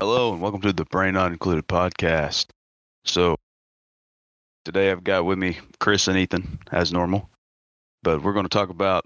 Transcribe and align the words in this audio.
Hello 0.00 0.32
and 0.32 0.40
welcome 0.40 0.60
to 0.60 0.72
the 0.72 0.84
Brain 0.84 1.14
Not 1.14 1.32
Included 1.32 1.66
podcast. 1.66 2.46
So 3.04 3.34
today 4.64 4.92
I've 4.92 5.02
got 5.02 5.24
with 5.24 5.38
me 5.38 5.58
Chris 5.80 6.06
and 6.06 6.16
Ethan 6.16 6.60
as 6.70 6.92
normal, 6.92 7.28
but 8.04 8.22
we're 8.22 8.32
going 8.32 8.44
to 8.44 8.48
talk 8.48 8.68
about 8.68 9.04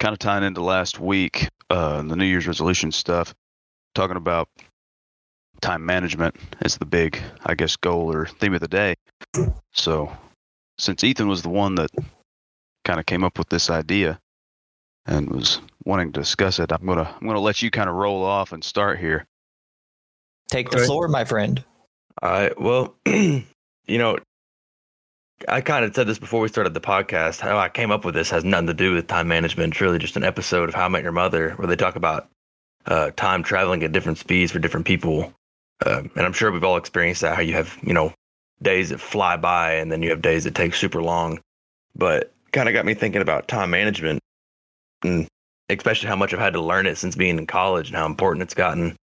kind 0.00 0.12
of 0.12 0.18
tying 0.18 0.42
into 0.42 0.64
last 0.64 0.98
week, 0.98 1.48
uh, 1.70 2.02
the 2.02 2.16
New 2.16 2.24
Year's 2.24 2.48
resolution 2.48 2.90
stuff, 2.90 3.36
talking 3.94 4.16
about 4.16 4.48
time 5.60 5.86
management 5.86 6.34
is 6.60 6.76
the 6.76 6.86
big, 6.86 7.22
I 7.44 7.54
guess, 7.54 7.76
goal 7.76 8.12
or 8.12 8.26
theme 8.26 8.54
of 8.54 8.60
the 8.60 8.66
day. 8.66 8.96
So 9.74 10.10
since 10.76 11.04
Ethan 11.04 11.28
was 11.28 11.42
the 11.42 11.50
one 11.50 11.76
that 11.76 11.90
kind 12.84 12.98
of 12.98 13.06
came 13.06 13.22
up 13.22 13.38
with 13.38 13.48
this 13.48 13.70
idea 13.70 14.18
and 15.06 15.30
was 15.30 15.60
wanting 15.84 16.10
to 16.10 16.20
discuss 16.20 16.58
it, 16.58 16.72
I'm 16.72 16.84
gonna 16.84 17.14
I'm 17.20 17.28
gonna 17.28 17.38
let 17.38 17.62
you 17.62 17.70
kind 17.70 17.88
of 17.88 17.94
roll 17.94 18.24
off 18.24 18.50
and 18.50 18.64
start 18.64 18.98
here. 18.98 19.24
Take 20.48 20.70
the 20.70 20.78
floor, 20.78 21.08
my 21.08 21.24
friend. 21.24 21.62
All 22.22 22.30
right. 22.30 22.60
Well, 22.60 22.94
you 23.06 23.44
know, 23.88 24.18
I 25.48 25.60
kind 25.60 25.84
of 25.84 25.94
said 25.94 26.06
this 26.06 26.18
before 26.18 26.40
we 26.40 26.48
started 26.48 26.72
the 26.72 26.80
podcast. 26.80 27.40
How 27.40 27.58
I 27.58 27.68
came 27.68 27.90
up 27.90 28.04
with 28.04 28.14
this 28.14 28.30
has 28.30 28.44
nothing 28.44 28.68
to 28.68 28.74
do 28.74 28.94
with 28.94 29.06
time 29.06 29.28
management. 29.28 29.74
It's 29.74 29.80
really 29.80 29.98
just 29.98 30.16
an 30.16 30.24
episode 30.24 30.68
of 30.68 30.74
How 30.74 30.86
I 30.86 30.88
Met 30.88 31.02
Your 31.02 31.12
Mother 31.12 31.50
where 31.52 31.68
they 31.68 31.76
talk 31.76 31.96
about 31.96 32.28
uh, 32.86 33.10
time 33.16 33.42
traveling 33.42 33.82
at 33.82 33.92
different 33.92 34.18
speeds 34.18 34.52
for 34.52 34.58
different 34.58 34.86
people. 34.86 35.32
Um, 35.84 36.10
and 36.16 36.24
I'm 36.24 36.32
sure 36.32 36.50
we've 36.50 36.64
all 36.64 36.78
experienced 36.78 37.20
that. 37.20 37.36
How 37.36 37.42
you 37.42 37.52
have, 37.52 37.76
you 37.82 37.92
know, 37.92 38.14
days 38.62 38.88
that 38.88 39.00
fly 39.00 39.36
by 39.36 39.74
and 39.74 39.92
then 39.92 40.02
you 40.02 40.10
have 40.10 40.22
days 40.22 40.44
that 40.44 40.54
take 40.54 40.74
super 40.74 41.02
long. 41.02 41.40
But 41.94 42.32
kind 42.52 42.68
of 42.68 42.72
got 42.72 42.86
me 42.86 42.94
thinking 42.94 43.20
about 43.20 43.48
time 43.48 43.70
management 43.70 44.20
and 45.02 45.28
especially 45.68 46.08
how 46.08 46.16
much 46.16 46.32
I've 46.32 46.40
had 46.40 46.54
to 46.54 46.60
learn 46.60 46.86
it 46.86 46.96
since 46.96 47.16
being 47.16 47.38
in 47.38 47.46
college 47.46 47.88
and 47.88 47.96
how 47.96 48.06
important 48.06 48.42
it's 48.42 48.54
gotten. 48.54 48.96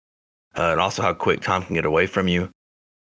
Uh, 0.56 0.73
and 0.73 0.80
also 0.80 1.02
how 1.02 1.15
quick 1.15 1.41
time 1.41 1.62
can 1.62 1.74
get 1.74 1.84
away 1.84 2.06
from 2.06 2.29
you 2.29 2.51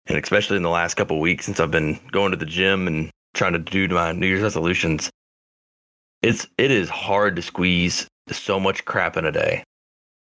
and 0.06 0.18
especially 0.18 0.56
in 0.56 0.62
the 0.62 0.70
last 0.70 0.94
couple 0.94 1.16
of 1.16 1.20
weeks 1.20 1.46
since 1.46 1.60
I've 1.60 1.70
been 1.70 1.98
going 2.10 2.32
to 2.32 2.36
the 2.36 2.46
gym 2.46 2.86
and 2.86 3.10
trying 3.34 3.52
to 3.52 3.58
do 3.58 3.88
my 3.88 4.12
New 4.12 4.26
Year's 4.26 4.42
resolutions, 4.42 5.10
it's 6.22 6.46
it 6.58 6.70
is 6.70 6.88
hard 6.88 7.36
to 7.36 7.42
squeeze 7.42 8.06
so 8.30 8.58
much 8.58 8.84
crap 8.84 9.16
in 9.16 9.24
a 9.24 9.32
day. 9.32 9.64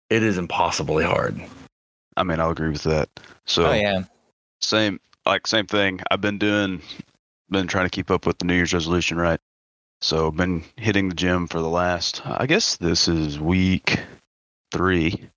It 0.10 0.24
is 0.24 0.38
impossibly 0.38 1.04
hard. 1.04 1.42
I 2.16 2.24
mean, 2.24 2.40
I'll 2.40 2.52
agree 2.52 2.70
with 2.70 2.84
that. 2.84 3.10
So 3.46 3.68
oh 3.68 3.74
yeah. 3.74 4.04
same 4.62 5.00
like 5.26 5.48
same 5.48 5.68
thing. 5.68 6.02
I've 6.10 6.22
been 6.22 6.38
doing 6.38 6.82
been 7.50 7.68
trying 7.68 7.86
to 7.86 7.90
keep 7.90 8.12
up 8.12 8.26
with 8.26 8.40
the 8.40 8.46
New 8.46 8.56
Year's 8.56 8.74
resolution, 8.74 9.18
right? 9.18 9.40
So 10.02 10.32
been 10.32 10.64
hitting 10.78 11.10
the 11.10 11.16
gym 11.16 11.48
for 11.48 11.60
the 11.60 11.70
last 11.70 12.22
I 12.26 12.46
guess 12.46 12.78
this 12.78 13.08
is 13.08 13.40
week 13.40 14.00
3. 14.72 15.30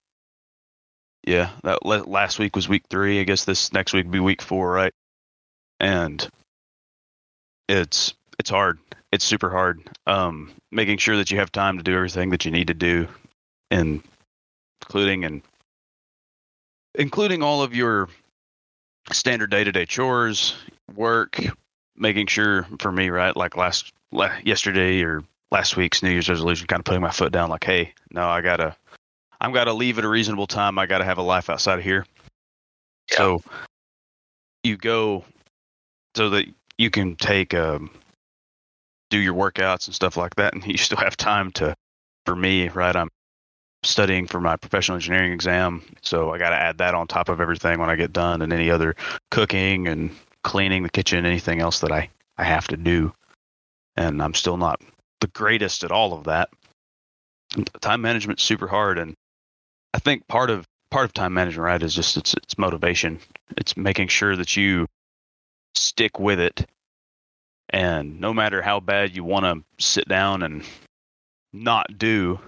Yeah, 1.24 1.50
that 1.62 1.84
la- 1.84 2.04
last 2.06 2.38
week 2.38 2.56
was 2.56 2.68
week 2.68 2.84
3. 2.90 3.20
I 3.20 3.24
guess 3.24 3.44
this 3.44 3.72
next 3.72 3.92
week 3.92 4.06
will 4.06 4.12
be 4.12 4.20
week 4.20 4.42
4, 4.42 4.70
right? 4.70 4.92
And 5.78 6.26
it's 7.68 8.14
it's 8.38 8.50
hard. 8.50 8.78
It's 9.12 9.24
super 9.24 9.50
hard. 9.50 9.80
Um 10.06 10.52
making 10.72 10.98
sure 10.98 11.16
that 11.16 11.30
you 11.30 11.38
have 11.38 11.52
time 11.52 11.78
to 11.78 11.84
do 11.84 11.94
everything 11.94 12.30
that 12.30 12.44
you 12.44 12.50
need 12.50 12.68
to 12.68 12.74
do 12.74 13.08
and 13.70 14.02
including 14.82 15.24
and 15.24 15.42
including 16.94 17.42
all 17.42 17.62
of 17.62 17.74
your 17.74 18.08
standard 19.12 19.50
day-to-day 19.50 19.86
chores, 19.86 20.54
work, 20.94 21.40
making 21.96 22.26
sure 22.26 22.66
for 22.80 22.90
me, 22.92 23.10
right, 23.10 23.36
like 23.36 23.56
last 23.56 23.92
la- 24.12 24.36
yesterday 24.44 25.02
or 25.02 25.22
last 25.50 25.76
week's 25.76 26.02
New 26.02 26.10
Year's 26.10 26.28
resolution, 26.28 26.66
kind 26.66 26.80
of 26.80 26.84
putting 26.84 27.00
my 27.02 27.10
foot 27.10 27.32
down, 27.32 27.50
like, 27.50 27.64
hey, 27.64 27.92
no, 28.12 28.28
I 28.28 28.40
gotta, 28.40 28.76
I'm 29.40 29.52
gotta 29.52 29.72
leave 29.72 29.98
at 29.98 30.04
a 30.04 30.08
reasonable 30.08 30.46
time. 30.46 30.78
I 30.78 30.86
gotta 30.86 31.04
have 31.04 31.18
a 31.18 31.22
life 31.22 31.48
outside 31.48 31.78
of 31.78 31.84
here. 31.84 32.06
So 33.08 33.42
you 34.62 34.76
go 34.76 35.24
so 36.14 36.30
that 36.30 36.46
you 36.78 36.90
can 36.90 37.16
take 37.16 37.54
um, 37.54 37.90
do 39.10 39.18
your 39.18 39.34
workouts 39.34 39.86
and 39.86 39.94
stuff 39.94 40.16
like 40.16 40.34
that, 40.36 40.54
and 40.54 40.64
you 40.66 40.78
still 40.78 40.98
have 40.98 41.16
time 41.16 41.50
to. 41.52 41.74
For 42.26 42.36
me, 42.36 42.68
right, 42.68 42.94
I'm 42.94 43.08
studying 43.82 44.26
for 44.26 44.40
my 44.40 44.56
professional 44.56 44.96
engineering 44.96 45.32
exam, 45.32 45.82
so 46.02 46.30
I 46.30 46.38
got 46.38 46.50
to 46.50 46.56
add 46.56 46.78
that 46.78 46.94
on 46.94 47.06
top 47.06 47.30
of 47.30 47.40
everything 47.40 47.80
when 47.80 47.88
I 47.88 47.96
get 47.96 48.12
done, 48.12 48.42
and 48.42 48.52
any 48.52 48.70
other 48.70 48.94
cooking 49.30 49.88
and 49.88 50.10
cleaning 50.44 50.82
the 50.82 50.90
kitchen, 50.90 51.24
anything 51.24 51.60
else 51.60 51.80
that 51.80 51.90
I 51.90 52.10
I 52.36 52.44
have 52.44 52.68
to 52.68 52.76
do, 52.76 53.12
and 53.96 54.22
I'm 54.22 54.34
still 54.34 54.58
not 54.58 54.82
the 55.20 55.28
greatest 55.28 55.82
at 55.82 55.90
all 55.90 56.12
of 56.12 56.24
that. 56.24 56.50
Time 57.80 58.02
management's 58.02 58.42
super 58.42 58.68
hard, 58.68 58.98
and 58.98 59.14
I 59.94 59.98
think 59.98 60.26
part 60.28 60.50
of 60.50 60.66
part 60.90 61.04
of 61.04 61.12
time 61.12 61.34
management, 61.34 61.64
right, 61.64 61.82
is 61.82 61.94
just 61.94 62.16
it's 62.16 62.34
it's 62.34 62.58
motivation. 62.58 63.20
It's 63.56 63.76
making 63.76 64.08
sure 64.08 64.36
that 64.36 64.56
you 64.56 64.86
stick 65.74 66.18
with 66.18 66.40
it, 66.40 66.66
and 67.70 68.20
no 68.20 68.32
matter 68.32 68.62
how 68.62 68.80
bad 68.80 69.16
you 69.16 69.24
want 69.24 69.44
to 69.44 69.84
sit 69.84 70.08
down 70.08 70.42
and 70.42 70.64
not 71.52 71.98
do 71.98 72.38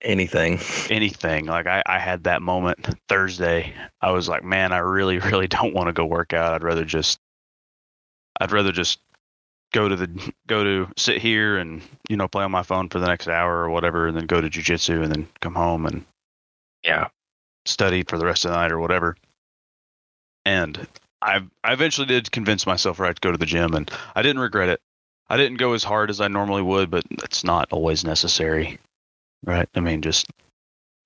Anything. 0.00 0.60
anything. 0.90 1.46
Like 1.46 1.66
I, 1.66 1.82
I 1.84 1.98
had 1.98 2.24
that 2.24 2.40
moment 2.40 2.86
Thursday. 3.08 3.74
I 4.00 4.12
was 4.12 4.28
like, 4.28 4.44
man, 4.44 4.72
I 4.72 4.78
really, 4.78 5.18
really 5.30 5.48
don't 5.48 5.74
want 5.74 5.88
to 5.88 5.92
go 5.92 6.06
work 6.06 6.32
out. 6.32 6.54
I'd 6.54 6.62
rather 6.62 6.84
just, 6.84 7.18
I'd 8.40 8.52
rather 8.52 8.70
just 8.70 9.00
go 9.72 9.88
to 9.88 9.96
the, 9.96 10.32
go 10.46 10.62
to 10.62 10.88
sit 10.96 11.20
here 11.20 11.58
and, 11.58 11.82
you 12.08 12.16
know, 12.16 12.28
play 12.28 12.44
on 12.44 12.52
my 12.52 12.62
phone 12.62 12.88
for 12.88 13.00
the 13.00 13.08
next 13.08 13.26
hour 13.26 13.64
or 13.64 13.70
whatever, 13.70 14.06
and 14.06 14.16
then 14.16 14.26
go 14.26 14.40
to 14.40 14.48
jujitsu 14.48 15.02
and 15.02 15.12
then 15.12 15.28
come 15.40 15.54
home 15.54 15.84
and 15.84 16.04
Yeah. 16.84 17.08
study 17.66 18.02
for 18.04 18.18
the 18.18 18.24
rest 18.26 18.44
of 18.44 18.50
the 18.50 18.56
night 18.56 18.72
or 18.72 18.78
whatever. 18.78 19.16
And 20.44 20.86
I, 21.20 21.40
I 21.64 21.72
eventually 21.72 22.06
did 22.06 22.30
convince 22.32 22.66
myself 22.66 22.98
right 22.98 23.14
to 23.14 23.20
go 23.20 23.32
to 23.32 23.38
the 23.38 23.46
gym, 23.46 23.74
and 23.74 23.90
I 24.14 24.22
didn't 24.22 24.40
regret 24.40 24.68
it. 24.68 24.80
I 25.28 25.36
didn't 25.36 25.58
go 25.58 25.74
as 25.74 25.84
hard 25.84 26.08
as 26.08 26.20
I 26.20 26.28
normally 26.28 26.62
would, 26.62 26.90
but 26.90 27.04
it's 27.22 27.44
not 27.44 27.68
always 27.70 28.04
necessary, 28.04 28.78
right? 29.44 29.68
I 29.74 29.80
mean, 29.80 30.00
just 30.00 30.26
As 30.30 30.34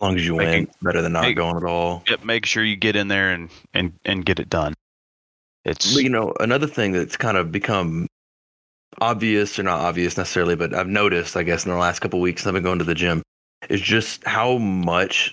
long 0.00 0.16
as 0.16 0.24
you 0.24 0.36
win, 0.36 0.68
better 0.80 1.02
than 1.02 1.12
not 1.12 1.22
make- 1.22 1.36
going 1.36 1.56
at 1.56 1.64
all. 1.64 2.04
Yep, 2.08 2.24
make 2.24 2.46
sure 2.46 2.62
you 2.62 2.76
get 2.76 2.94
in 2.94 3.08
there 3.08 3.32
and 3.32 3.50
and 3.74 3.92
and 4.04 4.24
get 4.24 4.38
it 4.38 4.48
done. 4.48 4.74
It's 5.64 5.96
you 5.96 6.08
know, 6.08 6.34
another 6.38 6.68
thing 6.68 6.92
that's 6.92 7.16
kind 7.16 7.36
of 7.36 7.50
become 7.50 8.06
obvious 9.00 9.58
or 9.58 9.64
not 9.64 9.80
obvious 9.80 10.16
necessarily, 10.16 10.54
but 10.54 10.72
I've 10.74 10.86
noticed, 10.88 11.36
I 11.36 11.42
guess, 11.42 11.64
in 11.64 11.72
the 11.72 11.78
last 11.78 11.98
couple 12.00 12.20
of 12.20 12.22
weeks, 12.22 12.46
I've 12.46 12.52
been 12.52 12.62
going 12.62 12.78
to 12.78 12.84
the 12.84 12.94
gym, 12.94 13.22
is 13.68 13.80
just 13.80 14.24
how 14.24 14.58
much, 14.58 15.32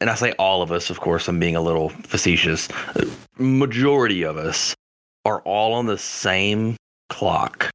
and 0.00 0.10
I 0.10 0.14
say 0.14 0.32
all 0.32 0.62
of 0.62 0.72
us, 0.72 0.90
of 0.90 1.00
course, 1.00 1.28
I'm 1.28 1.38
being 1.38 1.56
a 1.56 1.60
little 1.60 1.88
facetious, 1.88 2.68
majority 3.38 4.22
of 4.22 4.36
us 4.36 4.74
are 5.24 5.40
all 5.42 5.74
on 5.74 5.86
the 5.86 5.98
same 5.98 6.76
clock. 7.08 7.70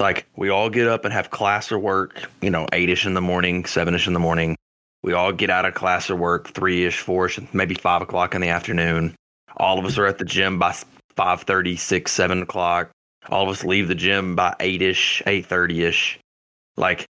Like, 0.00 0.26
we 0.36 0.48
all 0.48 0.70
get 0.70 0.88
up 0.88 1.04
and 1.04 1.12
have 1.12 1.30
class 1.30 1.70
or 1.70 1.78
work, 1.78 2.28
you 2.42 2.50
know, 2.50 2.66
eight 2.72 2.90
ish 2.90 3.06
in 3.06 3.14
the 3.14 3.20
morning, 3.20 3.64
seven 3.64 3.94
ish 3.94 4.06
in 4.06 4.12
the 4.12 4.20
morning. 4.20 4.56
We 5.02 5.12
all 5.12 5.32
get 5.32 5.50
out 5.50 5.64
of 5.66 5.74
class 5.74 6.10
or 6.10 6.16
work 6.16 6.48
three 6.48 6.84
ish, 6.84 6.98
four 6.98 7.26
ish, 7.26 7.38
maybe 7.52 7.74
five 7.74 8.02
o'clock 8.02 8.34
in 8.34 8.40
the 8.40 8.48
afternoon. 8.48 9.14
All 9.56 9.78
of 9.78 9.84
us 9.84 9.98
are 9.98 10.06
at 10.06 10.18
the 10.18 10.24
gym 10.24 10.58
by 10.58 10.74
five 11.14 11.42
thirty, 11.42 11.76
six, 11.76 12.10
seven 12.10 12.42
o'clock. 12.42 12.90
All 13.28 13.44
of 13.44 13.50
us 13.50 13.64
leave 13.64 13.86
the 13.88 13.94
gym 13.94 14.34
by 14.34 14.56
eight 14.60 14.82
ish, 14.82 15.22
eight 15.26 15.46
thirty 15.46 15.84
ish. 15.84 16.18
Like 16.76 17.06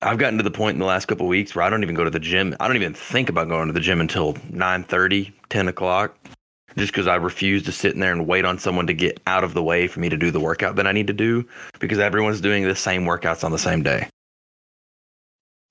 I've 0.00 0.18
gotten 0.18 0.36
to 0.38 0.44
the 0.44 0.50
point 0.50 0.74
in 0.74 0.78
the 0.78 0.86
last 0.86 1.06
couple 1.06 1.26
of 1.26 1.30
weeks 1.30 1.54
where 1.54 1.64
I 1.64 1.70
don't 1.70 1.82
even 1.82 1.94
go 1.96 2.04
to 2.04 2.10
the 2.10 2.20
gym. 2.20 2.54
I 2.60 2.66
don't 2.68 2.76
even 2.76 2.94
think 2.94 3.28
about 3.28 3.48
going 3.48 3.66
to 3.66 3.72
the 3.72 3.80
gym 3.80 4.00
until 4.00 4.34
9:30, 4.34 5.32
10 5.48 5.68
o'clock, 5.68 6.16
just 6.76 6.92
because 6.92 7.08
I 7.08 7.16
refuse 7.16 7.64
to 7.64 7.72
sit 7.72 7.94
in 7.94 8.00
there 8.00 8.12
and 8.12 8.26
wait 8.26 8.44
on 8.44 8.58
someone 8.58 8.86
to 8.86 8.94
get 8.94 9.20
out 9.26 9.42
of 9.42 9.54
the 9.54 9.62
way 9.62 9.88
for 9.88 9.98
me 9.98 10.08
to 10.08 10.16
do 10.16 10.30
the 10.30 10.38
workout 10.40 10.76
that 10.76 10.86
I 10.86 10.92
need 10.92 11.08
to 11.08 11.12
do 11.12 11.44
because 11.80 11.98
everyone's 11.98 12.40
doing 12.40 12.64
the 12.64 12.76
same 12.76 13.04
workouts 13.04 13.42
on 13.42 13.50
the 13.50 13.58
same 13.58 13.82
day. 13.82 14.08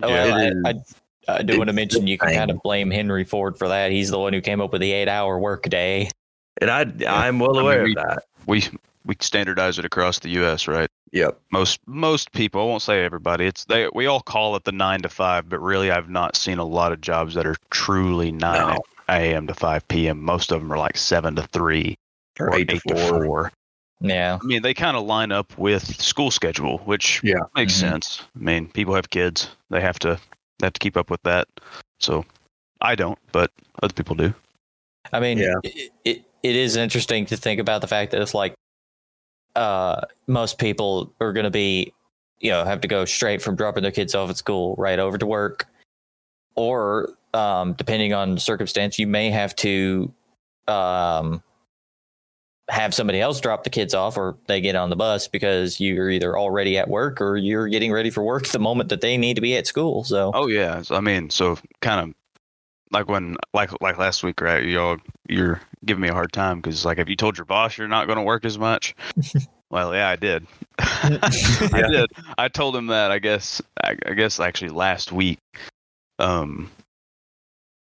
Oh, 0.03 0.09
Yeah, 0.09 0.25
well, 0.25 0.61
I, 0.65 0.69
I, 0.69 1.35
I 1.39 1.41
do 1.43 1.57
want 1.57 1.69
to 1.69 1.73
mention 1.73 2.05
you 2.05 2.17
can 2.17 2.33
kind 2.33 2.51
of 2.51 2.61
blame 2.63 2.91
Henry 2.91 3.23
Ford 3.23 3.57
for 3.57 3.67
that. 3.69 3.91
He's 3.91 4.09
the 4.11 4.19
one 4.19 4.33
who 4.33 4.41
came 4.41 4.59
up 4.61 4.71
with 4.73 4.81
the 4.81 4.91
eight-hour 4.91 5.39
workday. 5.39 6.09
And 6.61 6.69
I, 6.69 6.81
I'm 7.07 7.39
well 7.39 7.51
I 7.51 7.53
mean, 7.53 7.61
aware 7.61 7.83
we- 7.85 7.89
of 7.91 7.95
that. 7.95 8.23
we 8.45 8.63
we 9.05 9.15
standardize 9.21 9.79
it 9.79 9.85
across 9.85 10.19
the 10.19 10.29
U.S. 10.31 10.67
Right? 10.67 10.89
Yep. 11.11 11.39
Most 11.51 11.79
most 11.87 12.31
people, 12.33 12.61
I 12.61 12.65
won't 12.65 12.81
say 12.81 13.03
everybody. 13.05 13.45
It's 13.45 13.65
they 13.65 13.89
we 13.93 14.07
all 14.07 14.21
call 14.21 14.55
it 14.55 14.63
the 14.65 14.71
nine 14.71 15.01
to 15.01 15.09
five, 15.09 15.47
but 15.49 15.59
really 15.59 15.89
I've 15.91 16.09
not 16.09 16.35
seen 16.35 16.57
a 16.57 16.65
lot 16.65 16.91
of 16.91 17.01
jobs 17.01 17.33
that 17.35 17.45
are 17.45 17.55
truly 17.69 18.31
nine 18.31 18.75
No. 18.75 18.81
a.m. 19.09 19.47
to 19.47 19.53
five 19.53 19.87
p.m. 19.87 20.21
Most 20.21 20.51
of 20.51 20.59
them 20.61 20.71
are 20.71 20.77
like 20.77 20.97
seven 20.97 21.35
to 21.35 21.43
three 21.43 21.95
Or 22.39 22.53
eight 22.55 22.69
to 22.69 22.79
four. 22.81 23.23
four. 23.23 23.51
Yeah. 24.01 24.37
I 24.41 24.45
mean, 24.45 24.61
they 24.61 24.73
kind 24.73 24.95
of 24.97 25.05
line 25.05 25.31
up 25.31 25.57
with 25.57 25.99
school 26.01 26.29
schedule, 26.29 26.79
which 26.79 27.21
Yeah. 27.23 27.39
makes 27.55 27.73
Mhm. 27.73 27.79
sense. 27.79 28.21
I 28.35 28.39
mean, 28.43 28.67
people 28.67 28.93
have 28.93 29.09
kids; 29.09 29.49
they 29.69 29.81
have 29.81 29.97
to 29.99 30.19
they 30.59 30.65
have 30.65 30.73
to 30.73 30.79
keep 30.79 30.97
up 30.97 31.09
with 31.09 31.21
that. 31.23 31.47
So, 31.99 32.25
I 32.81 32.95
don't, 32.95 33.17
but 33.31 33.51
other 33.81 33.93
people 33.93 34.15
do. 34.15 34.33
I 35.13 35.19
mean, 35.19 35.37
Yeah. 35.37 35.53
it, 35.63 35.91
it 36.03 36.23
it 36.43 36.55
is 36.55 36.75
interesting 36.75 37.25
to 37.27 37.37
think 37.37 37.59
about 37.59 37.81
the 37.81 37.87
fact 37.87 38.11
that 38.11 38.21
it's 38.21 38.33
like 38.33 38.53
uh 39.57 40.01
most 40.27 40.57
people 40.57 41.13
are 41.19 41.33
going 41.33 41.43
to 41.43 41.51
be 41.51 41.93
you 42.39 42.49
know 42.49 42.63
have 42.63 42.81
to 42.81 42.87
go 42.87 43.03
straight 43.03 43.41
from 43.41 43.55
dropping 43.55 43.83
their 43.83 43.91
kids 43.91 44.15
off 44.15 44.29
at 44.29 44.37
school 44.37 44.75
right 44.77 44.99
over 44.99 45.17
to 45.17 45.25
work 45.25 45.65
or 46.55 47.09
um 47.33 47.73
depending 47.73 48.13
on 48.13 48.37
circumstance 48.37 48.97
you 48.97 49.07
may 49.07 49.29
have 49.29 49.55
to 49.55 50.13
um, 50.67 51.41
have 52.69 52.93
somebody 52.93 53.21
else 53.21 53.39
drop 53.39 53.63
the 53.63 53.69
kids 53.69 53.93
off 53.93 54.17
or 54.17 54.37
they 54.47 54.59
get 54.59 54.75
on 54.75 54.89
the 54.89 54.95
bus 54.95 55.27
because 55.27 55.79
you're 55.79 56.09
either 56.09 56.37
already 56.37 56.77
at 56.77 56.89
work 56.89 57.21
or 57.21 57.37
you're 57.37 57.69
getting 57.69 57.91
ready 57.91 58.09
for 58.09 58.23
work 58.23 58.45
the 58.47 58.59
moment 58.59 58.89
that 58.89 58.99
they 58.99 59.17
need 59.17 59.35
to 59.35 59.41
be 59.41 59.55
at 59.55 59.65
school. 59.65 60.03
So, 60.03 60.31
Oh 60.33 60.47
yeah, 60.47 60.83
I 60.89 60.99
mean, 60.99 61.29
so 61.29 61.57
kind 61.81 62.09
of 62.09 62.15
like 62.91 63.07
when 63.07 63.35
like 63.53 63.71
like 63.81 63.97
last 63.97 64.23
week, 64.23 64.41
right? 64.41 64.63
Y'all, 64.63 64.97
you're 65.27 65.61
giving 65.85 66.01
me 66.01 66.09
a 66.09 66.13
hard 66.13 66.31
time 66.31 66.61
because 66.61 66.85
like, 66.85 66.97
have 66.97 67.09
you 67.09 67.15
told 67.15 67.37
your 67.37 67.45
boss 67.45 67.77
you're 67.77 67.87
not 67.87 68.07
going 68.07 68.17
to 68.17 68.23
work 68.23 68.45
as 68.45 68.57
much? 68.57 68.95
well, 69.69 69.93
yeah, 69.93 70.09
I 70.09 70.15
did. 70.15 70.47
I 70.79 71.83
did. 71.89 72.11
I 72.37 72.47
told 72.47 72.75
him 72.75 72.87
that. 72.87 73.11
I 73.11 73.19
guess. 73.19 73.61
I, 73.83 73.95
I 74.05 74.13
guess 74.13 74.39
actually 74.39 74.69
last 74.69 75.11
week. 75.11 75.39
Um, 76.19 76.69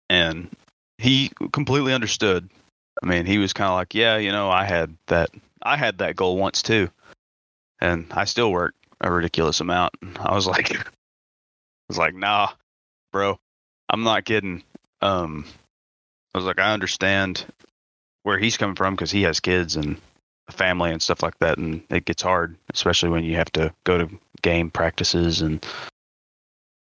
and 0.10 0.50
he 0.98 1.32
completely 1.52 1.94
understood. 1.94 2.50
I 3.04 3.06
mean, 3.08 3.26
he 3.26 3.38
was 3.38 3.54
kind 3.54 3.70
of 3.70 3.76
like, 3.76 3.94
yeah, 3.94 4.18
you 4.18 4.32
know, 4.32 4.50
I 4.50 4.66
had 4.66 4.96
that. 5.08 5.30
I 5.62 5.78
had 5.78 5.98
that 5.98 6.16
goal 6.16 6.38
once 6.38 6.62
too, 6.62 6.90
and 7.82 8.06
I 8.12 8.26
still 8.26 8.52
work 8.52 8.74
a 9.02 9.12
ridiculous 9.12 9.60
amount. 9.60 9.94
I 10.20 10.34
was 10.34 10.48
like, 10.48 10.76
I 10.76 10.84
was 11.90 11.98
like, 11.98 12.16
nah, 12.16 12.50
bro, 13.12 13.38
I'm 13.90 14.04
not 14.04 14.26
kidding. 14.26 14.64
Um, 15.06 15.46
I 16.34 16.38
was 16.38 16.46
like, 16.46 16.60
I 16.60 16.74
understand 16.74 17.46
where 18.24 18.38
he's 18.40 18.58
coming 18.58 18.76
from 18.76 18.96
because 18.96 19.12
he 19.12 19.22
has 19.24 19.40
kids 19.40 19.76
and 19.76 19.98
a 20.48 20.52
family 20.52 20.92
and 20.92 21.02
stuff 21.02 21.22
like 21.24 21.38
that, 21.40 21.58
and 21.58 21.84
it 21.90 22.06
gets 22.06 22.22
hard, 22.24 22.56
especially 22.74 23.10
when 23.10 23.24
you 23.24 23.36
have 23.36 23.52
to 23.54 23.74
go 23.84 23.98
to 24.00 24.10
game 24.42 24.70
practices 24.72 25.42
and 25.42 25.66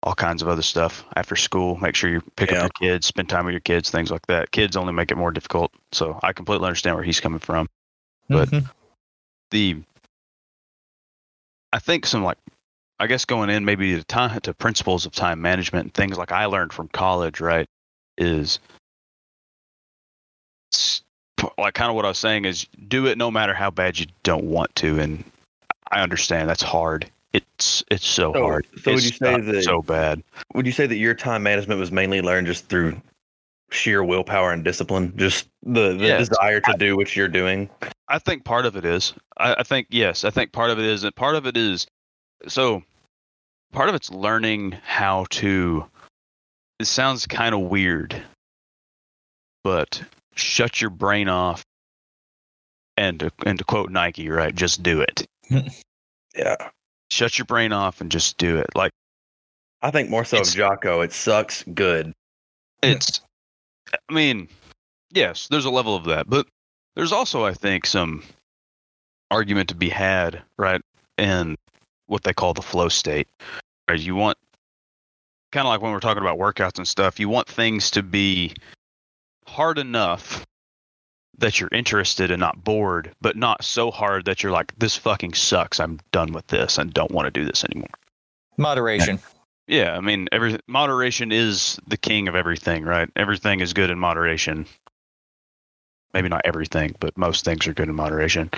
all 0.04 0.14
kinds 0.14 0.42
of 0.42 0.48
other 0.48 0.62
stuff 0.62 1.04
after 1.14 1.36
school. 1.36 1.76
Make 1.76 1.94
sure 1.94 2.10
you 2.10 2.22
pick 2.36 2.50
Yeah. 2.50 2.64
up 2.64 2.72
your 2.80 2.90
kids, 2.90 3.06
spend 3.06 3.28
time 3.28 3.44
with 3.44 3.52
your 3.52 3.60
kids, 3.60 3.90
things 3.90 4.10
like 4.10 4.26
that. 4.26 4.50
Kids 4.50 4.76
only 4.76 4.92
make 4.92 5.10
it 5.10 5.16
more 5.16 5.30
difficult. 5.30 5.72
So 5.92 6.18
I 6.22 6.32
completely 6.32 6.66
understand 6.66 6.96
where 6.96 7.04
he's 7.04 7.20
coming 7.20 7.38
from. 7.40 7.68
But- 8.28 8.48
Mhm. 8.50 8.70
The 9.50 9.82
I 11.72 11.78
think 11.78 12.06
some 12.06 12.22
like 12.24 12.38
I 12.98 13.06
guess 13.06 13.24
going 13.24 13.50
in 13.50 13.64
maybe 13.64 13.96
to 13.96 14.04
time 14.04 14.40
to 14.40 14.54
principles 14.54 15.06
of 15.06 15.12
time 15.12 15.40
management 15.42 15.84
and 15.86 15.94
things 15.94 16.16
like 16.18 16.30
I 16.32 16.46
learned 16.46 16.72
from 16.72 16.88
college, 16.88 17.40
right? 17.40 17.68
Is 18.18 18.58
like 21.58 21.74
kind 21.74 21.90
of 21.90 21.96
what 21.96 22.04
I 22.04 22.08
was 22.08 22.18
saying 22.18 22.44
is 22.44 22.66
do 22.88 23.06
it 23.06 23.18
no 23.18 23.30
matter 23.30 23.54
how 23.54 23.70
bad 23.70 23.98
you 23.98 24.06
don't 24.22 24.44
want 24.44 24.74
to, 24.76 24.98
and 25.00 25.24
I 25.90 26.00
understand 26.00 26.48
that's 26.48 26.62
hard. 26.62 27.10
It's 27.32 27.82
it's 27.90 28.06
so, 28.06 28.32
So- 28.32 28.42
hard. 28.42 28.66
so 28.82 28.90
would 28.92 28.98
It's 29.02 29.06
you 29.06 29.12
say 29.12 29.40
that- 29.40 29.64
so 29.64 29.82
bad? 29.82 30.22
Would 30.54 30.66
you 30.66 30.72
say 30.72 30.86
that 30.86 30.96
your 30.96 31.14
time 31.14 31.42
management 31.42 31.80
was 31.80 31.90
mainly 31.90 32.20
learned 32.20 32.46
just 32.46 32.68
through 32.68 33.00
sheer 33.70 34.04
willpower 34.04 34.52
and 34.52 34.62
discipline? 34.62 35.14
Just 35.16 35.48
the, 35.62 35.94
the 35.94 36.04
Yes. 36.06 36.28
desire 36.28 36.60
to 36.60 36.74
do 36.78 36.96
what 36.96 37.16
you're 37.16 37.28
doing? 37.28 37.70
I 38.08 38.18
think 38.18 38.44
part 38.44 38.66
of 38.66 38.76
it 38.76 38.84
is. 38.84 39.14
I, 39.38 39.54
I 39.54 39.62
think 39.62 39.86
yes. 39.90 40.24
I 40.24 40.30
think 40.30 40.52
part 40.52 40.70
of 40.70 40.78
it 40.78 40.84
is, 40.84 41.04
and 41.04 41.14
part 41.16 41.34
of 41.34 41.46
it 41.46 41.56
is. 41.56 41.86
So, 42.48 42.82
part 43.72 43.88
of 43.88 43.94
it's 43.94 44.10
learning 44.10 44.72
how 44.84 45.26
to. 45.30 45.86
It 46.82 46.86
sounds 46.86 47.26
kind 47.26 47.54
of 47.54 47.60
weird, 47.60 48.20
but 49.62 50.02
shut 50.34 50.80
your 50.80 50.90
brain 50.90 51.28
off. 51.28 51.62
And 52.96 53.20
to, 53.20 53.30
and 53.46 53.58
to 53.58 53.64
quote 53.64 53.90
Nike, 53.90 54.28
right? 54.28 54.54
Just 54.54 54.82
do 54.82 55.00
it. 55.00 55.26
Yeah. 56.34 56.56
Shut 57.10 57.38
your 57.38 57.44
brain 57.44 57.74
off 57.74 58.00
and 58.00 58.10
just 58.10 58.38
do 58.38 58.56
it. 58.56 58.70
Like 58.74 58.90
I 59.82 59.90
think 59.90 60.08
more 60.08 60.24
so 60.24 60.40
of 60.40 60.48
Jocko. 60.48 61.02
It 61.02 61.12
sucks 61.12 61.62
good. 61.74 62.14
it's. 62.82 63.20
I 64.08 64.14
mean, 64.14 64.48
yes, 65.10 65.46
there's 65.48 65.66
a 65.66 65.70
level 65.70 65.94
of 65.94 66.04
that, 66.06 66.30
but 66.30 66.46
there's 66.96 67.12
also, 67.12 67.44
I 67.44 67.52
think, 67.52 67.84
some 67.84 68.22
argument 69.30 69.68
to 69.68 69.74
be 69.74 69.90
had, 69.90 70.40
right, 70.56 70.80
in 71.18 71.58
what 72.06 72.22
they 72.22 72.32
call 72.32 72.54
the 72.54 72.62
flow 72.62 72.88
state. 72.88 73.28
Right? 73.90 74.00
You 74.00 74.14
want 74.14 74.38
kind 75.52 75.66
of 75.66 75.70
like 75.70 75.80
when 75.80 75.92
we're 75.92 76.00
talking 76.00 76.22
about 76.22 76.38
workouts 76.38 76.78
and 76.78 76.88
stuff, 76.88 77.20
you 77.20 77.28
want 77.28 77.46
things 77.46 77.90
to 77.92 78.02
be 78.02 78.54
hard 79.46 79.78
enough 79.78 80.44
that 81.38 81.60
you're 81.60 81.68
interested 81.72 82.30
and 82.30 82.40
not 82.40 82.62
bored, 82.62 83.12
but 83.20 83.36
not 83.36 83.64
so 83.64 83.90
hard 83.90 84.24
that 84.24 84.42
you're 84.42 84.52
like, 84.52 84.76
this 84.78 84.96
fucking 84.96 85.34
sucks. 85.34 85.80
I'm 85.80 85.98
done 86.10 86.32
with 86.32 86.46
this 86.48 86.78
and 86.78 86.92
don't 86.92 87.10
want 87.10 87.26
to 87.26 87.30
do 87.30 87.44
this 87.44 87.64
anymore. 87.64 87.88
Moderation. 88.58 89.18
Yeah, 89.66 89.96
I 89.96 90.00
mean, 90.00 90.28
every 90.32 90.58
moderation 90.66 91.32
is 91.32 91.78
the 91.86 91.96
king 91.96 92.28
of 92.28 92.34
everything, 92.34 92.84
right? 92.84 93.08
Everything 93.16 93.60
is 93.60 93.72
good 93.72 93.90
in 93.90 93.98
moderation. 93.98 94.66
Maybe 96.14 96.28
not 96.28 96.42
everything, 96.44 96.94
but 97.00 97.16
most 97.16 97.44
things 97.44 97.66
are 97.66 97.72
good 97.72 97.88
in 97.88 97.94
moderation. 97.94 98.50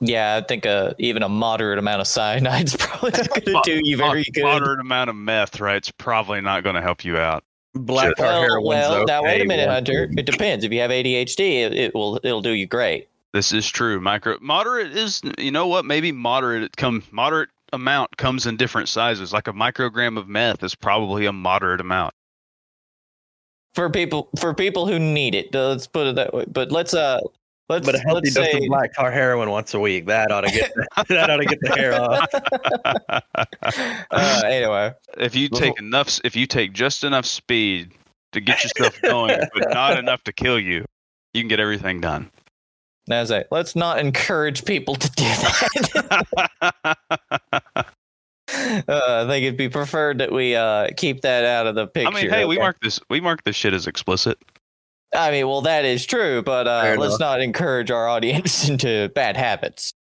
Yeah, 0.00 0.40
I 0.42 0.46
think 0.46 0.64
uh, 0.64 0.94
even 0.98 1.22
a 1.22 1.28
moderate 1.28 1.78
amount 1.78 2.00
of 2.00 2.06
cyanide 2.06 2.66
is 2.66 2.76
probably 2.78 3.10
not 3.10 3.28
going 3.28 3.62
to 3.62 3.62
do 3.64 3.80
you 3.84 3.96
very 3.98 4.20
Mo- 4.20 4.32
good. 4.32 4.42
Moderate 4.44 4.80
amount 4.80 5.10
of 5.10 5.16
meth, 5.16 5.60
right? 5.60 5.76
It's 5.76 5.90
probably 5.90 6.40
not 6.40 6.62
going 6.62 6.74
to 6.74 6.82
help 6.82 7.04
you 7.04 7.18
out. 7.18 7.44
Black 7.74 8.16
tar 8.16 8.26
well, 8.26 8.40
heroin's 8.42 8.66
well 8.66 9.04
now 9.06 9.24
wait 9.24 9.40
a 9.40 9.46
minute, 9.46 9.68
Hunter. 9.68 10.08
It 10.14 10.26
depends. 10.26 10.62
If 10.64 10.72
you 10.72 10.80
have 10.80 10.90
ADHD, 10.90 11.62
it, 11.62 11.72
it 11.72 11.94
will 11.94 12.20
it'll 12.22 12.42
do 12.42 12.50
you 12.50 12.66
great. 12.66 13.08
This 13.32 13.52
is 13.52 13.66
true. 13.66 13.98
Micro 13.98 14.36
moderate 14.42 14.94
is, 14.94 15.22
you 15.38 15.50
know 15.50 15.66
what? 15.66 15.86
Maybe 15.86 16.12
moderate 16.12 16.76
come 16.76 17.02
moderate 17.10 17.48
amount 17.72 18.14
comes 18.18 18.46
in 18.46 18.58
different 18.58 18.90
sizes. 18.90 19.32
Like 19.32 19.48
a 19.48 19.54
microgram 19.54 20.18
of 20.18 20.28
meth 20.28 20.62
is 20.62 20.74
probably 20.74 21.24
a 21.24 21.32
moderate 21.32 21.80
amount. 21.80 22.12
For 23.74 23.90
people 23.90 24.28
for 24.38 24.54
people 24.54 24.86
who 24.86 24.98
need 24.98 25.34
it. 25.34 25.54
Let's 25.54 25.86
put 25.86 26.06
it 26.06 26.14
that 26.16 26.32
way. 26.34 26.44
But 26.46 26.70
let's 26.72 26.94
uh 26.94 27.20
let's 27.68 27.86
But 27.86 27.96
a 27.96 27.98
healthy 28.00 28.30
let's 28.30 28.34
dose 28.34 28.52
say 28.52 28.58
of 28.58 28.68
black 28.68 28.94
tar 28.94 29.10
heroin 29.10 29.50
once 29.50 29.74
a 29.74 29.80
week. 29.80 30.06
That 30.06 30.30
ought 30.30 30.42
to 30.42 30.50
get 30.50 30.72
that 31.08 31.30
ought 31.30 31.36
to 31.38 31.44
get 31.44 31.60
the 31.60 31.70
hair 31.70 31.94
off. 32.00 32.28
uh, 34.10 34.42
anyway. 34.46 34.92
if 35.18 35.34
you 35.34 35.48
take 35.48 35.78
enough, 35.78 36.20
if 36.24 36.36
you 36.36 36.46
take 36.46 36.72
just 36.72 37.04
enough 37.04 37.26
speed 37.26 37.92
to 38.32 38.40
get 38.40 38.62
yourself 38.62 39.00
going, 39.02 39.38
but 39.54 39.72
not 39.72 39.98
enough 39.98 40.22
to 40.24 40.32
kill 40.32 40.58
you, 40.58 40.84
you 41.34 41.42
can 41.42 41.48
get 41.48 41.60
everything 41.60 42.00
done. 42.00 42.30
As 43.10 43.32
I 43.32 43.44
let's 43.50 43.74
not 43.74 43.98
encourage 43.98 44.64
people 44.64 44.94
to 44.94 45.10
do 45.10 45.24
that. 45.24 46.96
uh, 48.88 49.24
I 49.24 49.26
think 49.28 49.44
it'd 49.44 49.56
be 49.56 49.68
preferred 49.68 50.18
that 50.18 50.32
we 50.32 50.54
uh, 50.54 50.88
keep 50.96 51.22
that 51.22 51.44
out 51.44 51.66
of 51.66 51.74
the 51.74 51.86
picture. 51.86 52.08
I 52.08 52.22
mean, 52.22 52.30
hey, 52.30 52.44
we 52.44 52.58
mark 52.58 52.78
this. 52.80 53.00
We 53.08 53.20
mark 53.20 53.44
this 53.44 53.56
shit 53.56 53.74
as 53.74 53.86
explicit. 53.86 54.38
I 55.14 55.30
mean, 55.30 55.46
well, 55.46 55.60
that 55.62 55.84
is 55.84 56.06
true, 56.06 56.42
but 56.42 56.66
uh, 56.66 56.96
let's 56.98 57.18
not 57.18 57.40
encourage 57.40 57.90
our 57.90 58.08
audience 58.08 58.68
into 58.68 59.10
bad 59.14 59.36
habits. 59.36 59.92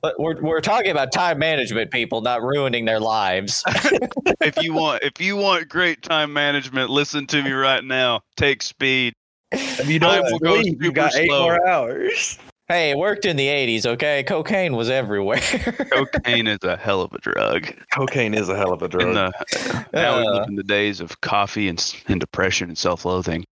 But 0.00 0.18
We're 0.20 0.40
we're 0.40 0.60
talking 0.60 0.92
about 0.92 1.10
time 1.12 1.38
management, 1.38 1.90
people, 1.90 2.20
not 2.20 2.40
ruining 2.40 2.84
their 2.84 3.00
lives. 3.00 3.64
if 4.40 4.62
you 4.62 4.72
want, 4.72 5.02
if 5.02 5.20
you 5.20 5.36
want 5.36 5.68
great 5.68 6.02
time 6.02 6.32
management, 6.32 6.88
listen 6.88 7.26
to 7.28 7.42
me 7.42 7.50
right 7.50 7.82
now. 7.82 8.20
Take 8.36 8.62
speed. 8.62 9.12
If 9.50 9.88
you 9.88 9.98
Time 9.98 10.22
don't 10.22 10.32
will 10.32 10.38
go 10.38 10.60
sleep, 10.60 10.82
you 10.82 10.92
got 10.92 11.14
eight 11.16 11.28
slow. 11.28 11.42
more 11.42 11.68
hours. 11.68 12.38
Hey, 12.68 12.90
it 12.90 12.98
worked 12.98 13.24
in 13.24 13.36
the 13.36 13.46
'80s. 13.46 13.86
Okay, 13.86 14.22
cocaine 14.24 14.74
was 14.76 14.90
everywhere. 14.90 15.40
Cocaine 15.92 16.46
is 16.46 16.58
a 16.64 16.76
hell 16.76 17.00
of 17.02 17.12
a 17.12 17.18
drug. 17.18 17.72
Cocaine 17.92 18.34
is 18.34 18.48
a 18.48 18.56
hell 18.56 18.72
of 18.72 18.82
a 18.82 18.88
drug. 18.88 19.08
In 19.08 19.14
the, 19.14 19.86
now 19.92 20.18
we 20.20 20.26
Uh. 20.26 20.30
live 20.32 20.48
in 20.48 20.56
the 20.56 20.62
days 20.64 21.00
of 21.00 21.20
coffee 21.20 21.68
and, 21.68 21.94
and 22.08 22.20
depression 22.20 22.68
and 22.68 22.76
self-loathing. 22.78 23.44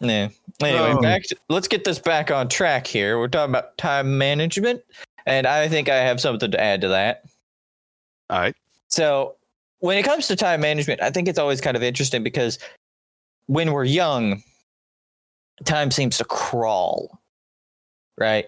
Yeah. 0.00 0.28
Anyway, 0.62 0.92
Oh. 0.96 1.00
back 1.00 1.22
to, 1.24 1.36
let's 1.48 1.68
get 1.68 1.84
this 1.84 1.98
back 1.98 2.30
on 2.30 2.48
track 2.48 2.86
here. 2.86 3.18
We're 3.18 3.28
talking 3.28 3.52
about 3.54 3.76
time 3.78 4.18
management, 4.18 4.82
and 5.26 5.46
I 5.46 5.68
think 5.68 5.88
I 5.88 5.96
have 5.96 6.20
something 6.20 6.50
to 6.50 6.60
add 6.60 6.80
to 6.82 6.88
that. 6.88 7.22
All 8.30 8.38
right. 8.40 8.54
So, 8.88 9.36
when 9.78 9.96
it 9.98 10.04
comes 10.04 10.26
to 10.28 10.36
time 10.36 10.60
management, 10.60 11.00
I 11.02 11.10
think 11.10 11.28
it's 11.28 11.38
always 11.38 11.60
kind 11.60 11.76
of 11.76 11.82
interesting 11.82 12.22
because 12.22 12.58
when 13.46 13.72
we're 13.72 13.84
young, 13.84 14.42
time 15.64 15.90
seems 15.90 16.18
to 16.18 16.24
crawl, 16.24 17.20
right? 18.18 18.46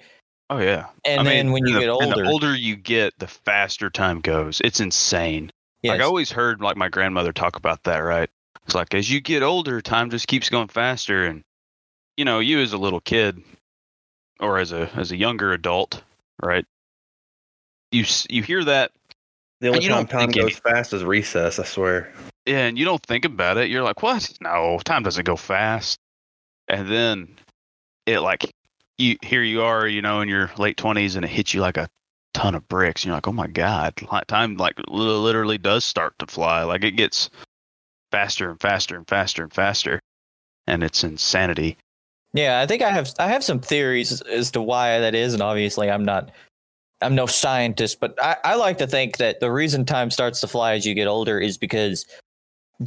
Oh 0.50 0.59
yeah. 0.59 0.87
And 1.04 1.21
I 1.21 1.25
mean, 1.25 1.33
then 1.33 1.52
when 1.52 1.62
and 1.62 1.68
you 1.68 1.75
the- 1.75 1.80
get 1.80 1.88
and 1.90 2.02
older, 2.12 2.23
the 2.25 2.30
older 2.30 2.54
you 2.54 2.76
get, 2.76 3.12
the 3.18 3.26
faster 3.26 3.90
time 3.90 4.21
goes. 4.21 4.61
It's 4.62 4.80
insane. 4.80 5.50
Like 5.83 5.99
yes, 5.99 6.00
I 6.00 6.04
always 6.04 6.30
heard 6.30 6.61
like 6.61 6.76
my 6.76 6.88
grandmother 6.88 7.33
talk 7.33 7.56
about 7.56 7.83
that, 7.85 7.99
right? 7.99 8.30
It's 8.64 8.75
like 8.75 8.94
as 8.94 9.11
you 9.11 9.21
get 9.21 9.42
older, 9.42 9.80
time 9.80 10.11
just 10.11 10.26
keeps 10.28 10.49
going 10.49 10.68
faster 10.68 11.25
and 11.26 11.42
you 12.16 12.25
know, 12.25 12.38
you 12.38 12.61
as 12.61 12.73
a 12.73 12.78
little 12.78 13.00
kid 13.00 13.42
or 14.40 14.59
as 14.59 14.73
a 14.73 14.90
as 14.94 15.12
a 15.12 15.16
younger 15.16 15.52
adult, 15.52 16.02
right? 16.42 16.64
You 17.92 18.04
you 18.28 18.42
hear 18.42 18.64
that 18.64 18.92
the 19.61 19.68
only 19.68 19.85
you 19.85 19.88
time 19.88 20.06
time 20.06 20.21
think 20.33 20.37
any- 20.37 20.50
goes 20.50 20.59
fast 20.59 20.92
is 20.92 21.04
recess. 21.04 21.59
I 21.59 21.64
swear. 21.64 22.12
Yeah, 22.47 22.66
and 22.66 22.78
you 22.78 22.85
don't 22.85 23.02
think 23.02 23.25
about 23.25 23.56
it. 23.56 23.71
You're 23.71 23.83
like, 23.83 24.02
"What? 24.02 24.30
No, 24.40 24.78
time 24.85 25.02
doesn't 25.02 25.25
go 25.25 25.37
fast." 25.37 25.99
And 26.68 26.88
then 26.90 27.37
it 28.06 28.21
like 28.21 28.50
you 28.98 29.16
here 29.22 29.42
you 29.42 29.62
are, 29.62 29.86
you 29.86 30.02
know, 30.02 30.20
in 30.20 30.28
your 30.28 30.50
late 30.58 30.76
20s 30.76 31.16
and 31.16 31.24
it 31.24 31.30
hits 31.30 31.54
you 31.54 31.60
like 31.60 31.76
a 31.76 31.88
ton 32.32 32.54
of 32.54 32.68
bricks. 32.68 33.02
And 33.02 33.08
you're 33.08 33.16
like, 33.16 33.28
"Oh 33.28 33.32
my 33.32 33.46
god, 33.46 33.96
time 34.28 34.56
like 34.56 34.78
literally 34.88 35.58
does 35.58 35.84
start 35.84 36.18
to 36.18 36.26
fly. 36.26 36.62
Like 36.62 36.84
it 36.84 36.92
gets 36.92 37.30
faster 38.10 38.50
and 38.50 38.60
faster 38.60 38.96
and 38.96 39.08
faster 39.08 39.42
and 39.42 39.52
faster." 39.52 40.00
And 40.66 40.82
it's 40.82 41.04
insanity. 41.04 41.76
Yeah, 42.32 42.60
I 42.60 42.66
think 42.66 42.82
I 42.82 42.90
have 42.90 43.12
I 43.18 43.28
have 43.28 43.44
some 43.44 43.60
theories 43.60 44.20
as 44.22 44.50
to 44.52 44.62
why 44.62 44.98
that 44.98 45.14
is, 45.14 45.34
and 45.34 45.42
obviously 45.42 45.90
I'm 45.90 46.04
not 46.04 46.32
I'm 47.00 47.14
no 47.14 47.26
scientist, 47.26 48.00
but 48.00 48.18
I, 48.22 48.36
I 48.44 48.54
like 48.54 48.78
to 48.78 48.86
think 48.86 49.18
that 49.18 49.40
the 49.40 49.52
reason 49.52 49.84
time 49.84 50.10
starts 50.10 50.40
to 50.40 50.48
fly 50.48 50.74
as 50.74 50.86
you 50.86 50.94
get 50.94 51.06
older 51.06 51.38
is 51.38 51.58
because 51.58 52.06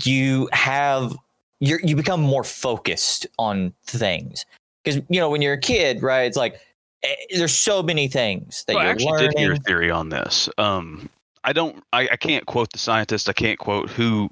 you 0.03 0.49
have 0.51 1.15
you 1.59 1.79
you 1.83 1.95
become 1.95 2.21
more 2.21 2.43
focused 2.43 3.27
on 3.39 3.73
things. 3.85 4.45
Because 4.87 5.03
you 5.09 5.19
know 5.19 5.29
when 5.29 5.41
you're 5.41 5.53
a 5.53 5.59
kid, 5.59 6.01
right? 6.01 6.21
It's 6.21 6.37
like 6.37 6.61
eh, 7.03 7.13
there's 7.35 7.53
so 7.53 7.83
many 7.83 8.07
things 8.07 8.63
that 8.67 8.75
Well, 8.75 8.83
you're 8.83 8.91
actually 8.93 9.11
learning. 9.11 9.29
did 9.31 9.39
hear 9.39 9.53
a 9.53 9.57
theory 9.57 9.91
on 9.91 10.07
this. 10.07 10.49
Um, 10.57 11.09
I 11.43 11.51
don't. 11.51 11.83
I, 11.91 12.07
I 12.13 12.15
can't 12.15 12.45
quote 12.45 12.71
the 12.71 12.77
scientist. 12.79 13.27
I 13.27 13.33
can't 13.33 13.59
quote 13.59 13.89
who. 13.89 14.29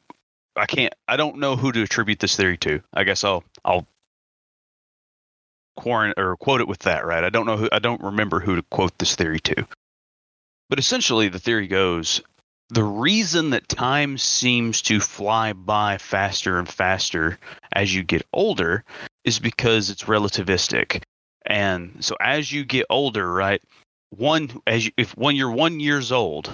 I 0.56 0.66
can't. 0.66 0.96
I 1.10 1.18
don't 1.18 1.40
know 1.40 1.58
who 1.58 1.74
to 1.74 1.84
attribute 1.84 2.20
this 2.20 2.38
theory 2.38 2.58
to. 2.60 2.82
I 2.94 3.04
guess 3.04 3.24
I'll. 3.26 3.44
I'll. 3.66 3.86
Quarant 5.78 6.14
or 6.16 6.38
quote 6.38 6.62
it 6.62 6.70
with 6.70 6.80
that, 6.80 7.06
right? 7.06 7.26
I 7.26 7.30
don't 7.30 7.46
know 7.46 7.58
who. 7.58 7.68
I 7.74 7.80
don't 7.80 8.02
remember 8.02 8.40
who 8.40 8.56
to 8.56 8.62
quote 8.72 8.98
this 8.98 9.16
theory 9.16 9.42
to. 9.42 9.68
But 10.70 10.80
essentially, 10.80 11.28
the 11.28 11.38
theory 11.38 11.68
goes: 11.68 12.22
the 12.70 12.84
reason 12.84 13.50
that 13.50 13.68
time 13.68 14.18
seems 14.18 14.82
to 14.84 15.02
fly 15.02 15.52
by 15.52 15.98
faster 15.98 16.58
and 16.58 16.70
faster 16.70 17.38
as 17.74 17.94
you 17.94 18.04
get 18.04 18.26
older 18.32 18.86
is 19.26 19.40
because 19.40 19.90
it's 19.90 20.04
relativistic. 20.04 21.04
And 21.46 21.98
so 22.00 22.16
as 22.22 22.52
you 22.52 22.64
get 22.64 22.86
older, 22.90 23.32
right? 23.32 23.62
One 24.12 24.62
as 24.66 24.86
you, 24.86 24.92
if 24.98 25.18
when 25.18 25.36
you're 25.36 25.52
1 25.52 25.80
years 25.80 26.12
old, 26.12 26.52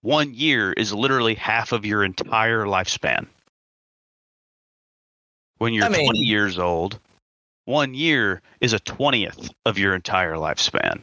1 0.00 0.34
year 0.34 0.72
is 0.72 0.92
literally 0.92 1.34
half 1.34 1.72
of 1.72 1.86
your 1.86 2.02
entire 2.02 2.64
lifespan. 2.64 3.26
When 5.58 5.72
you're 5.72 5.84
I 5.84 5.88
mean- 5.88 6.06
20 6.06 6.18
years 6.18 6.58
old, 6.58 6.98
1 7.66 7.94
year 7.94 8.42
is 8.60 8.72
a 8.72 8.80
20th 8.80 9.50
of 9.64 9.78
your 9.78 9.94
entire 9.94 10.34
lifespan. 10.34 11.02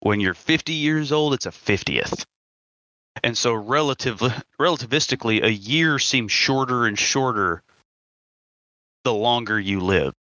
When 0.00 0.20
you're 0.20 0.34
50 0.34 0.72
years 0.74 1.12
old, 1.12 1.34
it's 1.34 1.46
a 1.46 1.50
50th. 1.50 2.24
And 3.24 3.36
so 3.36 3.52
relative 3.52 4.20
relativistically 4.60 5.42
a 5.42 5.52
year 5.52 5.98
seems 5.98 6.30
shorter 6.30 6.86
and 6.86 6.98
shorter 6.98 7.62
the 9.04 9.14
longer 9.14 9.58
you 9.58 9.80
live. 9.80 10.12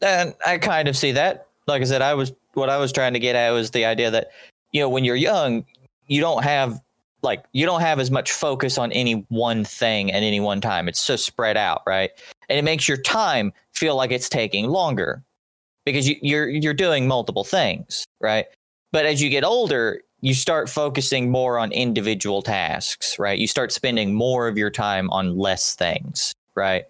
And 0.00 0.34
I 0.46 0.58
kind 0.58 0.88
of 0.88 0.96
see 0.96 1.12
that. 1.12 1.48
Like 1.66 1.82
I 1.82 1.84
said, 1.84 2.02
I 2.02 2.14
was 2.14 2.32
what 2.54 2.70
I 2.70 2.78
was 2.78 2.92
trying 2.92 3.12
to 3.12 3.18
get 3.18 3.36
at 3.36 3.50
was 3.50 3.70
the 3.70 3.84
idea 3.84 4.10
that 4.10 4.30
you 4.72 4.80
know 4.80 4.88
when 4.88 5.04
you're 5.04 5.16
young, 5.16 5.64
you 6.06 6.20
don't 6.20 6.44
have 6.44 6.80
like 7.22 7.44
you 7.52 7.66
don't 7.66 7.80
have 7.80 7.98
as 7.98 8.10
much 8.10 8.32
focus 8.32 8.78
on 8.78 8.92
any 8.92 9.26
one 9.28 9.64
thing 9.64 10.12
at 10.12 10.22
any 10.22 10.40
one 10.40 10.60
time. 10.60 10.88
It's 10.88 11.00
so 11.00 11.16
spread 11.16 11.56
out, 11.56 11.82
right? 11.86 12.10
And 12.48 12.58
it 12.58 12.62
makes 12.62 12.88
your 12.88 12.96
time 12.96 13.52
feel 13.74 13.96
like 13.96 14.10
it's 14.10 14.28
taking 14.28 14.68
longer 14.68 15.22
because 15.84 16.08
you, 16.08 16.16
you're 16.22 16.48
you're 16.48 16.74
doing 16.74 17.06
multiple 17.06 17.44
things, 17.44 18.06
right? 18.20 18.46
But 18.92 19.04
as 19.04 19.20
you 19.20 19.28
get 19.30 19.44
older, 19.44 20.00
you 20.20 20.34
start 20.34 20.68
focusing 20.68 21.30
more 21.30 21.58
on 21.58 21.72
individual 21.72 22.42
tasks, 22.42 23.18
right? 23.18 23.38
You 23.38 23.46
start 23.46 23.72
spending 23.72 24.14
more 24.14 24.48
of 24.48 24.56
your 24.56 24.70
time 24.70 25.10
on 25.10 25.36
less 25.38 25.74
things, 25.74 26.34
right? 26.54 26.84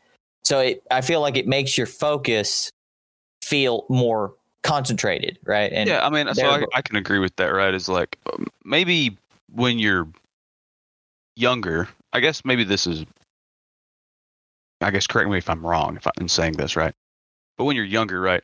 So 0.49 0.61
it, 0.61 0.83
I 0.91 1.03
feel 1.03 1.21
like 1.21 1.37
it 1.37 1.47
makes 1.47 1.77
your 1.77 1.87
focus 1.87 2.71
feel 3.43 3.85
more 3.91 4.33
concentrated, 4.63 5.39
right? 5.45 5.71
And 5.71 5.91
yeah, 5.91 6.07
I 6.07 6.09
mean, 6.09 6.33
so 6.33 6.49
I, 6.49 6.65
I 6.75 6.81
can 6.81 6.97
agree 6.97 7.19
with 7.19 7.37
that, 7.37 7.49
right? 7.49 7.75
Is 7.75 7.87
like 7.87 8.17
um, 8.33 8.47
maybe 8.65 9.19
when 9.53 9.79
you're 9.79 10.09
younger, 11.37 11.87
I 12.15 12.21
guess 12.21 12.47
maybe 12.47 12.65
this 12.65 12.87
is, 12.87 13.05
I 14.81 14.91
guess 14.91 15.07
correct 15.07 15.29
me 15.29 15.37
if 15.37 15.51
I'm 15.51 15.67
wrong 15.67 15.99
if 15.99 16.07
I'm 16.19 16.29
saying 16.29 16.55
this, 16.55 16.77
right? 16.77 16.95
But 17.59 17.65
when 17.65 17.77
you're 17.77 17.85
younger, 17.85 18.19
right, 18.19 18.43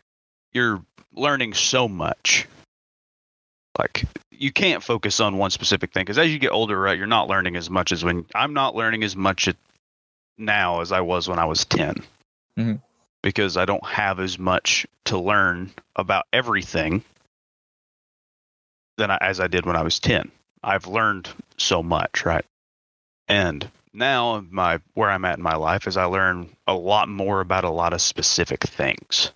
you're 0.52 0.84
learning 1.14 1.54
so 1.54 1.88
much. 1.88 2.46
Like 3.78 4.04
you 4.30 4.52
can't 4.52 4.82
focus 4.82 5.20
on 5.20 5.38
one 5.38 5.50
specific 5.50 5.94
thing 5.94 6.02
because 6.02 6.18
as 6.18 6.30
you 6.30 6.38
get 6.38 6.52
older, 6.52 6.78
right, 6.78 6.99
you're 6.99 7.06
not 7.06 7.28
learning 7.28 7.56
as 7.56 7.70
much 7.70 7.92
as 7.92 8.04
when 8.04 8.26
I'm 8.34 8.52
not 8.52 8.75
learning 8.75 9.04
as 9.04 9.16
much 9.16 9.49
at, 9.49 9.56
now 10.37 10.81
as 10.81 10.93
I 10.93 11.00
was 11.00 11.29
when 11.29 11.38
I 11.38 11.45
was 11.45 11.64
10 11.64 12.05
Mhm. 12.59 12.81
because 13.23 13.57
I 13.57 13.64
don't 13.64 13.87
have 13.87 14.21
as 14.21 14.38
much 14.38 14.87
to 15.07 15.19
learn 15.19 15.73
about 15.97 16.26
everything 16.33 17.05
than 18.97 19.11
I, 19.11 19.19
as 19.21 19.41
I 19.41 19.47
did 19.47 19.67
when 19.67 19.76
I 19.76 19.83
was 19.83 19.99
10. 19.99 20.31
I've 20.62 20.87
learned 20.87 21.29
so 21.57 21.83
much, 21.83 22.25
right? 22.25 22.45
And 23.29 23.69
now 23.93 24.45
my 24.50 24.81
where 24.95 25.11
I'm 25.11 25.25
at 25.25 25.37
in 25.38 25.43
my 25.43 25.57
life 25.57 25.87
is 25.87 25.97
I 25.97 26.05
learn 26.05 26.55
a 26.67 26.75
lot 26.75 27.09
more 27.09 27.41
about 27.41 27.64
a 27.64 27.71
lot 27.71 27.93
of 27.93 28.00
specific 28.00 28.62
things. 28.62 29.31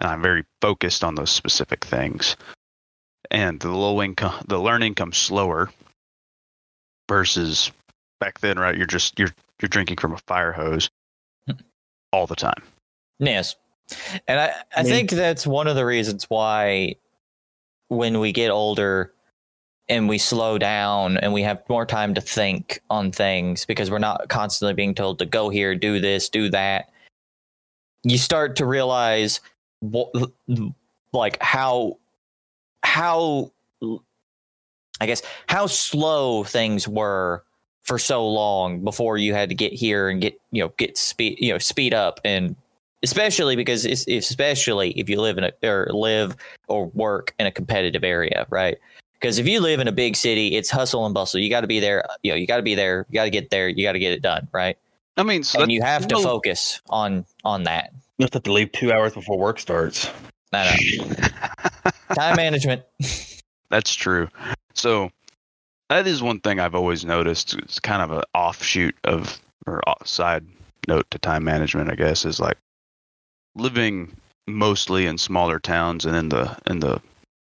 And 0.00 0.10
I'm 0.10 0.22
very 0.22 0.44
focused 0.60 1.04
on 1.04 1.14
those 1.14 1.30
specific 1.30 1.84
things. 1.84 2.36
And 3.30 3.60
the 3.60 3.70
low 3.70 4.02
income 4.02 4.44
the 4.46 4.58
learning 4.58 4.94
comes 4.94 5.16
slower 5.16 5.70
versus 7.08 7.70
back 8.20 8.40
then, 8.40 8.58
right? 8.58 8.76
You're 8.76 8.86
just 8.86 9.18
you're 9.18 9.34
you're 9.64 9.68
drinking 9.68 9.96
from 9.96 10.12
a 10.12 10.18
fire 10.18 10.52
hose 10.52 10.90
hmm. 11.48 11.56
all 12.12 12.26
the 12.26 12.36
time. 12.36 12.62
Yes. 13.18 13.56
And 14.28 14.38
I, 14.38 14.48
I 14.48 14.52
I 14.76 14.82
mean- 14.82 14.92
think 14.92 15.10
that's 15.10 15.46
one 15.46 15.66
of 15.66 15.74
the 15.74 15.86
reasons 15.86 16.24
why 16.28 16.96
when 17.88 18.20
we 18.20 18.30
get 18.32 18.50
older 18.50 19.12
and 19.88 20.08
we 20.08 20.18
slow 20.18 20.58
down 20.58 21.16
and 21.16 21.32
we 21.32 21.42
have 21.42 21.62
more 21.68 21.86
time 21.86 22.14
to 22.14 22.20
think 22.20 22.80
on 22.90 23.10
things 23.10 23.64
because 23.66 23.90
we're 23.90 23.98
not 23.98 24.28
constantly 24.28 24.74
being 24.74 24.94
told 24.94 25.18
to 25.18 25.26
go 25.26 25.48
here, 25.48 25.74
do 25.74 26.00
this, 26.00 26.28
do 26.28 26.50
that, 26.50 26.90
you 28.02 28.18
start 28.18 28.56
to 28.56 28.66
realize 28.66 29.40
what, 29.80 30.10
like 31.12 31.40
how 31.42 31.98
how 32.82 33.50
I 35.00 35.06
guess 35.06 35.22
how 35.48 35.66
slow 35.66 36.44
things 36.44 36.86
were 36.86 37.44
for 37.84 37.98
so 37.98 38.26
long 38.26 38.82
before 38.82 39.16
you 39.18 39.34
had 39.34 39.48
to 39.48 39.54
get 39.54 39.72
here 39.72 40.08
and 40.08 40.20
get 40.20 40.40
you 40.50 40.62
know 40.62 40.72
get 40.76 40.98
speed 40.98 41.38
you 41.40 41.52
know 41.52 41.58
speed 41.58 41.94
up 41.94 42.20
and 42.24 42.56
especially 43.02 43.54
because 43.54 43.84
it's, 43.84 44.06
especially 44.08 44.92
if 44.92 45.08
you 45.08 45.20
live 45.20 45.38
in 45.38 45.44
a 45.44 45.52
or 45.62 45.88
live 45.92 46.34
or 46.68 46.86
work 46.88 47.34
in 47.38 47.46
a 47.46 47.52
competitive 47.52 48.02
area 48.02 48.46
right 48.48 48.78
because 49.20 49.38
if 49.38 49.46
you 49.46 49.60
live 49.60 49.80
in 49.80 49.86
a 49.86 49.92
big 49.92 50.16
city 50.16 50.56
it's 50.56 50.70
hustle 50.70 51.04
and 51.04 51.14
bustle 51.14 51.38
you 51.38 51.50
got 51.50 51.60
to 51.60 51.66
be 51.66 51.78
there 51.78 52.04
you 52.22 52.30
know 52.30 52.36
you 52.36 52.46
got 52.46 52.56
to 52.56 52.62
be 52.62 52.74
there 52.74 53.06
you 53.10 53.14
got 53.14 53.24
to 53.24 53.30
get 53.30 53.50
there 53.50 53.68
you 53.68 53.84
got 53.84 53.92
to 53.92 53.98
get 53.98 54.12
it 54.12 54.22
done 54.22 54.48
right 54.52 54.78
I 55.16 55.22
mean, 55.22 55.44
so 55.44 55.62
and 55.62 55.70
you 55.70 55.80
have 55.82 56.08
to 56.08 56.16
no- 56.16 56.22
focus 56.22 56.80
on 56.88 57.24
on 57.44 57.64
that 57.64 57.92
You 58.18 58.24
just 58.24 58.34
have 58.34 58.42
to 58.44 58.52
leave 58.52 58.72
two 58.72 58.92
hours 58.92 59.12
before 59.14 59.38
work 59.38 59.60
starts. 59.60 60.10
I 60.52 60.76
know. 60.98 61.90
time 62.14 62.36
management 62.36 62.82
That's 63.70 63.94
true. 63.94 64.28
So 64.74 65.10
that 65.90 66.06
is 66.06 66.22
one 66.22 66.40
thing 66.40 66.60
I've 66.60 66.74
always 66.74 67.04
noticed. 67.04 67.54
It's 67.54 67.80
kind 67.80 68.02
of 68.02 68.10
an 68.10 68.24
offshoot 68.34 68.96
of 69.04 69.40
or 69.66 69.82
side 70.04 70.44
note 70.88 71.10
to 71.10 71.18
time 71.18 71.44
management, 71.44 71.90
I 71.90 71.94
guess, 71.94 72.24
is 72.24 72.40
like 72.40 72.58
living 73.54 74.16
mostly 74.46 75.06
in 75.06 75.18
smaller 75.18 75.58
towns 75.58 76.04
and 76.04 76.16
in 76.16 76.28
the 76.28 76.56
in 76.66 76.80
the 76.80 77.00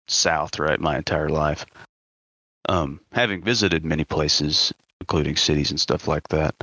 south, 0.07 0.60
right, 0.60 0.79
my 0.79 0.98
entire 0.98 1.29
life. 1.29 1.65
Um, 2.69 3.00
having 3.12 3.41
visited 3.41 3.86
many 3.86 4.03
places, 4.03 4.74
including 5.00 5.36
cities 5.36 5.72
and 5.72 5.79
stuff 5.79 6.07
like 6.07 6.27
that. 6.29 6.55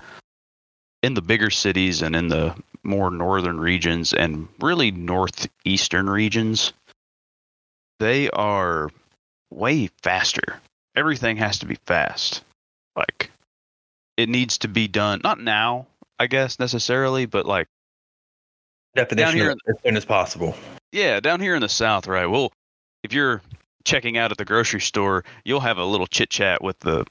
In 1.02 1.14
the 1.14 1.22
bigger 1.22 1.50
cities 1.50 2.02
and 2.02 2.16
in 2.16 2.28
the 2.28 2.54
more 2.82 3.10
northern 3.10 3.58
regions 3.58 4.12
and 4.12 4.48
really 4.60 4.90
northeastern 4.90 6.08
regions, 6.08 6.72
they 8.00 8.30
are 8.30 8.90
way 9.50 9.88
faster. 10.02 10.60
Everything 10.96 11.36
has 11.36 11.58
to 11.60 11.66
be 11.66 11.76
fast. 11.86 12.42
Like 12.96 13.30
it 14.16 14.28
needs 14.28 14.58
to 14.58 14.68
be 14.68 14.88
done 14.88 15.20
not 15.24 15.40
now, 15.40 15.86
I 16.18 16.26
guess 16.26 16.58
necessarily, 16.58 17.26
but 17.26 17.46
like 17.46 17.68
Definition 18.94 19.36
here 19.36 19.50
of 19.50 19.58
as 19.68 19.74
soon 19.84 19.96
as 19.96 20.04
possible. 20.04 20.56
yeah, 20.92 21.18
down 21.18 21.40
here 21.40 21.56
in 21.56 21.62
the 21.62 21.68
south, 21.68 22.06
right? 22.06 22.26
Well, 22.26 22.52
if 23.02 23.12
you're 23.12 23.42
checking 23.84 24.16
out 24.16 24.30
at 24.30 24.38
the 24.38 24.44
grocery 24.44 24.80
store, 24.80 25.24
you'll 25.44 25.60
have 25.60 25.78
a 25.78 25.84
little 25.84 26.06
chit 26.06 26.30
chat 26.30 26.62
with 26.62 26.78
the 26.78 27.04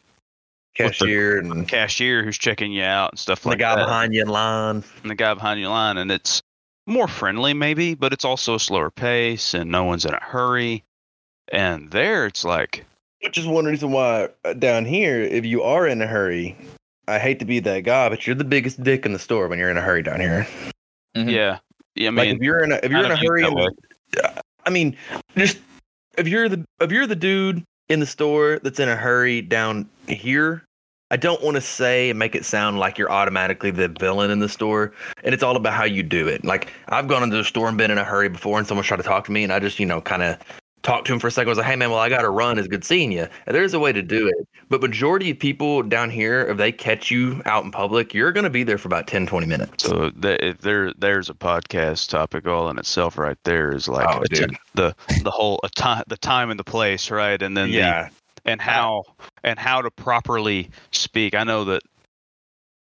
Cashier 0.76 1.38
and 1.38 1.68
cashier 1.68 2.24
who's 2.24 2.38
checking 2.38 2.72
you 2.72 2.84
out 2.84 3.12
and 3.12 3.20
stuff 3.20 3.42
the 3.42 3.50
like 3.50 3.60
that. 3.60 3.64
The 3.64 3.76
guy 3.76 3.82
that. 3.82 3.86
behind 3.86 4.14
you 4.16 4.22
in 4.22 4.28
line. 4.28 4.84
and 5.02 5.12
the 5.12 5.16
guy 5.16 5.34
behind 5.34 5.60
you 5.60 5.68
in 5.68 5.72
line, 5.72 5.98
and 5.98 6.12
it's 6.12 6.42
more 6.88 7.08
friendly 7.08 7.54
maybe, 7.54 7.94
but 7.96 8.14
it's 8.14 8.26
also 8.26 8.56
a 8.56 8.60
slower 8.60 8.90
pace, 8.90 9.54
and 9.54 9.70
no 9.70 9.84
one's 9.84 10.06
in 10.06 10.14
a 10.14 10.24
hurry. 10.24 10.84
And 11.52 11.92
there, 11.92 12.26
it's 12.26 12.44
like 12.44 12.86
Which 13.24 13.38
is 13.38 13.48
one 13.48 13.66
reason 13.66 13.92
why 13.92 14.30
uh, 14.44 14.54
down 14.54 14.86
here, 14.86 15.22
if 15.22 15.46
you 15.46 15.64
are 15.64 15.88
in 15.88 16.02
a 16.02 16.08
hurry, 16.08 16.58
I 17.08 17.20
hate 17.20 17.40
to 17.40 17.46
be 17.46 17.60
that 17.62 17.82
guy, 17.82 18.10
but 18.10 18.28
you're 18.28 18.36
the 18.36 18.44
biggest 18.44 18.84
dick 18.84 19.06
in 19.06 19.14
the 19.14 19.20
store 19.20 19.48
when 19.48 19.60
you're 19.60 19.70
in 19.70 19.78
a 19.78 19.82
hurry 19.82 20.04
down 20.04 20.20
here. 20.20 20.46
Mhm. 21.16 21.32
Yeah, 21.32 21.60
yeah. 21.96 22.10
I 22.10 22.12
like 22.12 22.28
mean, 22.28 22.36
if 22.36 22.42
you're 22.42 22.64
in 22.64 22.72
a 22.74 22.80
if 22.84 22.92
you're 22.92 23.06
in 23.06 23.12
a 23.12 23.14
I 23.14 23.18
don't 23.18 23.26
hurry, 23.28 23.44
think 23.44 23.78
the- 24.12 24.44
I 24.66 24.70
mean, 24.70 24.98
just 25.38 25.60
if 26.18 26.28
you're 26.28 26.50
the 26.50 26.66
if 26.82 26.92
you're 26.92 27.08
the 27.08 27.16
dude 27.16 27.64
in 27.90 28.00
the 28.00 28.06
store 28.06 28.60
that's 28.62 28.80
in 28.80 28.90
a 28.90 28.96
hurry 28.96 29.42
down 29.42 29.88
here, 30.08 30.64
I 31.12 31.18
don't 31.18 31.42
want 31.44 31.56
to 31.56 31.62
say 31.62 32.10
and 32.10 32.18
make 32.20 32.36
it 32.36 32.44
sound 32.46 32.80
like 32.80 32.98
you're 32.98 33.12
automatically 33.12 33.72
the 33.72 33.88
villain 33.88 34.32
in 34.32 34.40
the 34.40 34.50
store. 34.50 34.94
And 35.24 35.34
it's 35.34 35.44
all 35.44 35.56
about 35.56 35.74
how 35.74 35.84
you 35.86 36.04
do 36.04 36.28
it. 36.28 36.44
Like 36.44 36.72
I've 36.90 37.08
gone 37.08 37.24
into 37.24 37.38
the 37.38 37.44
store 37.44 37.68
and 37.70 37.78
been 37.78 37.92
in 37.92 37.98
a 37.98 38.04
hurry 38.04 38.30
before 38.30 38.58
and 38.58 38.68
someone's 38.68 38.88
tried 38.88 38.98
to 38.98 39.04
talk 39.04 39.26
to 39.26 39.32
me 39.32 39.44
and 39.44 39.54
I 39.54 39.60
just, 39.60 39.80
you 39.80 39.86
know, 39.86 40.02
kind 40.02 40.24
of 40.24 40.38
talked 40.84 41.08
to 41.08 41.14
him 41.14 41.20
for 41.20 41.28
a 41.28 41.32
second. 41.32 41.48
I 41.48 41.52
was 41.52 41.58
like, 41.58 41.68
hey 41.68 41.76
man, 41.76 41.90
well 41.90 42.00
I 42.00 42.10
gotta 42.10 42.30
run. 42.30 42.60
It's 42.60 42.68
good 42.68 42.84
seeing 42.84 43.12
you. 43.12 43.28
And 43.48 43.56
there's 43.56 43.74
a 43.74 43.80
way 43.80 43.92
to 43.94 44.02
do 44.02 44.28
it. 44.28 44.48
But 44.70 44.82
majority 44.82 45.32
of 45.32 45.40
people 45.40 45.82
down 45.84 46.10
here, 46.10 46.42
if 46.42 46.58
they 46.58 46.72
catch 46.72 47.10
you 47.10 47.42
out 47.46 47.64
in 47.64 47.72
public, 47.72 48.14
you're 48.14 48.32
gonna 48.32 48.50
be 48.50 48.64
there 48.64 48.78
for 48.78 48.88
about 48.88 49.08
10, 49.08 49.26
20 49.26 49.48
minutes. 49.48 49.84
So 49.84 50.12
that, 50.18 50.58
there 50.62 50.94
there's 50.94 51.30
a 51.30 51.34
podcast 51.34 52.10
topic 52.10 52.46
all 52.46 52.70
in 52.70 52.78
itself 52.78 53.18
right 53.18 53.38
there 53.44 53.74
is 53.74 53.88
like 53.88 54.08
Oh, 54.10 54.24
the 54.76 54.96
the 55.24 55.32
whole 55.32 55.60
a 55.64 55.70
time 55.70 56.04
the 56.08 56.18
time 56.18 56.50
and 56.52 56.60
the 56.60 56.64
place 56.64 57.10
right 57.10 57.42
and 57.42 57.56
then 57.56 57.72
the 57.72 57.78
yeah. 57.78 58.10
and 58.46 58.60
how 58.62 59.04
and 59.44 59.58
how 59.58 59.82
to 59.82 59.90
properly 59.90 60.70
speak. 60.92 61.34
I 61.34 61.44
know 61.44 61.64
that 61.66 61.82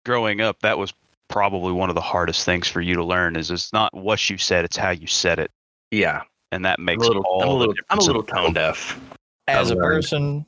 growing 0.07 0.41
up, 0.41 0.61
that 0.61 0.79
was 0.79 0.93
probably 1.29 1.73
one 1.73 1.89
of 1.89 1.95
the 1.95 2.01
hardest 2.01 2.45
things 2.45 2.69
for 2.69 2.81
you 2.81 2.95
to 2.95 3.05
learn. 3.05 3.37
Is 3.37 3.51
it's 3.51 3.73
not 3.73 3.95
what 3.95 4.31
you 4.31 4.39
said, 4.39 4.65
it's 4.65 4.77
how 4.77 4.91
you 4.91 5.07
said 5.07 5.39
it, 5.39 5.51
Yeah. 5.91 6.23
And 6.53 6.65
that 6.65 6.79
makes 6.81 7.05
a 7.05 7.07
little, 7.07 7.23
all 7.23 7.43
I'm 7.43 7.49
a 7.49 7.53
the 7.53 7.59
little, 7.59 7.75
I'm 7.91 7.99
a 7.99 8.03
little 8.03 8.23
tone 8.23 8.53
deaf. 8.53 8.99
As 9.49 9.71
a 9.71 9.75
I've 9.75 9.79
learned. 9.79 9.95
person 9.95 10.47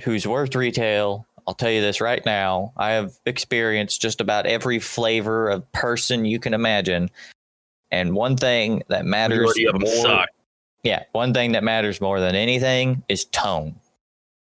who's 0.00 0.26
worked 0.26 0.54
retail, 0.54 1.26
I'll 1.46 1.54
tell 1.54 1.70
you 1.70 1.80
this 1.80 2.00
right 2.00 2.24
now. 2.24 2.72
I 2.76 2.90
have 2.90 3.18
experienced 3.26 4.00
just 4.00 4.20
about 4.20 4.46
every 4.46 4.78
flavor 4.78 5.48
of 5.48 5.70
person 5.72 6.24
you 6.24 6.38
can 6.38 6.54
imagine. 6.54 7.10
And 7.90 8.14
one 8.14 8.36
thing 8.36 8.82
that 8.88 9.04
matters 9.04 9.38
Majority 9.38 9.64
of 9.66 9.72
them 9.72 9.82
more, 9.82 10.02
suck. 10.02 10.28
yeah, 10.84 11.02
one 11.12 11.34
thing 11.34 11.52
that 11.52 11.64
matters 11.64 12.00
more 12.00 12.20
than 12.20 12.34
anything 12.36 13.02
is 13.08 13.24
tone. 13.26 13.74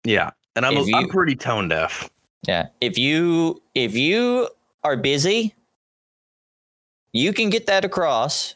Yeah. 0.04 0.32
And 0.56 0.66
I'm, 0.66 0.78
If 0.78 0.88
I'm 0.96 1.10
pretty 1.10 1.36
tone 1.36 1.68
deaf. 1.68 2.10
Yeah. 2.48 2.68
If 2.82 2.98
you 2.98 3.62
if 3.76 3.96
you 3.96 4.50
are 4.84 4.96
busy, 4.96 5.54
you 7.12 7.34
can 7.34 7.50
get 7.50 7.68
that 7.68 7.84
across 7.86 8.56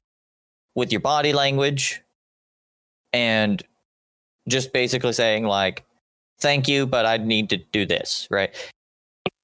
with 0.75 0.91
your 0.91 1.01
body 1.01 1.33
language 1.33 2.01
and 3.13 3.63
just 4.47 4.73
basically 4.73 5.13
saying 5.13 5.43
like 5.45 5.85
thank 6.39 6.67
you 6.67 6.85
but 6.85 7.05
I 7.05 7.17
need 7.17 7.49
to 7.49 7.57
do 7.57 7.85
this, 7.85 8.27
right? 8.31 8.55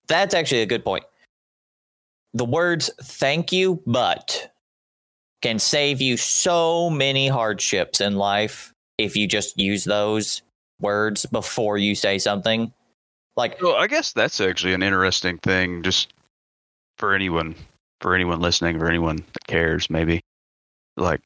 That's 0.07 0.33
actually 0.33 0.61
a 0.61 0.67
good 0.67 0.85
point. 0.85 1.03
The 2.33 2.45
words 2.45 2.89
thank 3.01 3.51
you 3.51 3.81
but 3.85 4.51
can 5.41 5.59
save 5.59 6.01
you 6.01 6.17
so 6.17 6.89
many 6.89 7.27
hardships 7.27 8.01
in 8.01 8.15
life 8.15 8.73
if 8.97 9.15
you 9.15 9.27
just 9.27 9.59
use 9.59 9.83
those 9.83 10.41
words 10.79 11.25
before 11.25 11.77
you 11.77 11.95
say 11.95 12.17
something. 12.17 12.71
Like 13.35 13.61
Well, 13.61 13.75
I 13.75 13.87
guess 13.87 14.13
that's 14.13 14.39
actually 14.39 14.73
an 14.73 14.83
interesting 14.83 15.37
thing, 15.39 15.83
just 15.83 16.13
for 16.97 17.13
anyone, 17.13 17.55
for 18.01 18.15
anyone 18.15 18.39
listening, 18.39 18.79
for 18.79 18.87
anyone 18.87 19.17
that 19.17 19.47
cares, 19.47 19.89
maybe. 19.89 20.21
Like, 20.97 21.21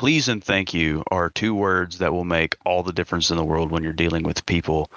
please 0.00 0.28
and 0.28 0.42
thank 0.42 0.72
you 0.72 1.04
are 1.10 1.28
two 1.28 1.54
words 1.54 1.98
that 1.98 2.10
will 2.10 2.24
make 2.24 2.56
all 2.64 2.82
the 2.82 2.90
difference 2.90 3.30
in 3.30 3.36
the 3.36 3.44
world 3.44 3.70
when 3.70 3.82
you're 3.82 3.92
dealing 3.92 4.22
with 4.22 4.46
people, 4.46 4.90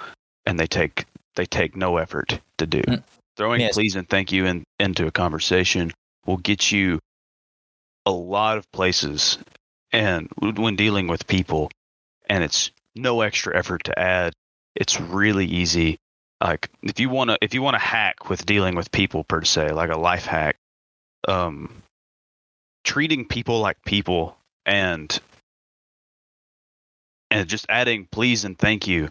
and 0.46 0.58
they 0.58 0.66
take 0.66 1.04
they 1.34 1.44
take 1.44 1.76
no 1.76 1.98
effort 1.98 2.40
to 2.56 2.66
do. 2.66 2.80
Mm. 2.80 3.02
Throwing 3.36 3.60
Yes. 3.60 3.74
please 3.74 3.96
and 3.96 4.08
thank 4.08 4.32
you 4.32 4.46
in, 4.46 4.64
into 4.80 5.06
a 5.06 5.10
conversation 5.10 5.92
will 6.24 6.38
get 6.38 6.72
you 6.72 7.00
a 8.06 8.10
lot 8.10 8.56
of 8.56 8.72
places, 8.72 9.36
and 9.92 10.26
when 10.38 10.74
dealing 10.74 11.06
with 11.06 11.26
people, 11.26 11.70
and 12.30 12.42
it's 12.42 12.70
no 12.96 13.20
extra 13.20 13.54
effort 13.54 13.84
to 13.84 13.98
add 13.98 14.32
it's 14.74 14.98
really 14.98 15.44
easy 15.44 15.98
like 16.40 16.70
if 16.82 16.98
you 16.98 17.10
want 17.10 17.28
to 17.28 17.36
if 17.42 17.52
you 17.52 17.60
want 17.60 17.74
to 17.74 17.78
hack 17.78 18.30
with 18.30 18.46
dealing 18.46 18.74
with 18.74 18.90
people 18.90 19.22
per 19.24 19.44
se 19.44 19.70
like 19.72 19.90
a 19.90 19.98
life 19.98 20.24
hack 20.24 20.56
um 21.28 21.82
treating 22.84 23.26
people 23.26 23.60
like 23.60 23.76
people 23.84 24.38
and 24.66 25.20
and 27.30 27.48
just 27.48 27.66
adding 27.68 28.06
please 28.10 28.44
and 28.44 28.58
thank 28.58 28.86
you 28.86 29.08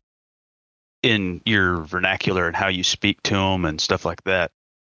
in 1.01 1.41
your 1.45 1.81
vernacular 1.81 2.47
and 2.47 2.55
how 2.55 2.69
you 2.69 2.83
speak 2.83 3.21
to 3.23 3.33
them 3.33 3.65
and 3.65 3.79
stuff 3.79 4.05
like 4.05 4.23
that. 4.23 4.51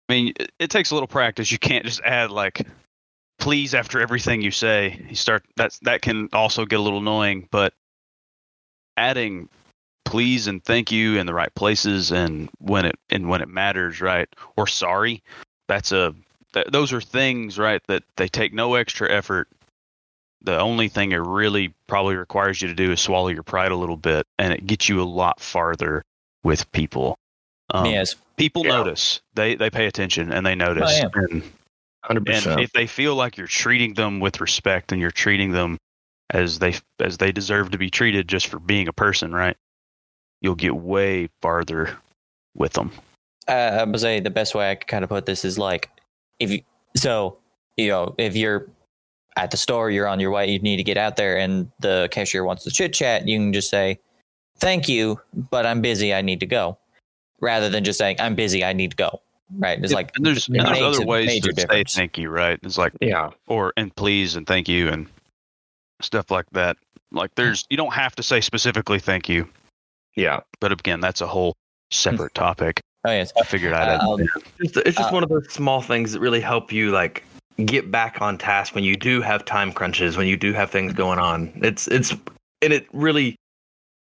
I 0.07 0.13
mean 0.13 0.33
it, 0.59 0.69
takes 0.69 0.91
a 0.91 0.93
little 0.93 1.07
practice. 1.07 1.51
You 1.51 1.57
can't 1.57 1.85
just 1.85 2.01
add 2.01 2.29
like 2.29 2.65
please 3.39 3.73
after 3.73 3.99
everything 3.99 4.41
you 4.41 4.51
say. 4.51 5.03
You 5.09 5.15
start 5.15 5.43
that's 5.55 5.79
that 5.79 6.01
can 6.01 6.29
also 6.31 6.65
get 6.65 6.79
a 6.79 6.81
little 6.81 6.99
annoying 6.99 7.47
but 7.49 7.73
adding 8.95 9.49
please 10.05 10.45
and 10.45 10.63
thank 10.63 10.91
you 10.91 11.17
in 11.17 11.25
the 11.25 11.33
right 11.33 11.53
places 11.55 12.11
and 12.11 12.49
when 12.59 12.85
it 12.85 12.95
and 13.09 13.27
when 13.27 13.41
it 13.41 13.49
matters 13.49 13.99
right? 14.01 14.29
Or 14.55 14.67
sorry. 14.67 15.23
That's 15.67 15.91
a 15.91 16.13
th- 16.53 16.67
those 16.67 16.93
are 16.93 17.01
things 17.01 17.57
right 17.57 17.81
that 17.87 18.03
they 18.17 18.27
take 18.27 18.53
no 18.53 18.75
extra 18.75 19.11
effort 19.11 19.49
the 20.45 20.59
only 20.59 20.87
thing 20.87 21.11
it 21.11 21.17
really 21.17 21.73
probably 21.87 22.15
requires 22.15 22.61
you 22.61 22.67
to 22.67 22.73
do 22.75 22.91
is 22.91 23.01
swallow 23.01 23.27
your 23.29 23.43
pride 23.43 23.71
a 23.71 23.75
little 23.75 23.97
bit 23.97 24.25
and 24.39 24.53
it 24.53 24.65
gets 24.65 24.87
you 24.87 25.01
a 25.01 25.03
lot 25.03 25.39
farther 25.39 26.03
with 26.43 26.71
people 26.71 27.17
um, 27.71 27.87
yes, 27.87 28.15
people 28.37 28.63
Yeah. 28.65 28.77
notice 28.77 29.21
they 29.33 29.55
they 29.55 29.69
pay 29.69 29.87
attention 29.87 30.31
and 30.31 30.45
they 30.45 30.55
notice 30.55 30.99
yeah. 30.99 31.07
and 31.15 31.43
Hundred 32.03 32.19
and 32.19 32.25
percent. 32.27 32.51
and 32.53 32.61
if 32.61 32.71
they 32.73 32.85
feel 32.85 33.15
like 33.15 33.35
you're 33.37 33.47
treating 33.47 33.95
them 33.95 34.19
with 34.19 34.39
respect 34.39 34.91
and 34.91 35.01
you're 35.01 35.09
treating 35.09 35.51
them 35.51 35.77
as 36.29 36.59
they 36.59 36.75
as 36.99 37.17
they 37.17 37.31
deserve 37.31 37.71
to 37.71 37.77
be 37.79 37.89
treated 37.89 38.27
just 38.27 38.45
for 38.47 38.59
being 38.59 38.87
a 38.87 38.93
person, 38.93 39.33
right? 39.33 39.57
You'll 40.41 40.53
get 40.55 40.75
way 40.75 41.29
farther 41.41 41.97
with 42.55 42.73
them. 42.73 42.91
uh, 43.47 43.51
I 43.51 43.83
would 43.83 43.99
say 43.99 44.19
the 44.19 44.29
best 44.29 44.53
way 44.53 44.69
I 44.69 44.75
could 44.75 44.87
kind 44.87 45.03
of 45.03 45.09
put 45.09 45.25
this 45.25 45.43
is 45.43 45.57
like 45.57 45.89
if 46.39 46.51
you 46.51 46.61
so 46.95 47.39
you 47.77 47.87
know 47.87 48.13
if 48.19 48.35
you're 48.35 48.67
at 49.37 49.51
the 49.51 49.57
store, 49.57 49.91
you're 49.91 50.07
on 50.07 50.19
your 50.19 50.31
way, 50.31 50.49
you 50.49 50.59
need 50.59 50.77
to 50.77 50.83
get 50.83 50.97
out 50.97 51.15
there, 51.17 51.37
and 51.37 51.69
the 51.79 52.07
cashier 52.11 52.43
wants 52.43 52.63
to 52.63 52.71
chit 52.71 52.93
chat. 52.93 53.27
You 53.27 53.37
can 53.37 53.53
just 53.53 53.69
say, 53.69 53.99
"Thank 54.59 54.87
you, 54.87 55.19
but 55.51 55.65
I'm 55.65 55.81
busy. 55.81 56.13
I 56.13 56.21
need 56.21 56.39
to 56.39 56.45
go," 56.45 56.77
rather 57.41 57.69
than 57.69 57.83
just 57.83 57.99
saying, 57.99 58.17
"I'm 58.19 58.35
busy. 58.35 58.63
I 58.63 58.73
need 58.73 58.91
to 58.91 58.97
go." 58.97 59.21
Right? 59.57 59.81
It's 59.83 59.93
like 59.93 60.11
and 60.15 60.25
there's, 60.25 60.49
it 60.49 60.57
and 60.57 60.67
there's 60.67 60.81
other 60.81 61.05
ways 61.05 61.27
major 61.27 61.51
to 61.51 61.61
say 61.69 61.83
thank 61.87 62.17
you, 62.17 62.29
right? 62.29 62.59
It's 62.63 62.77
like 62.77 62.93
yeah. 62.99 63.29
or 63.47 63.73
and 63.77 63.95
please 63.95 64.35
and 64.35 64.47
thank 64.47 64.67
you 64.67 64.89
and 64.89 65.07
stuff 66.01 66.31
like 66.31 66.45
that. 66.53 66.77
Like 67.11 67.35
there's 67.35 67.65
you 67.69 67.77
don't 67.77 67.93
have 67.93 68.15
to 68.15 68.23
say 68.23 68.41
specifically 68.41 68.99
thank 68.99 69.29
you, 69.29 69.47
Yeah. 70.15 70.39
but 70.59 70.71
again, 70.71 70.99
that's 70.99 71.21
a 71.21 71.27
whole 71.27 71.55
separate 71.91 72.33
topic. 72.33 72.81
Oh 73.05 73.11
yes, 73.11 73.31
I 73.39 73.43
figured 73.43 73.73
I'd 73.73 73.87
add 73.87 74.01
Um. 74.01 74.21
It's, 74.59 74.75
it's 74.77 74.97
just 74.97 75.11
Uh, 75.11 75.13
one 75.13 75.23
of 75.23 75.29
those 75.29 75.47
small 75.51 75.81
things 75.81 76.11
that 76.13 76.21
really 76.21 76.41
help 76.41 76.71
you 76.71 76.89
like 76.89 77.23
get 77.63 77.89
back 77.91 78.21
on 78.21 78.37
task 78.37 78.75
when 78.75 78.83
you 78.83 78.95
do 78.95 79.21
have 79.21 79.45
time 79.45 79.71
crunches, 79.71 80.17
when 80.17 80.27
you 80.27 80.35
do 80.37 80.53
have 80.53 80.69
things 80.69 80.93
going 80.93 81.19
on. 81.19 81.51
It's 81.63 81.87
it's 81.87 82.11
and 82.61 82.73
it 82.73 82.87
really 82.93 83.35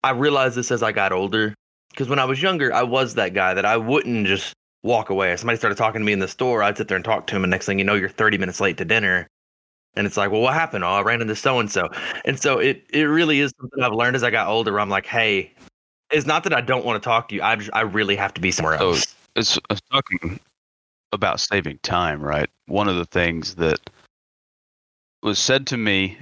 I 0.05 0.11
realized 0.11 0.57
this 0.57 0.71
as 0.71 0.83
I 0.83 0.93
got 0.93 1.13
older 1.13 1.55
because 1.91 2.09
when 2.09 2.19
I 2.19 2.25
was 2.25 2.41
younger, 2.41 2.73
I 2.73 2.83
was 2.83 3.15
that 3.15 3.35
guy 3.35 3.55
that 3.55 3.65
I 3.65 3.77
wouldn't 3.77 4.27
just 4.27 4.55
walk 4.83 5.11
away. 5.11 5.33
If 5.33 5.41
somebody 5.41 5.59
started 5.59 5.77
talking 5.77 6.01
to 6.01 6.05
me 6.05 6.13
in 6.13 6.21
the 6.21 6.29
store, 6.29 6.63
I'd 6.63 6.77
sit 6.77 6.89
there 6.89 6.97
and 6.97 7.05
talk 7.05 7.27
to 7.29 7.37
him, 7.37 7.45
and 7.45 7.51
next 7.51 7.67
thing 7.67 7.79
you 7.79 7.85
know, 7.85 7.95
you're 7.95 8.09
30 8.09 8.39
minutes 8.39 8.61
late 8.61 8.77
to 8.79 8.85
dinner. 8.85 9.27
And 9.95 10.07
it's 10.07 10.17
like, 10.17 10.31
well, 10.31 10.41
what 10.41 10.55
happened? 10.55 10.85
Oh, 10.85 10.89
I 10.89 11.03
ran 11.03 11.21
into 11.21 11.35
so 11.35 11.59
and 11.59 11.71
so. 11.71 11.89
And 12.25 12.39
so 12.39 12.59
it 12.59 12.85
it 12.91 13.03
really 13.03 13.41
is 13.41 13.53
something 13.61 13.83
I've 13.83 13.93
learned 13.93 14.15
as 14.17 14.23
I 14.23 14.31
got 14.31 14.47
older. 14.47 14.79
I'm 14.79 14.89
like, 14.89 15.07
hey, 15.07 15.53
it's 16.13 16.27
not 16.27 16.45
that 16.45 16.55
I 16.55 16.61
don't 16.61 16.85
want 16.85 17.03
to 17.03 17.05
talk 17.05 17.29
to 17.31 17.35
you. 17.35 17.43
I 17.43 17.57
just, 17.57 17.71
I 17.73 17.81
really 17.83 18.17
have 18.17 18.33
to 18.35 18.41
be 18.41 18.51
somewhere 18.53 18.79
So, 18.79 18.91
else. 18.91 19.15
it's, 19.37 19.59
it's 19.69 19.81
talking 19.91 20.39
about 21.13 21.41
saving 21.41 21.79
time, 21.83 22.23
right? 22.23 22.49
One 22.67 22.89
of 22.89 22.97
the 22.97 23.05
things 23.05 23.57
that 23.57 23.79
was 25.23 25.39
said 25.39 25.67
to 25.69 25.77
me 25.77 26.19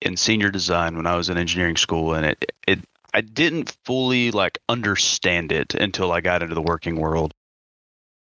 in 0.00 0.16
senior 0.16 0.50
design 0.50 0.96
when 0.96 1.06
I 1.06 1.16
was 1.16 1.28
in 1.28 1.36
engineering 1.36 1.76
school, 1.76 2.14
and 2.14 2.26
it 2.26 2.52
it 2.66 2.80
I 3.12 3.20
didn't 3.20 3.76
fully 3.84 4.30
like 4.30 4.58
understand 4.68 5.52
it 5.52 5.74
until 5.74 6.12
I 6.12 6.20
got 6.20 6.42
into 6.42 6.54
the 6.54 6.62
working 6.62 6.96
world, 6.96 7.32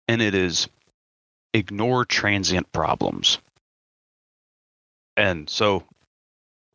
and 0.08 0.22
it 0.22 0.34
is 0.34 0.68
ignore 1.52 2.04
transient 2.04 2.70
problems. 2.72 3.38
And 5.16 5.48
so, 5.48 5.84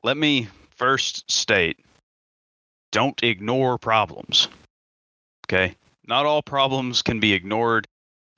let 0.03 0.17
me 0.17 0.47
first 0.75 1.29
state: 1.29 1.77
don't 2.91 3.21
ignore 3.23 3.77
problems. 3.77 4.47
Okay, 5.47 5.75
not 6.07 6.25
all 6.25 6.41
problems 6.41 7.01
can 7.01 7.19
be 7.19 7.33
ignored, 7.33 7.87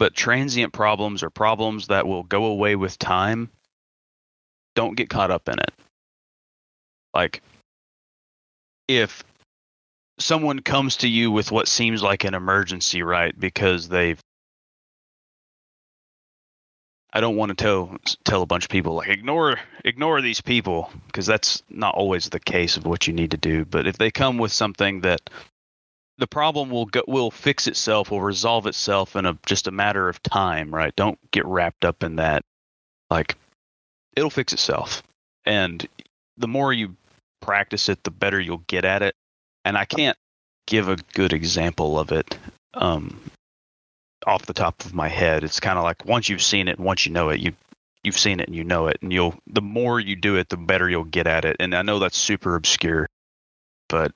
but 0.01 0.15
transient 0.15 0.73
problems 0.73 1.21
are 1.21 1.29
problems 1.29 1.89
that 1.89 2.07
will 2.07 2.23
go 2.23 2.45
away 2.45 2.75
with 2.75 2.97
time. 2.97 3.51
Don't 4.73 4.97
get 4.97 5.11
caught 5.11 5.29
up 5.29 5.47
in 5.47 5.59
it. 5.59 5.71
Like, 7.13 7.43
if 8.87 9.23
someone 10.17 10.57
comes 10.57 10.95
to 10.97 11.07
you 11.07 11.29
with 11.29 11.51
what 11.51 11.67
seems 11.67 12.01
like 12.01 12.23
an 12.23 12.33
emergency, 12.33 13.03
right? 13.03 13.39
Because 13.39 13.89
they've 13.89 14.19
I 17.13 17.21
don't 17.21 17.35
want 17.35 17.49
to 17.49 17.63
tell 17.63 17.95
tell 18.23 18.41
a 18.41 18.47
bunch 18.47 18.63
of 18.63 18.71
people 18.71 18.95
like 18.95 19.09
ignore 19.09 19.59
ignore 19.85 20.19
these 20.19 20.41
people 20.41 20.89
because 21.05 21.27
that's 21.27 21.61
not 21.69 21.93
always 21.93 22.27
the 22.27 22.39
case 22.39 22.75
of 22.75 22.87
what 22.87 23.05
you 23.05 23.13
need 23.13 23.29
to 23.31 23.37
do. 23.37 23.65
But 23.65 23.85
if 23.85 23.99
they 23.99 24.09
come 24.09 24.39
with 24.39 24.51
something 24.51 25.01
that 25.01 25.29
the 26.17 26.27
problem 26.27 26.69
will 26.69 26.85
go, 26.85 27.03
will 27.07 27.31
fix 27.31 27.67
itself, 27.67 28.11
will 28.11 28.21
resolve 28.21 28.67
itself 28.67 29.15
in 29.15 29.25
a 29.25 29.37
just 29.45 29.67
a 29.67 29.71
matter 29.71 30.07
of 30.07 30.21
time, 30.23 30.73
right? 30.73 30.95
Don't 30.95 31.19
get 31.31 31.45
wrapped 31.45 31.85
up 31.85 32.03
in 32.03 32.17
that. 32.17 32.43
Like 33.09 33.35
it'll 34.15 34.29
fix 34.29 34.53
itself. 34.53 35.03
And 35.45 35.87
the 36.37 36.47
more 36.47 36.71
you 36.73 36.95
practice 37.41 37.89
it, 37.89 38.03
the 38.03 38.11
better 38.11 38.39
you'll 38.39 38.63
get 38.67 38.85
at 38.85 39.01
it. 39.01 39.15
And 39.65 39.77
I 39.77 39.85
can't 39.85 40.17
give 40.67 40.89
a 40.89 40.97
good 41.13 41.33
example 41.33 41.99
of 41.99 42.11
it 42.11 42.37
um, 42.73 43.19
off 44.25 44.45
the 44.45 44.53
top 44.53 44.85
of 44.85 44.93
my 44.93 45.07
head. 45.07 45.43
It's 45.43 45.59
kind 45.59 45.77
of 45.77 45.83
like 45.83 46.05
once 46.05 46.29
you've 46.29 46.41
seen 46.41 46.67
it, 46.67 46.79
once 46.79 47.05
you 47.05 47.11
know 47.11 47.29
it, 47.29 47.39
you 47.39 47.53
you've 48.03 48.17
seen 48.17 48.39
it 48.39 48.47
and 48.47 48.55
you 48.55 48.63
know 48.63 48.87
it, 48.87 48.97
and 49.01 49.11
you'll 49.11 49.35
the 49.47 49.61
more 49.61 49.99
you 49.99 50.15
do 50.15 50.35
it, 50.37 50.49
the 50.49 50.57
better 50.57 50.89
you'll 50.89 51.03
get 51.03 51.27
at 51.27 51.45
it. 51.45 51.57
And 51.59 51.75
I 51.75 51.81
know 51.81 51.99
that's 51.99 52.17
super 52.17 52.55
obscure, 52.55 53.07
but 53.89 54.11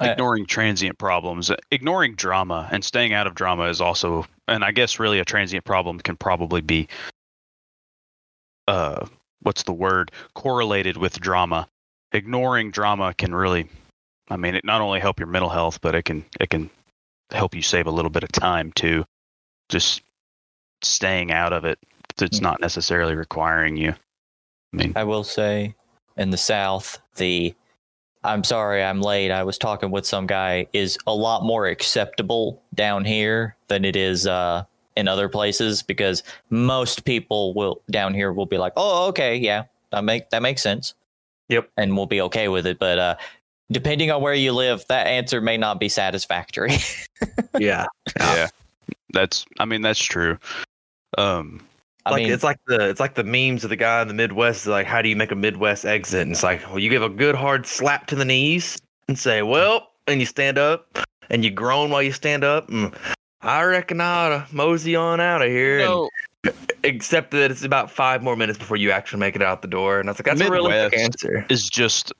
Uh, 0.00 0.06
ignoring 0.06 0.46
transient 0.46 0.98
problems, 0.98 1.50
ignoring 1.70 2.14
drama, 2.14 2.68
and 2.72 2.82
staying 2.84 3.12
out 3.12 3.26
of 3.26 3.34
drama 3.34 3.64
is 3.64 3.80
also, 3.80 4.24
and 4.48 4.64
I 4.64 4.72
guess 4.72 4.98
really 4.98 5.18
a 5.18 5.24
transient 5.24 5.64
problem 5.64 6.00
can 6.00 6.16
probably 6.16 6.62
be, 6.62 6.88
uh, 8.68 9.06
what's 9.42 9.64
the 9.64 9.72
word, 9.72 10.10
correlated 10.34 10.96
with 10.96 11.20
drama. 11.20 11.68
Ignoring 12.12 12.70
drama 12.70 13.12
can 13.14 13.34
really, 13.34 13.68
I 14.30 14.36
mean, 14.36 14.54
it 14.54 14.64
not 14.64 14.80
only 14.80 14.98
help 15.00 15.18
your 15.20 15.28
mental 15.28 15.50
health, 15.50 15.80
but 15.80 15.94
it 15.94 16.04
can 16.04 16.24
it 16.40 16.50
can 16.50 16.70
help 17.30 17.54
you 17.54 17.62
save 17.62 17.86
a 17.86 17.90
little 17.90 18.10
bit 18.10 18.22
of 18.24 18.32
time 18.32 18.72
too. 18.72 19.04
Just 19.68 20.02
staying 20.82 21.32
out 21.32 21.52
of 21.52 21.64
it. 21.64 21.78
It's 22.20 22.38
Mm. 22.38 22.42
not 22.42 22.60
necessarily 22.60 23.14
requiring 23.14 23.76
you. 23.76 23.90
I 23.90 24.76
mean, 24.76 24.92
I 24.96 25.04
will 25.04 25.24
say 25.24 25.74
in 26.16 26.30
the 26.30 26.36
South, 26.38 27.00
the 27.16 27.54
I'm 28.24 28.44
sorry 28.44 28.82
I'm 28.82 29.00
late. 29.00 29.30
I 29.30 29.42
was 29.42 29.58
talking 29.58 29.90
with 29.90 30.06
some 30.06 30.26
guy 30.26 30.66
is 30.72 30.96
a 31.06 31.14
lot 31.14 31.44
more 31.44 31.66
acceptable 31.66 32.62
down 32.74 33.04
here 33.04 33.56
than 33.68 33.84
it 33.84 33.96
is 33.96 34.26
uh, 34.26 34.64
in 34.96 35.08
other 35.08 35.28
places 35.28 35.82
because 35.82 36.22
most 36.50 37.04
people 37.04 37.54
will 37.54 37.82
down 37.90 38.14
here 38.14 38.32
will 38.32 38.46
be 38.46 38.58
like, 38.58 38.72
oh, 38.76 39.08
okay, 39.08 39.36
yeah, 39.36 39.64
that 39.90 40.04
make 40.04 40.30
that 40.30 40.42
makes 40.42 40.62
sense. 40.62 40.94
Yep. 41.48 41.68
and 41.76 41.96
we'll 41.96 42.06
be 42.06 42.20
okay 42.22 42.48
with 42.48 42.66
it. 42.66 42.78
But 42.78 42.98
uh, 42.98 43.16
depending 43.70 44.10
on 44.10 44.22
where 44.22 44.34
you 44.34 44.52
live, 44.52 44.84
that 44.88 45.06
answer 45.06 45.40
may 45.40 45.56
not 45.56 45.80
be 45.80 45.88
satisfactory. 45.88 46.76
Yeah. 47.58 47.86
yeah, 48.18 48.48
that's. 49.12 49.44
I 49.58 49.66
mean, 49.66 49.82
that's 49.82 50.02
true. 50.02 50.38
Um, 51.18 51.60
I 52.04 52.10
like 52.10 52.22
mean, 52.24 52.32
it's 52.32 52.42
like 52.42 52.58
the 52.66 52.88
it's 52.88 53.00
like 53.00 53.14
the 53.14 53.24
memes 53.24 53.64
of 53.64 53.70
the 53.70 53.76
guy 53.76 54.02
in 54.02 54.08
the 54.08 54.14
Midwest. 54.14 54.62
is 54.62 54.66
Like, 54.68 54.86
how 54.86 55.02
do 55.02 55.08
you 55.08 55.16
make 55.16 55.30
a 55.30 55.36
Midwest 55.36 55.84
exit? 55.84 56.22
And 56.22 56.32
it's 56.32 56.42
like, 56.42 56.66
well, 56.68 56.78
you 56.78 56.90
give 56.90 57.02
a 57.02 57.08
good 57.08 57.34
hard 57.34 57.66
slap 57.66 58.06
to 58.08 58.16
the 58.16 58.24
knees 58.24 58.76
and 59.08 59.18
say, 59.18 59.42
"Well," 59.42 59.90
and 60.06 60.18
you 60.20 60.26
stand 60.26 60.58
up 60.58 60.98
and 61.30 61.44
you 61.44 61.50
groan 61.50 61.90
while 61.90 62.02
you 62.02 62.12
stand 62.12 62.42
up. 62.44 62.68
And 62.68 62.92
I 63.42 63.62
reckon 63.62 64.00
I 64.00 64.04
ought 64.26 64.48
to 64.48 64.54
mosey 64.54 64.96
on 64.96 65.20
out 65.20 65.42
of 65.42 65.48
here. 65.48 65.80
and- 65.80 66.08
except 66.82 67.30
that 67.32 67.52
it's 67.52 67.62
about 67.62 67.88
five 67.90 68.20
more 68.22 68.34
minutes 68.34 68.58
before 68.58 68.76
you 68.76 68.90
actually 68.90 69.20
make 69.20 69.36
it 69.36 69.42
out 69.42 69.62
the 69.62 69.68
door. 69.68 70.00
And 70.00 70.08
I 70.08 70.12
was 70.12 70.18
like, 70.18 70.26
that's 70.26 70.40
a 70.40 70.50
realistic 70.50 70.92
Midwest. 70.98 71.04
answer. 71.24 71.46
is 71.48 71.70
just 71.70 72.12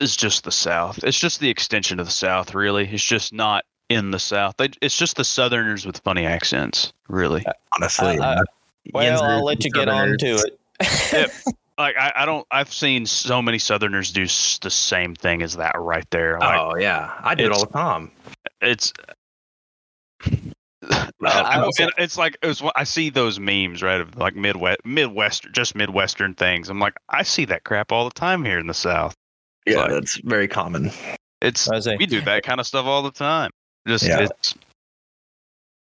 is 0.00 0.16
just 0.16 0.42
the 0.42 0.50
South. 0.50 0.98
It's 1.04 1.18
just 1.18 1.38
the 1.38 1.48
extension 1.48 2.00
of 2.00 2.06
the 2.06 2.12
South. 2.12 2.54
Really, 2.56 2.88
it's 2.88 3.04
just 3.04 3.32
not 3.32 3.64
in 3.88 4.10
the 4.10 4.18
South. 4.18 4.54
They, 4.58 4.70
it's 4.80 4.96
just 4.98 5.16
the 5.16 5.24
Southerners 5.24 5.86
with 5.86 5.98
funny 5.98 6.26
accents. 6.26 6.92
Really, 7.08 7.44
Honestly, 7.78 8.18
Uh, 8.18 8.24
uh, 8.24 8.42
well, 8.92 9.18
Yinzers 9.18 9.22
I'll 9.28 9.44
let 9.44 9.64
you 9.64 9.70
get 9.70 9.88
on 9.88 10.16
to 10.18 10.38
Southerners. 10.38 10.58
it. 11.12 11.30
like 11.78 11.96
I, 11.96 12.12
I 12.16 12.26
don't. 12.26 12.46
I've 12.50 12.72
seen 12.72 13.06
so 13.06 13.40
many 13.42 13.58
Southerners 13.58 14.10
do 14.12 14.24
s- 14.24 14.58
the 14.60 14.70
same 14.70 15.14
thing 15.14 15.42
as 15.42 15.56
that 15.56 15.74
right 15.78 16.04
there. 16.10 16.38
Like 16.38 16.60
Oh 16.60 16.76
yeah, 16.76 17.12
I 17.22 17.34
do 17.34 17.46
it 17.46 17.52
all 17.52 17.64
the 17.66 17.72
time. 17.72 18.10
it's. 18.60 18.92
I 20.24 21.08
And 21.54 21.62
also- 21.62 21.86
it's 21.98 22.16
like 22.18 22.36
it 22.42 22.46
was, 22.48 22.62
I 22.74 22.84
see 22.84 23.08
those 23.10 23.38
memes 23.38 23.82
right 23.82 24.00
of 24.00 24.16
like 24.16 24.34
Midwest, 24.34 24.80
Midwestern, 24.84 25.52
just 25.52 25.74
Midwestern 25.76 26.34
things. 26.34 26.68
I'm 26.68 26.80
like, 26.80 26.94
I 27.08 27.22
see 27.22 27.44
that 27.46 27.62
crap 27.64 27.92
all 27.92 28.04
the 28.04 28.14
time 28.14 28.44
here 28.44 28.58
in 28.58 28.66
the 28.66 28.74
South. 28.74 29.14
Yeah, 29.66 29.82
like- 29.82 29.90
that's 29.92 30.16
very 30.24 30.48
common. 30.48 30.90
It's 31.40 31.68
I 31.70 31.96
we 31.98 32.06
do 32.06 32.20
that 32.22 32.42
kind 32.44 32.60
of 32.60 32.66
stuff 32.66 32.86
all 32.86 33.02
the 33.02 33.10
time. 33.12 33.50
Just 33.86 34.04
Yeah. 34.06 34.20
it's. 34.22 34.54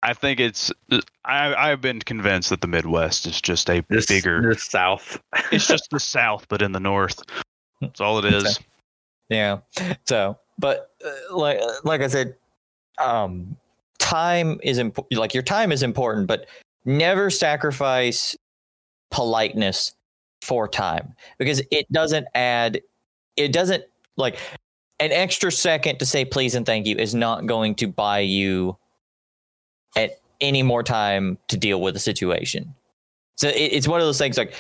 I 0.03 0.15
think 0.15 0.41
it's. 0.41 0.73
I 1.25 1.55
I've 1.55 1.81
been 1.81 2.01
convinced 2.01 2.51
that 2.51 2.61
the 2.61 2.67
Midwest 2.69 3.27
is 3.27 3.41
just 3.41 3.69
a 3.69 3.85
This 3.89 4.07
bigger. 4.07 4.55
the 4.55 4.59
South. 4.59 5.21
it's 5.53 5.67
just 5.67 5.89
the 5.91 6.01
South, 6.01 6.47
but 6.49 6.63
in 6.63 6.73
the 6.73 6.81
North. 6.81 7.21
That's 7.81 8.01
all 8.01 8.19
it 8.25 8.33
is. 8.33 8.61
Yeah. 9.29 9.59
So, 10.09 10.39
but 10.59 10.93
uh, 11.05 11.37
like 11.37 11.61
like 11.85 12.01
I 12.01 12.07
said, 12.07 12.37
um, 12.99 13.57
time 13.99 14.61
is 14.63 14.79
important. 14.79 15.19
Like 15.19 15.35
your 15.35 15.43
time 15.43 15.73
is 15.73 15.83
important, 15.83 16.27
but 16.29 16.47
never 16.85 17.29
sacrifice 17.29 18.37
politeness 19.11 19.95
for 20.43 20.69
time 20.69 21.15
because 21.39 21.61
it 21.71 21.91
doesn't 21.93 22.27
add. 22.35 22.81
It 23.37 23.53
doesn't 23.53 23.85
like 24.17 24.39
an 25.01 25.13
extra 25.13 25.51
second 25.53 25.99
to 25.99 26.07
say 26.07 26.25
please 26.25 26.55
and 26.55 26.67
thank 26.67 26.87
you 26.87 26.97
is 26.97 27.15
not 27.15 27.47
going 27.47 27.75
to 27.77 27.87
buy 27.87 28.19
you 28.21 28.77
at 29.97 30.21
any 30.41 30.63
more 30.63 30.83
time 30.83 31.39
to 31.49 31.57
deal 31.57 31.81
with 31.81 31.95
the 31.95 32.01
situation. 32.01 32.75
So 33.37 33.49
it, 33.49 33.73
it's 33.73 33.89
one 33.89 34.01
of 34.01 34.07
those 34.07 34.19
things 34.19 34.39
like, 34.39 34.55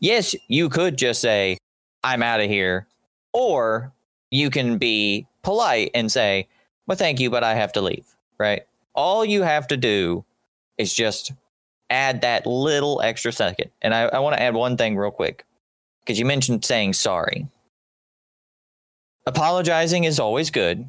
yes, 0.00 0.34
you 0.48 0.68
could 0.68 0.96
just 0.96 1.20
say, 1.20 1.58
I'm 2.02 2.22
out 2.22 2.40
of 2.40 2.48
here. 2.48 2.86
Or 3.32 3.92
you 4.30 4.50
can 4.50 4.78
be 4.78 5.26
polite 5.42 5.90
and 5.94 6.10
say, 6.10 6.48
well, 6.86 6.96
thank 6.96 7.20
you, 7.20 7.30
but 7.30 7.42
I 7.44 7.54
have 7.54 7.72
to 7.72 7.80
leave, 7.80 8.06
right? 8.38 8.62
All 8.94 9.24
you 9.24 9.42
have 9.42 9.66
to 9.68 9.76
do 9.76 10.24
is 10.78 10.94
just 10.94 11.32
add 11.90 12.20
that 12.22 12.46
little 12.46 13.00
extra 13.00 13.32
second. 13.32 13.70
And 13.82 13.94
I, 13.94 14.02
I 14.04 14.18
want 14.18 14.36
to 14.36 14.42
add 14.42 14.54
one 14.54 14.76
thing 14.76 14.96
real 14.96 15.10
quick 15.10 15.44
because 16.00 16.18
you 16.18 16.24
mentioned 16.24 16.64
saying 16.64 16.92
sorry. 16.94 17.46
Apologizing 19.26 20.04
is 20.04 20.20
always 20.20 20.50
good, 20.50 20.88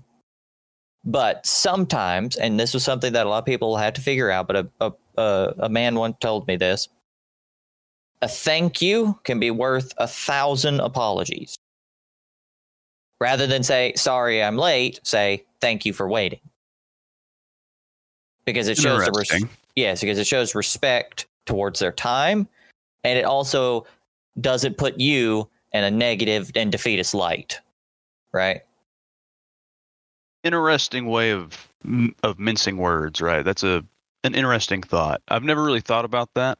but 1.06 1.46
sometimes, 1.46 2.36
and 2.36 2.60
this 2.60 2.74
was 2.74 2.84
something 2.84 3.14
that 3.14 3.28
a 3.28 3.30
lot 3.30 3.40
of 3.40 3.46
people 3.46 3.78
had 3.78 3.94
to 3.96 4.02
figure 4.02 4.32
out, 4.32 4.48
but 4.48 4.68
a, 4.80 4.94
a, 5.18 5.54
a, 5.60 5.70
man 5.70 5.96
once 5.96 6.18
told 6.20 6.48
me 6.48 6.56
this 6.56 6.90
a 8.22 8.28
thank 8.28 8.82
you 8.82 9.20
can 9.24 9.40
be 9.40 9.52
worth 9.52 9.94
a 9.98 10.08
thousand 10.08 10.80
apologies. 10.80 11.56
Rather 13.22 13.46
than 13.46 13.64
say, 13.64 13.94
sorry, 13.96 14.44
I'm 14.44 14.58
late, 14.58 15.00
say, 15.04 15.46
thank 15.62 15.86
you 15.86 15.94
for 15.94 16.10
waiting. 16.10 16.42
Because 18.46 18.68
it 18.68 18.78
shows 18.78 19.06
the 19.06 19.12
res- 19.12 19.46
yes, 19.76 20.02
because 20.02 20.18
it 20.18 20.28
shows 20.28 20.56
respect 20.56 21.28
towards 21.46 21.80
their 21.80 21.92
time, 21.92 22.48
and 23.04 23.18
it 23.18 23.26
also 23.26 23.86
doesn't 24.42 24.78
put 24.78 25.00
you 25.00 25.48
in 25.72 25.84
a 25.84 25.92
negative 25.92 26.52
and 26.56 26.72
defeatist 26.72 27.14
light, 27.14 27.60
right? 28.34 28.62
Interesting 30.46 31.08
way 31.08 31.32
of 31.32 31.68
of 32.24 32.40
mincing 32.40 32.78
words, 32.78 33.20
right? 33.20 33.44
That's 33.44 33.64
a 33.64 33.84
an 34.24 34.36
interesting 34.36 34.82
thought. 34.82 35.22
I've 35.28 35.44
never 35.44 35.64
really 35.64 35.82
thought 35.82 36.06
about 36.06 36.30
that. 36.36 36.58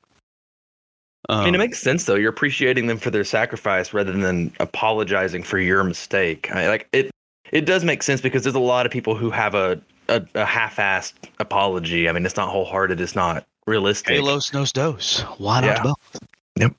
Um, 1.30 1.40
I 1.40 1.46
mean, 1.46 1.56
it 1.56 1.60
makes 1.60 1.82
sense 1.82 2.06
though. 2.06 2.16
You're 2.16 2.32
appreciating 2.32 2.88
them 2.88 2.98
for 2.98 3.12
their 3.12 3.24
sacrifice 3.24 3.94
rather 3.94 4.12
than 4.12 4.52
apologizing 4.60 5.44
for 5.44 5.60
your 5.60 5.84
mistake. 5.84 6.54
I, 6.54 6.68
like 6.68 6.88
it, 6.94 7.12
it 7.52 7.66
does 7.66 7.84
make 7.84 8.04
sense 8.04 8.22
because 8.22 8.44
there's 8.44 8.56
a 8.56 8.60
lot 8.60 8.86
of 8.86 8.92
people 8.92 9.16
who 9.16 9.30
have 9.30 9.56
a 9.56 9.80
a, 10.10 10.24
a 10.36 10.46
half-assed 10.46 11.14
apology. 11.40 12.10
I 12.10 12.12
mean, 12.12 12.26
it's 12.26 12.36
not 12.36 12.50
wholehearted. 12.50 13.00
It's 13.00 13.16
not 13.16 13.46
realistic. 13.68 14.16
Halos 14.16 14.52
knows 14.52 14.72
dose. 14.72 15.22
Why 15.38 15.62
not 15.62 15.68
Yeah. 15.68 15.84
both? 15.84 16.74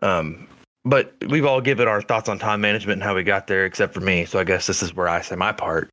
Um, 0.00 0.46
but 0.84 1.12
we've 1.28 1.44
all 1.44 1.60
given 1.60 1.88
our 1.88 2.00
thoughts 2.00 2.28
on 2.28 2.38
time 2.38 2.60
management 2.60 2.94
and 2.94 3.02
how 3.02 3.14
we 3.14 3.22
got 3.22 3.48
there, 3.48 3.64
except 3.66 3.92
for 3.92 4.00
me. 4.00 4.24
So 4.24 4.38
I 4.38 4.44
guess 4.44 4.66
this 4.66 4.82
is 4.82 4.94
where 4.94 5.08
I 5.08 5.20
say 5.22 5.34
my 5.36 5.52
part. 5.52 5.90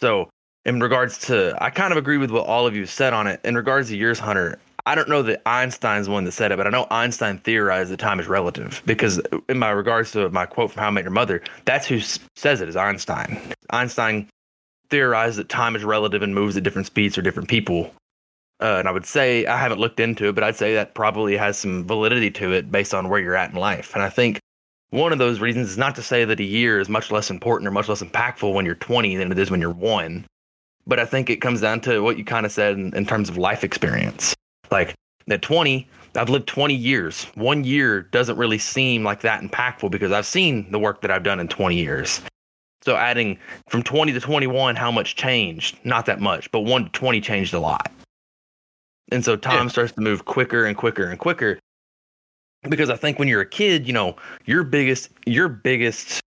So 0.00 0.28
in 0.64 0.80
regards 0.80 1.18
to, 1.26 1.56
I 1.62 1.70
kind 1.70 1.92
of 1.92 1.96
agree 1.96 2.18
with 2.18 2.30
what 2.30 2.46
all 2.46 2.66
of 2.66 2.74
you 2.74 2.86
said 2.86 3.12
on 3.12 3.26
it. 3.26 3.40
In 3.44 3.54
regards 3.54 3.88
to 3.88 3.96
yours, 3.96 4.18
Hunter, 4.18 4.58
I 4.84 4.94
don't 4.94 5.08
know 5.08 5.22
that 5.22 5.42
Einstein's 5.46 6.08
one 6.08 6.24
that 6.24 6.32
said 6.32 6.52
it, 6.52 6.56
but 6.56 6.66
I 6.66 6.70
know 6.70 6.86
Einstein 6.90 7.38
theorized 7.38 7.90
that 7.90 7.98
time 7.98 8.20
is 8.20 8.28
relative 8.28 8.82
because 8.86 9.20
in 9.48 9.58
my 9.58 9.70
regards 9.70 10.12
to 10.12 10.28
my 10.30 10.46
quote 10.46 10.70
from 10.70 10.80
How 10.80 10.88
I 10.88 10.90
Met 10.90 11.04
Your 11.04 11.10
Mother, 11.10 11.42
that's 11.64 11.86
who 11.86 12.00
says 12.36 12.60
it 12.60 12.68
is 12.68 12.76
Einstein. 12.76 13.40
Einstein 13.70 14.28
theorized 14.88 15.38
that 15.38 15.48
time 15.48 15.74
is 15.74 15.84
relative 15.84 16.22
and 16.22 16.34
moves 16.34 16.56
at 16.56 16.62
different 16.62 16.86
speeds 16.86 17.16
for 17.16 17.22
different 17.22 17.48
people. 17.48 17.92
Uh, 18.60 18.76
and 18.78 18.88
I 18.88 18.92
would 18.92 19.04
say 19.04 19.44
I 19.44 19.56
haven't 19.56 19.80
looked 19.80 20.00
into 20.00 20.28
it, 20.28 20.34
but 20.34 20.44
I'd 20.44 20.56
say 20.56 20.74
that 20.74 20.94
probably 20.94 21.36
has 21.36 21.58
some 21.58 21.84
validity 21.84 22.30
to 22.32 22.52
it 22.52 22.70
based 22.70 22.94
on 22.94 23.08
where 23.08 23.20
you're 23.20 23.36
at 23.36 23.50
in 23.50 23.56
life. 23.56 23.92
And 23.94 24.02
I 24.02 24.08
think 24.08 24.38
one 24.90 25.12
of 25.12 25.18
those 25.18 25.40
reasons 25.40 25.70
is 25.70 25.78
not 25.78 25.94
to 25.96 26.02
say 26.02 26.24
that 26.24 26.40
a 26.40 26.44
year 26.44 26.78
is 26.80 26.88
much 26.88 27.10
less 27.10 27.30
important 27.30 27.68
or 27.68 27.70
much 27.70 27.88
less 27.88 28.02
impactful 28.02 28.52
when 28.52 28.64
you're 28.64 28.74
20 28.76 29.16
than 29.16 29.32
it 29.32 29.38
is 29.38 29.50
when 29.50 29.60
you're 29.60 29.70
one. 29.72 30.24
But 30.86 31.00
I 31.00 31.04
think 31.04 31.28
it 31.30 31.40
comes 31.40 31.60
down 31.60 31.80
to 31.82 32.00
what 32.00 32.16
you 32.16 32.24
kind 32.24 32.46
of 32.46 32.52
said 32.52 32.74
in, 32.74 32.94
in 32.94 33.04
terms 33.04 33.28
of 33.28 33.36
life 33.36 33.64
experience. 33.64 34.34
Like 34.70 34.94
at 35.28 35.42
20, 35.42 35.88
I've 36.14 36.28
lived 36.28 36.46
20 36.46 36.74
years. 36.74 37.24
One 37.34 37.64
year 37.64 38.02
doesn't 38.02 38.36
really 38.36 38.58
seem 38.58 39.02
like 39.02 39.20
that 39.22 39.42
impactful 39.42 39.90
because 39.90 40.12
I've 40.12 40.26
seen 40.26 40.70
the 40.70 40.78
work 40.78 41.00
that 41.02 41.10
I've 41.10 41.24
done 41.24 41.40
in 41.40 41.48
20 41.48 41.76
years. 41.76 42.20
So 42.82 42.94
adding 42.96 43.36
from 43.68 43.82
20 43.82 44.12
to 44.12 44.20
21, 44.20 44.76
how 44.76 44.92
much 44.92 45.16
changed? 45.16 45.76
Not 45.82 46.06
that 46.06 46.20
much, 46.20 46.48
but 46.52 46.60
1 46.60 46.84
to 46.84 46.90
20 46.90 47.20
changed 47.20 47.52
a 47.52 47.58
lot. 47.58 47.90
And 49.10 49.24
so 49.24 49.34
time 49.36 49.64
Yeah. 49.66 49.70
starts 49.70 49.92
to 49.92 50.00
move 50.00 50.24
quicker 50.24 50.64
and 50.64 50.76
quicker 50.76 51.06
and 51.10 51.18
quicker. 51.18 51.58
Because 52.68 52.90
I 52.90 52.96
think 52.96 53.18
when 53.18 53.28
you're 53.28 53.40
a 53.40 53.48
kid, 53.48 53.86
you 53.86 53.92
know, 53.92 54.16
your 54.44 54.64
biggest 54.64 55.10
your 55.26 55.48
biggest 55.48 56.20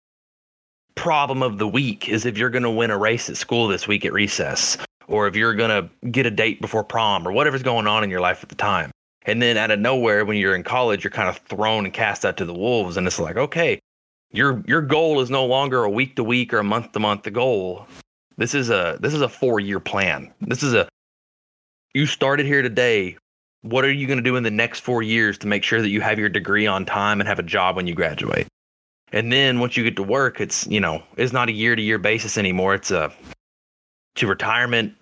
problem 0.95 1.43
of 1.43 1.57
the 1.57 1.67
week 1.67 2.09
is 2.09 2.25
if 2.25 2.37
you're 2.37 2.49
going 2.49 2.63
to 2.63 2.69
win 2.69 2.89
a 2.89 2.97
race 2.97 3.29
at 3.29 3.37
school 3.37 3.67
this 3.67 3.87
week 3.87 4.03
at 4.03 4.13
recess 4.13 4.77
or 5.07 5.27
if 5.27 5.35
you're 5.35 5.53
going 5.53 5.69
to 5.69 6.09
get 6.09 6.25
a 6.25 6.31
date 6.31 6.59
before 6.59 6.83
prom 6.83 7.27
or 7.27 7.31
whatever's 7.31 7.63
going 7.63 7.87
on 7.87 8.03
in 8.03 8.09
your 8.09 8.19
life 8.19 8.43
at 8.43 8.49
the 8.49 8.55
time. 8.55 8.91
And 9.25 9.41
then 9.41 9.57
out 9.57 9.71
of 9.71 9.79
nowhere 9.79 10.25
when 10.25 10.37
you're 10.37 10.55
in 10.55 10.63
college, 10.63 11.03
you're 11.03 11.11
kind 11.11 11.29
of 11.29 11.37
thrown 11.39 11.85
and 11.85 11.93
cast 11.93 12.25
out 12.25 12.37
to 12.37 12.45
the 12.45 12.53
wolves 12.53 12.97
and 12.97 13.05
it's 13.05 13.19
like, 13.19 13.37
okay, 13.37 13.79
your 14.31 14.63
your 14.67 14.81
goal 14.81 15.21
is 15.21 15.29
no 15.29 15.45
longer 15.45 15.83
a 15.83 15.89
week 15.89 16.15
to 16.15 16.23
week 16.23 16.53
or 16.53 16.59
a 16.59 16.63
month 16.63 16.91
to 16.93 16.99
month 16.99 17.31
goal. 17.31 17.87
This 18.37 18.53
is 18.53 18.69
a 18.69 18.97
this 19.01 19.13
is 19.13 19.21
a 19.21 19.27
4-year 19.27 19.79
plan. 19.79 20.33
This 20.41 20.63
is 20.63 20.73
a 20.73 20.87
you 21.93 22.05
started 22.05 22.45
here 22.45 22.61
today. 22.61 23.17
What 23.61 23.83
are 23.85 23.91
you 23.91 24.07
going 24.07 24.17
to 24.17 24.23
do 24.23 24.35
in 24.35 24.43
the 24.43 24.51
next 24.51 24.81
4 24.81 25.01
years 25.01 25.37
to 25.39 25.47
make 25.47 25.63
sure 25.63 25.81
that 25.81 25.89
you 25.89 26.01
have 26.01 26.19
your 26.19 26.29
degree 26.29 26.67
on 26.67 26.85
time 26.85 27.19
and 27.19 27.27
have 27.27 27.39
a 27.39 27.43
job 27.43 27.75
when 27.75 27.87
you 27.87 27.95
graduate? 27.95 28.47
And 29.11 29.31
then 29.31 29.59
once 29.59 29.77
you 29.77 29.83
get 29.83 29.95
to 29.95 30.03
work, 30.03 30.39
it's, 30.41 30.67
you 30.67 30.79
know, 30.79 31.01
it's 31.15 31.33
not 31.33 31.49
a 31.49 31.53
year 31.53 31.75
to 31.75 31.81
year 31.81 31.97
basis 31.97 32.37
anymore. 32.37 32.75
It's 32.75 32.91
a 32.91 33.11
to 34.15 34.27
retirement 34.27 34.93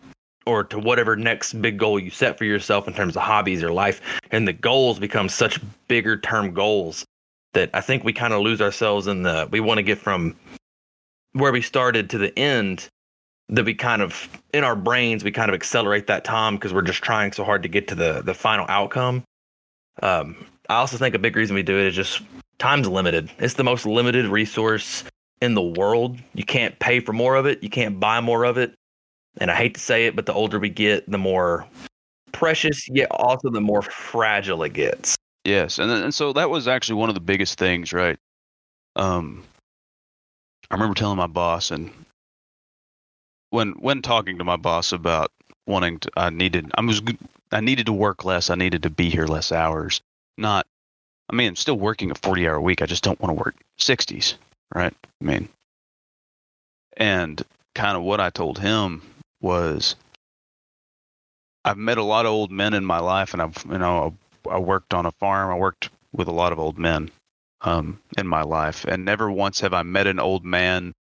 or 0.46 0.64
to 0.64 0.78
whatever 0.78 1.16
next 1.16 1.54
big 1.62 1.80
goal 1.80 2.00
you 2.00 2.12
set 2.12 2.38
for 2.38 2.46
yourself 2.46 2.88
in 2.88 2.94
terms 2.94 3.16
of 3.16 3.24
hobbies 3.24 3.64
or 3.64 3.72
life. 3.72 4.02
And 4.32 4.48
the 4.48 4.54
goals 4.54 5.00
become 5.00 5.28
such 5.28 5.60
bigger 5.88 6.18
term 6.18 6.54
goals 6.54 7.04
that 7.54 7.70
I 7.74 7.82
think 7.82 8.04
we 8.04 8.14
kind 8.14 8.34
of 8.34 8.42
lose 8.42 8.62
ourselves 8.62 9.08
in 9.08 9.24
the 9.24 9.48
we 9.50 9.60
want 9.60 9.80
to 9.80 9.84
get 9.84 9.98
from 9.98 10.36
where 11.34 11.52
we 11.52 11.62
started 11.62 12.10
to 12.12 12.18
the 12.18 12.38
end 12.38 12.90
that 13.50 13.66
we 13.66 13.74
kind 13.74 14.02
of 14.02 14.28
in 14.54 14.64
our 14.64 14.76
brains 14.76 15.24
we 15.24 15.32
kind 15.32 15.50
of 15.50 15.56
accelerate 15.56 16.08
that 16.08 16.24
time 16.24 16.56
because 16.56 16.74
we're 16.74 16.82
just 16.82 17.04
trying 17.04 17.32
so 17.32 17.44
hard 17.44 17.62
to 17.64 17.70
get 17.70 17.88
to 17.88 17.96
the 17.96 18.22
the 18.22 18.34
final 18.34 18.66
outcome. 18.70 19.24
Um, 20.02 20.46
I 20.70 20.76
also 20.76 20.98
think 20.98 21.16
a 21.16 21.20
big 21.20 21.36
reason 21.36 21.56
we 21.56 21.64
do 21.64 21.78
it 21.78 21.86
is 21.86 21.96
just 21.96 22.22
time's 22.58 22.88
limited. 22.88 23.30
It's 23.38 23.54
the 23.54 23.64
most 23.64 23.86
limited 23.86 24.26
resource 24.26 25.04
in 25.42 25.54
the 25.54 25.62
world. 25.62 26.18
You 26.34 26.44
can't 26.44 26.78
pay 26.80 27.00
for 27.00 27.14
more 27.14 27.36
of 27.36 27.46
it. 27.46 27.62
You 27.62 27.70
can't 27.70 28.00
buy 28.00 28.20
more 28.20 28.46
of 28.46 28.58
it. 28.58 28.74
And 29.38 29.52
I 29.52 29.56
hate 29.56 29.76
to 29.76 29.82
say 29.82 30.06
it, 30.06 30.16
but 30.16 30.26
the 30.26 30.34
older 30.34 30.60
we 30.60 30.70
get, 30.70 31.10
the 31.10 31.18
more 31.18 31.68
precious, 32.32 32.88
yet 32.90 33.10
also 33.12 33.50
the 33.50 33.62
more 33.62 33.82
fragile 33.82 34.64
it 34.64 34.74
gets. 34.74 35.16
Yes, 35.44 35.78
and 35.78 35.92
and 35.92 36.14
so 36.14 36.34
that 36.34 36.50
was 36.50 36.68
actually 36.68 36.96
one 36.96 37.10
of 37.10 37.16
the 37.16 37.22
biggest 37.22 37.60
things, 37.60 37.94
right? 37.94 38.18
Um, 38.96 39.44
I 40.72 40.76
remember 40.76 40.96
telling 40.96 41.18
my 41.18 41.28
boss, 41.28 41.70
and 41.70 41.92
when 43.50 43.72
when 43.74 44.02
talking 44.02 44.38
to 44.38 44.44
my 44.44 44.58
boss 44.58 44.92
about 44.92 45.32
wanting 45.68 46.00
to, 46.00 46.12
I 46.16 46.30
needed, 46.30 46.72
I 46.76 46.82
was, 46.82 47.02
I 47.52 47.62
needed 47.62 47.88
to 47.88 47.94
work 47.94 48.26
less. 48.26 48.50
I 48.50 48.56
needed 48.56 48.84
to 48.84 48.90
be 48.90 49.10
here 49.10 49.26
less 49.26 49.52
hours. 49.52 50.02
Not, 50.38 50.68
I 51.30 51.36
mean, 51.36 51.50
I'm 51.50 51.56
still 51.56 51.78
working 51.78 52.12
a 52.12 52.16
40 52.16 52.48
hour 52.48 52.62
week. 52.62 52.82
I 52.82 52.86
just 52.86 53.04
don't 53.04 53.20
want 53.20 53.36
to 53.36 53.44
work 53.44 53.56
60s, 53.80 54.36
right? 54.74 54.94
I 55.22 55.24
mean, 55.24 55.50
and 56.98 57.42
kind 57.74 57.98
of 57.98 58.04
what 58.04 58.20
I 58.20 58.30
told 58.30 58.60
him 58.60 59.02
was, 59.42 59.96
I've 61.64 61.78
met 61.78 61.98
a 61.98 62.04
lot 62.04 62.26
of 62.26 62.32
old 62.32 62.52
men 62.52 62.74
in 62.74 62.86
my 62.86 63.00
life, 63.00 63.34
and 63.34 63.42
I've, 63.42 63.66
you 63.70 63.78
know, 63.78 64.16
I 64.50 64.60
worked 64.60 64.94
on 64.94 65.06
a 65.06 65.12
farm. 65.12 65.52
I 65.52 65.58
worked 65.58 65.90
with 66.14 66.28
a 66.28 66.34
lot 66.34 66.52
of 66.52 66.60
old 66.60 66.78
men 66.78 67.10
um, 67.62 68.00
in 68.18 68.28
my 68.28 68.44
life, 68.44 68.86
and 68.86 69.04
never 69.04 69.32
once 69.32 69.62
have 69.62 69.74
I 69.74 69.82
met 69.82 70.08
an 70.08 70.20
old 70.20 70.46
man 70.46 70.94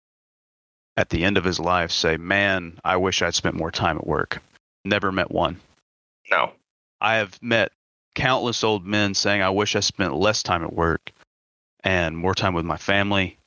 at 0.98 1.10
the 1.10 1.24
end 1.24 1.38
of 1.38 1.44
his 1.44 1.60
life 1.60 1.92
say, 1.92 2.18
"Man, 2.18 2.80
I 2.84 2.98
wish 2.98 3.22
I'd 3.22 3.36
spent 3.36 3.56
more 3.56 3.72
time 3.72 3.98
at 3.98 4.08
work." 4.08 4.42
Never 4.84 5.12
met 5.12 5.32
one. 5.32 5.60
No. 6.32 6.54
I 7.02 7.16
have 7.16 7.42
met 7.42 7.72
countless 8.14 8.64
old 8.64 8.86
men 8.86 9.14
saying, 9.14 9.42
"I 9.42 9.50
wish 9.50 9.76
I 9.76 9.82
spent 9.82 10.14
less 10.14 10.42
time 10.44 10.64
at 10.64 10.74
work 10.74 11.12
and 11.84 12.18
more 12.18 12.36
time 12.36 12.54
with 12.54 12.66
my 12.66 12.78
family." 12.78 13.38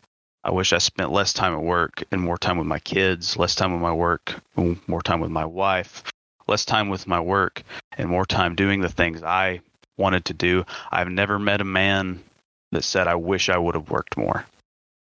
I 0.45 0.51
wish 0.51 0.73
I 0.73 0.79
spent 0.79 1.11
less 1.11 1.33
time 1.33 1.53
at 1.53 1.63
work 1.63 2.05
and 2.11 2.21
more 2.21 2.39
time 2.39 2.59
with 2.59 2.67
my 2.67 2.79
kids, 2.79 3.37
less 3.37 3.55
time 3.55 3.73
with 3.73 3.83
my 3.83 3.93
work, 3.93 4.41
more 4.87 5.03
time 5.03 5.21
with 5.21 5.31
my 5.31 5.45
wife, 5.45 6.05
less 6.47 6.65
time 6.65 6.89
with 6.89 7.07
my 7.07 7.21
work, 7.21 7.63
and 7.99 8.09
more 8.09 8.25
time 8.25 8.55
doing 8.55 8.81
the 8.81 8.89
things 8.89 9.23
I 9.23 9.61
wanted 9.97 10.25
to 10.27 10.35
do. 10.35 10.65
I've 10.91 11.11
never 11.11 11.39
met 11.39 11.61
a 11.61 11.65
man 11.65 12.23
that 12.71 12.85
said, 12.85 13.09
I 13.09 13.17
wish 13.17 13.49
I 13.49 13.59
would 13.59 13.75
have 13.75 13.91
worked 13.91 14.17
more. 14.17 14.47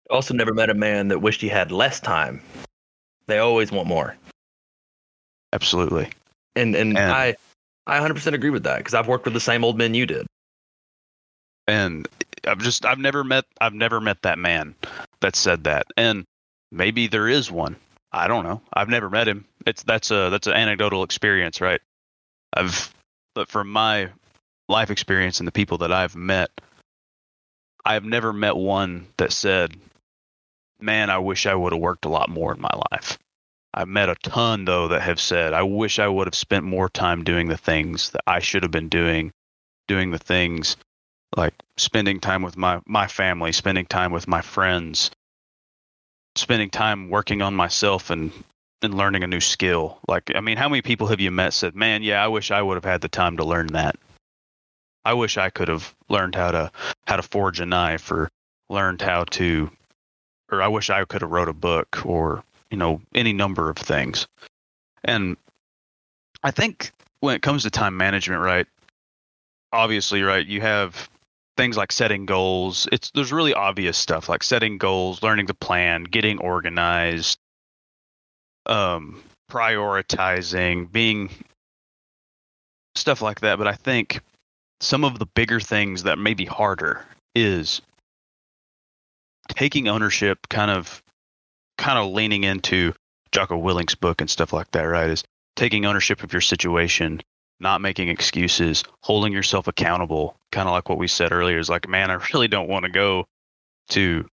Also, 0.10 0.34
never 0.34 0.54
met 0.54 0.70
a 0.70 0.74
man 0.74 1.10
that 1.10 1.20
wished 1.20 1.42
he 1.42 1.50
had 1.50 1.72
less 1.72 2.00
time. 2.00 2.42
They 3.28 3.40
always 3.40 3.72
want 3.72 3.88
more. 3.88 4.16
Absolutely. 5.54 6.10
And 6.56 6.76
and, 6.76 6.98
And- 6.98 7.12
I 7.12 7.36
I 7.88 8.00
100% 8.00 8.34
agree 8.34 8.50
with 8.50 8.64
that 8.64 8.80
because 8.80 8.94
I've 8.94 9.08
worked 9.08 9.26
with 9.26 9.34
the 9.34 9.40
same 9.40 9.64
old 9.64 9.78
men 9.78 9.94
you 9.94 10.06
did. 10.06 10.28
And 11.68 12.08
I've 12.46 12.60
just, 12.60 12.86
I've 12.86 13.00
never 13.00 13.24
met, 13.24 13.46
I've 13.62 13.74
never 13.74 14.02
met 14.02 14.22
that 14.24 14.38
man 14.38 14.76
that 15.22 15.36
said 15.36 15.64
that. 15.64 15.88
And 15.96 16.26
maybe 16.72 17.08
there 17.08 17.30
is 17.30 17.50
one. 17.50 17.78
I 18.12 18.28
don't 18.28 18.44
know. 18.44 18.62
I've 18.74 18.90
never 18.90 19.10
met 19.10 19.28
him. 19.28 19.46
It's, 19.66 19.84
that's 19.84 20.12
a, 20.12 20.30
that's 20.30 20.48
an 20.48 20.54
anecdotal 20.54 21.04
experience, 21.04 21.62
right? 21.62 21.82
I've, 22.54 22.94
but 23.36 23.50
from 23.50 23.70
my 23.70 24.10
life 24.68 24.90
experience 24.92 25.40
and 25.40 25.48
the 25.48 25.52
people 25.54 25.78
that 25.80 25.92
I've 25.92 26.16
met, 26.16 26.52
I've 27.86 28.06
never 28.06 28.34
met 28.34 28.56
one 28.58 29.08
that 29.18 29.32
said, 29.32 29.76
man, 30.80 31.10
I 31.10 31.18
wish 31.18 31.46
I 31.46 31.56
would 31.56 31.74
have 31.74 31.82
worked 31.82 32.06
a 32.06 32.10
lot 32.10 32.30
more 32.30 32.54
in 32.54 32.62
my 32.62 32.74
life. 32.92 33.18
I've 33.74 33.88
met 33.88 34.10
a 34.10 34.16
ton 34.16 34.66
though 34.66 34.88
that 34.88 35.02
have 35.02 35.20
said, 35.20 35.54
I 35.54 35.64
wish 35.64 36.00
I 36.00 36.08
would 36.08 36.28
have 36.28 36.36
spent 36.36 36.64
more 36.64 36.90
time 36.90 37.24
doing 37.24 37.48
the 37.48 37.58
things 37.58 38.10
that 38.12 38.22
I 38.26 38.40
should 38.40 38.64
have 38.64 38.72
been 38.72 38.90
doing, 38.90 39.32
doing 39.88 40.12
the 40.12 40.18
things 40.18 40.78
like 41.36 41.54
spending 41.76 42.20
time 42.20 42.42
with 42.42 42.58
my, 42.58 42.82
my 42.88 43.08
family, 43.08 43.52
spending 43.52 43.86
time 43.86 44.12
with 44.12 44.28
my 44.28 44.42
friends, 44.42 45.12
spending 46.36 46.70
time 46.70 47.10
working 47.10 47.42
on 47.42 47.54
myself 47.54 48.10
and, 48.10 48.32
and 48.82 48.94
learning 48.96 49.24
a 49.24 49.28
new 49.28 49.42
skill. 49.42 50.00
Like, 50.08 50.32
I 50.34 50.40
mean, 50.40 50.58
how 50.58 50.70
many 50.70 50.82
people 50.82 51.08
have 51.08 51.20
you 51.20 51.32
met 51.32 51.54
said, 51.54 51.76
man, 51.76 52.02
yeah, 52.02 52.24
I 52.24 52.28
wish 52.28 52.50
I 52.50 52.62
would 52.62 52.76
have 52.76 52.86
had 52.86 53.02
the 53.02 53.10
time 53.10 53.38
to 53.38 53.44
learn 53.44 53.68
that. 53.68 53.96
I 55.04 55.14
wish 55.14 55.38
I 55.38 55.50
could 55.50 55.68
have 55.68 55.94
learned 56.10 56.36
how 56.36 56.52
to, 56.52 56.72
how 57.06 57.18
to 57.18 57.24
forge 57.24 57.60
a 57.60 57.66
knife 57.66 58.12
or 58.12 58.30
learned 58.70 59.02
how 59.02 59.26
to, 59.26 59.70
or 60.52 60.62
I 60.62 60.68
wish 60.68 60.90
I 60.90 61.04
could 61.06 61.22
have 61.22 61.32
wrote 61.32 61.50
a 61.50 61.54
book 61.54 62.06
or, 62.06 62.44
you 62.72 62.78
know, 62.78 63.02
any 63.14 63.34
number 63.34 63.70
of 63.70 63.78
things. 63.78 64.28
And 65.04 65.38
I 66.44 66.52
think 66.52 66.92
when 67.20 67.36
it 67.36 67.42
comes 67.42 67.64
to 67.64 67.70
time 67.70 67.98
management, 67.98 68.42
right? 68.42 68.68
Obviously, 69.74 70.22
right, 70.22 70.46
you 70.46 70.62
have 70.62 71.10
things 71.58 71.76
like 71.76 71.92
setting 71.92 72.26
goals. 72.26 72.88
It's 72.92 73.12
there's 73.12 73.34
really 73.34 73.54
obvious 73.54 73.98
stuff 73.98 74.30
like 74.30 74.44
setting 74.44 74.78
goals, 74.78 75.24
learning 75.24 75.48
to 75.48 75.54
plan, 75.54 76.04
getting 76.04 76.40
organized, 76.40 77.40
um, 78.66 79.22
prioritizing, 79.52 80.92
being 80.92 81.30
stuff 82.96 83.22
like 83.22 83.42
that. 83.42 83.58
But 83.58 83.68
I 83.68 83.74
think 83.74 84.22
some 84.80 85.04
of 85.04 85.20
the 85.20 85.26
bigger 85.26 85.60
things 85.60 86.04
that 86.04 86.20
may 86.20 86.34
be 86.34 86.46
harder 86.46 87.04
is 87.36 87.82
taking 89.50 89.88
ownership, 89.88 90.48
kind 90.50 90.72
of 90.72 91.02
kind 91.78 92.00
of 92.00 92.12
leaning 92.12 92.44
into 92.44 92.94
Jocko 93.32 93.58
Willink's 93.58 93.96
book 93.96 94.22
and 94.22 94.30
stuff 94.30 94.54
like 94.54 94.72
that, 94.72 94.84
right? 94.84 95.10
Is 95.10 95.24
taking 95.56 95.86
ownership 95.86 96.24
of 96.24 96.34
your 96.34 96.42
situation, 96.42 97.22
not 97.60 97.82
making 97.82 98.10
excuses, 98.10 98.84
holding 99.02 99.34
yourself 99.34 99.68
accountable, 99.68 100.38
kind 100.52 100.68
of 100.68 100.74
like 100.74 100.90
what 100.90 100.98
we 100.98 101.08
said 101.08 101.32
earlier 101.32 101.60
is 101.60 101.70
like, 101.70 101.88
man, 101.88 102.12
I 102.12 102.16
really 102.34 102.48
don't 102.48 102.70
want 102.70 102.86
to 102.86 102.92
go 102.92 103.26
to 103.90 104.28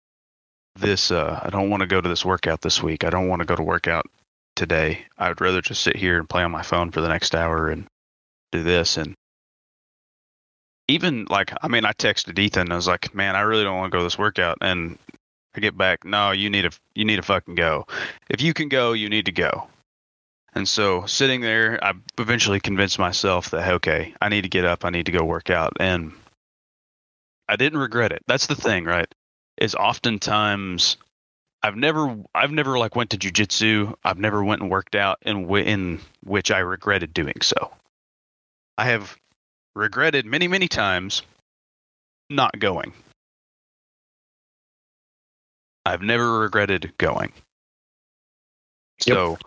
this 0.77 1.13
uh 1.13 1.39
I 1.41 1.51
don't 1.51 1.71
want 1.71 1.83
to 1.83 1.87
go 1.87 2.01
to 2.01 2.09
this 2.09 2.25
workout 2.25 2.61
this 2.61 2.83
week. 2.83 3.05
I 3.05 3.11
don't 3.11 3.29
want 3.29 3.41
to 3.41 3.47
go 3.47 3.55
to 3.55 3.63
workout 3.63 4.07
today. 4.57 5.05
I 5.19 5.29
would 5.29 5.41
rather 5.41 5.61
just 5.61 5.83
sit 5.83 5.97
here 5.97 6.19
and 6.19 6.29
play 6.29 6.43
on 6.43 6.51
my 6.51 6.63
phone 6.63 6.91
for 6.91 7.01
the 7.01 7.09
next 7.09 7.35
hour 7.35 7.69
and 7.69 7.87
do 8.51 8.63
this 8.63 8.97
and 8.97 9.15
even 10.89 11.27
like 11.31 11.53
I 11.63 11.69
mean 11.69 11.85
I 11.85 11.93
texted 11.93 12.39
Ethan 12.39 12.73
I 12.73 12.77
was 12.77 12.89
like, 12.89 13.15
"Man, 13.15 13.37
I 13.37 13.41
really 13.41 13.65
don't 13.65 13.77
want 13.77 13.91
to 13.91 13.97
go 13.97 14.01
to 14.01 14.05
this 14.05 14.19
workout." 14.19 14.59
And 14.61 14.99
I 15.57 15.61
get 15.61 15.77
back, 15.77 16.05
"No, 16.05 16.31
you 16.33 16.51
need 16.51 16.63
to 16.63 16.79
you 16.95 17.05
need 17.05 17.17
to 17.17 17.23
fucking 17.23 17.55
go. 17.55 17.87
If 18.29 18.41
you 18.41 18.55
can 18.55 18.69
go, 18.69 18.93
you 18.93 19.09
need 19.09 19.27
to 19.27 19.33
go." 19.33 19.69
And 20.55 20.69
so 20.69 21.07
sitting 21.07 21.41
there, 21.41 21.83
I 21.83 21.95
eventually 22.19 22.61
convinced 22.61 22.99
myself 22.99 23.51
that 23.51 23.73
okay, 23.75 24.15
I 24.21 24.29
need 24.29 24.43
to 24.43 24.49
get 24.49 24.65
up, 24.65 24.85
I 24.85 24.91
need 24.91 25.07
to 25.07 25.13
go 25.13 25.25
work 25.25 25.51
out, 25.51 25.73
and 25.81 26.13
I 27.49 27.57
didn't 27.57 27.79
regret 27.79 28.13
it. 28.13 28.23
That's 28.27 28.47
the 28.47 28.55
thing, 28.55 28.85
right? 28.85 29.13
Is 29.59 29.75
oftentimes 29.75 30.97
I've 31.63 31.77
never 31.77 32.17
I've 32.35 32.53
never 32.53 32.79
like 32.79 32.95
went 32.95 33.11
to 33.11 33.17
jujitsu. 33.17 33.95
I've 34.05 34.19
never 34.19 34.45
went 34.45 34.61
and 34.61 34.71
worked 34.71 34.95
out 34.95 35.19
in 35.23 35.49
in 35.57 36.01
which 36.23 36.51
I 36.51 36.59
regretted 36.59 37.15
doing 37.15 37.41
so. 37.43 37.73
I 38.77 38.87
have 38.87 39.17
regretted 39.75 40.27
many 40.27 40.47
many 40.47 40.69
times 40.69 41.23
not 42.29 42.59
going. 42.59 42.93
I've 45.85 46.03
never 46.03 46.41
regretted 46.41 46.93
going. 46.99 47.33
Yep. 49.07 49.15
So 49.15 49.39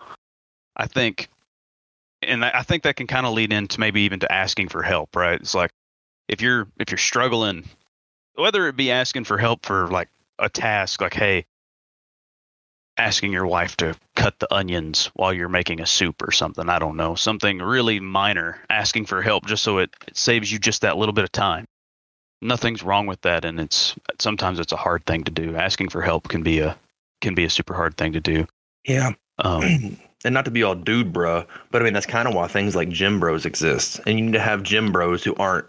I 0.75 0.87
think, 0.87 1.29
and 2.21 2.43
I 2.43 2.61
think 2.63 2.83
that 2.83 2.95
can 2.95 3.07
kind 3.07 3.25
of 3.25 3.33
lead 3.33 3.51
into 3.53 3.79
maybe 3.79 4.01
even 4.01 4.19
to 4.19 4.31
asking 4.31 4.69
for 4.69 4.83
help, 4.83 5.15
right? 5.15 5.39
It's 5.39 5.55
like 5.55 5.71
if 6.27 6.41
you're 6.41 6.67
if 6.79 6.91
you're 6.91 6.97
struggling, 6.97 7.65
whether 8.35 8.67
it 8.67 8.75
be 8.75 8.91
asking 8.91 9.23
for 9.23 9.37
help 9.37 9.65
for 9.65 9.87
like 9.87 10.09
a 10.37 10.49
task, 10.49 11.01
like 11.01 11.13
hey, 11.13 11.45
asking 12.97 13.31
your 13.31 13.47
wife 13.47 13.77
to 13.77 13.95
cut 14.15 14.37
the 14.39 14.53
onions 14.53 15.11
while 15.13 15.33
you're 15.33 15.49
making 15.49 15.81
a 15.81 15.85
soup 15.85 16.21
or 16.21 16.31
something. 16.31 16.69
I 16.69 16.79
don't 16.79 16.97
know, 16.97 17.15
something 17.15 17.59
really 17.59 17.99
minor, 17.99 18.59
asking 18.69 19.05
for 19.05 19.21
help 19.21 19.45
just 19.45 19.63
so 19.63 19.77
it, 19.79 19.95
it 20.07 20.17
saves 20.17 20.51
you 20.51 20.59
just 20.59 20.81
that 20.81 20.97
little 20.97 21.13
bit 21.13 21.23
of 21.23 21.31
time. 21.31 21.65
Nothing's 22.41 22.83
wrong 22.83 23.07
with 23.07 23.21
that, 23.21 23.45
and 23.45 23.59
it's 23.59 23.95
sometimes 24.19 24.59
it's 24.59 24.73
a 24.73 24.77
hard 24.77 25.05
thing 25.05 25.23
to 25.23 25.31
do. 25.31 25.55
Asking 25.55 25.89
for 25.89 26.01
help 26.01 26.27
can 26.27 26.43
be 26.43 26.59
a 26.59 26.77
can 27.21 27.33
be 27.33 27.45
a 27.45 27.49
super 27.49 27.73
hard 27.73 27.97
thing 27.97 28.13
to 28.13 28.19
do. 28.19 28.47
Yeah. 28.85 29.13
Um, 29.39 29.97
and 30.25 30.33
not 30.33 30.45
to 30.45 30.51
be 30.51 30.63
all 30.63 30.73
dude 30.73 31.13
bro 31.13 31.45
but 31.69 31.81
I 31.81 31.85
mean 31.85 31.93
that's 31.93 32.07
kind 32.07 32.27
of 32.27 32.33
why 32.33 32.47
things 32.47 32.75
like 32.75 32.89
gym 32.89 33.19
bros 33.19 33.45
exist. 33.45 33.99
And 34.05 34.17
you 34.19 34.25
need 34.25 34.33
to 34.33 34.39
have 34.39 34.63
gym 34.63 34.91
bros 34.91 35.23
who 35.23 35.35
aren't 35.35 35.67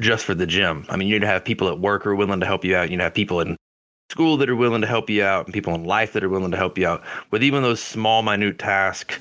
just 0.00 0.24
for 0.24 0.34
the 0.34 0.46
gym. 0.46 0.84
I 0.88 0.96
mean, 0.96 1.08
you 1.08 1.14
need 1.14 1.20
to 1.20 1.26
have 1.26 1.44
people 1.44 1.68
at 1.68 1.78
work 1.78 2.04
who 2.04 2.10
are 2.10 2.14
willing 2.14 2.40
to 2.40 2.46
help 2.46 2.64
you 2.64 2.76
out. 2.76 2.90
You 2.90 2.96
need 2.96 2.98
to 2.98 3.04
have 3.04 3.14
people 3.14 3.40
in 3.40 3.56
school 4.10 4.36
that 4.36 4.50
are 4.50 4.56
willing 4.56 4.82
to 4.82 4.86
help 4.86 5.08
you 5.08 5.24
out, 5.24 5.46
and 5.46 5.54
people 5.54 5.74
in 5.74 5.84
life 5.84 6.12
that 6.12 6.24
are 6.24 6.28
willing 6.28 6.50
to 6.50 6.56
help 6.56 6.76
you 6.76 6.86
out 6.86 7.02
with 7.30 7.42
even 7.42 7.62
those 7.62 7.82
small, 7.82 8.22
minute 8.22 8.58
tasks 8.58 9.18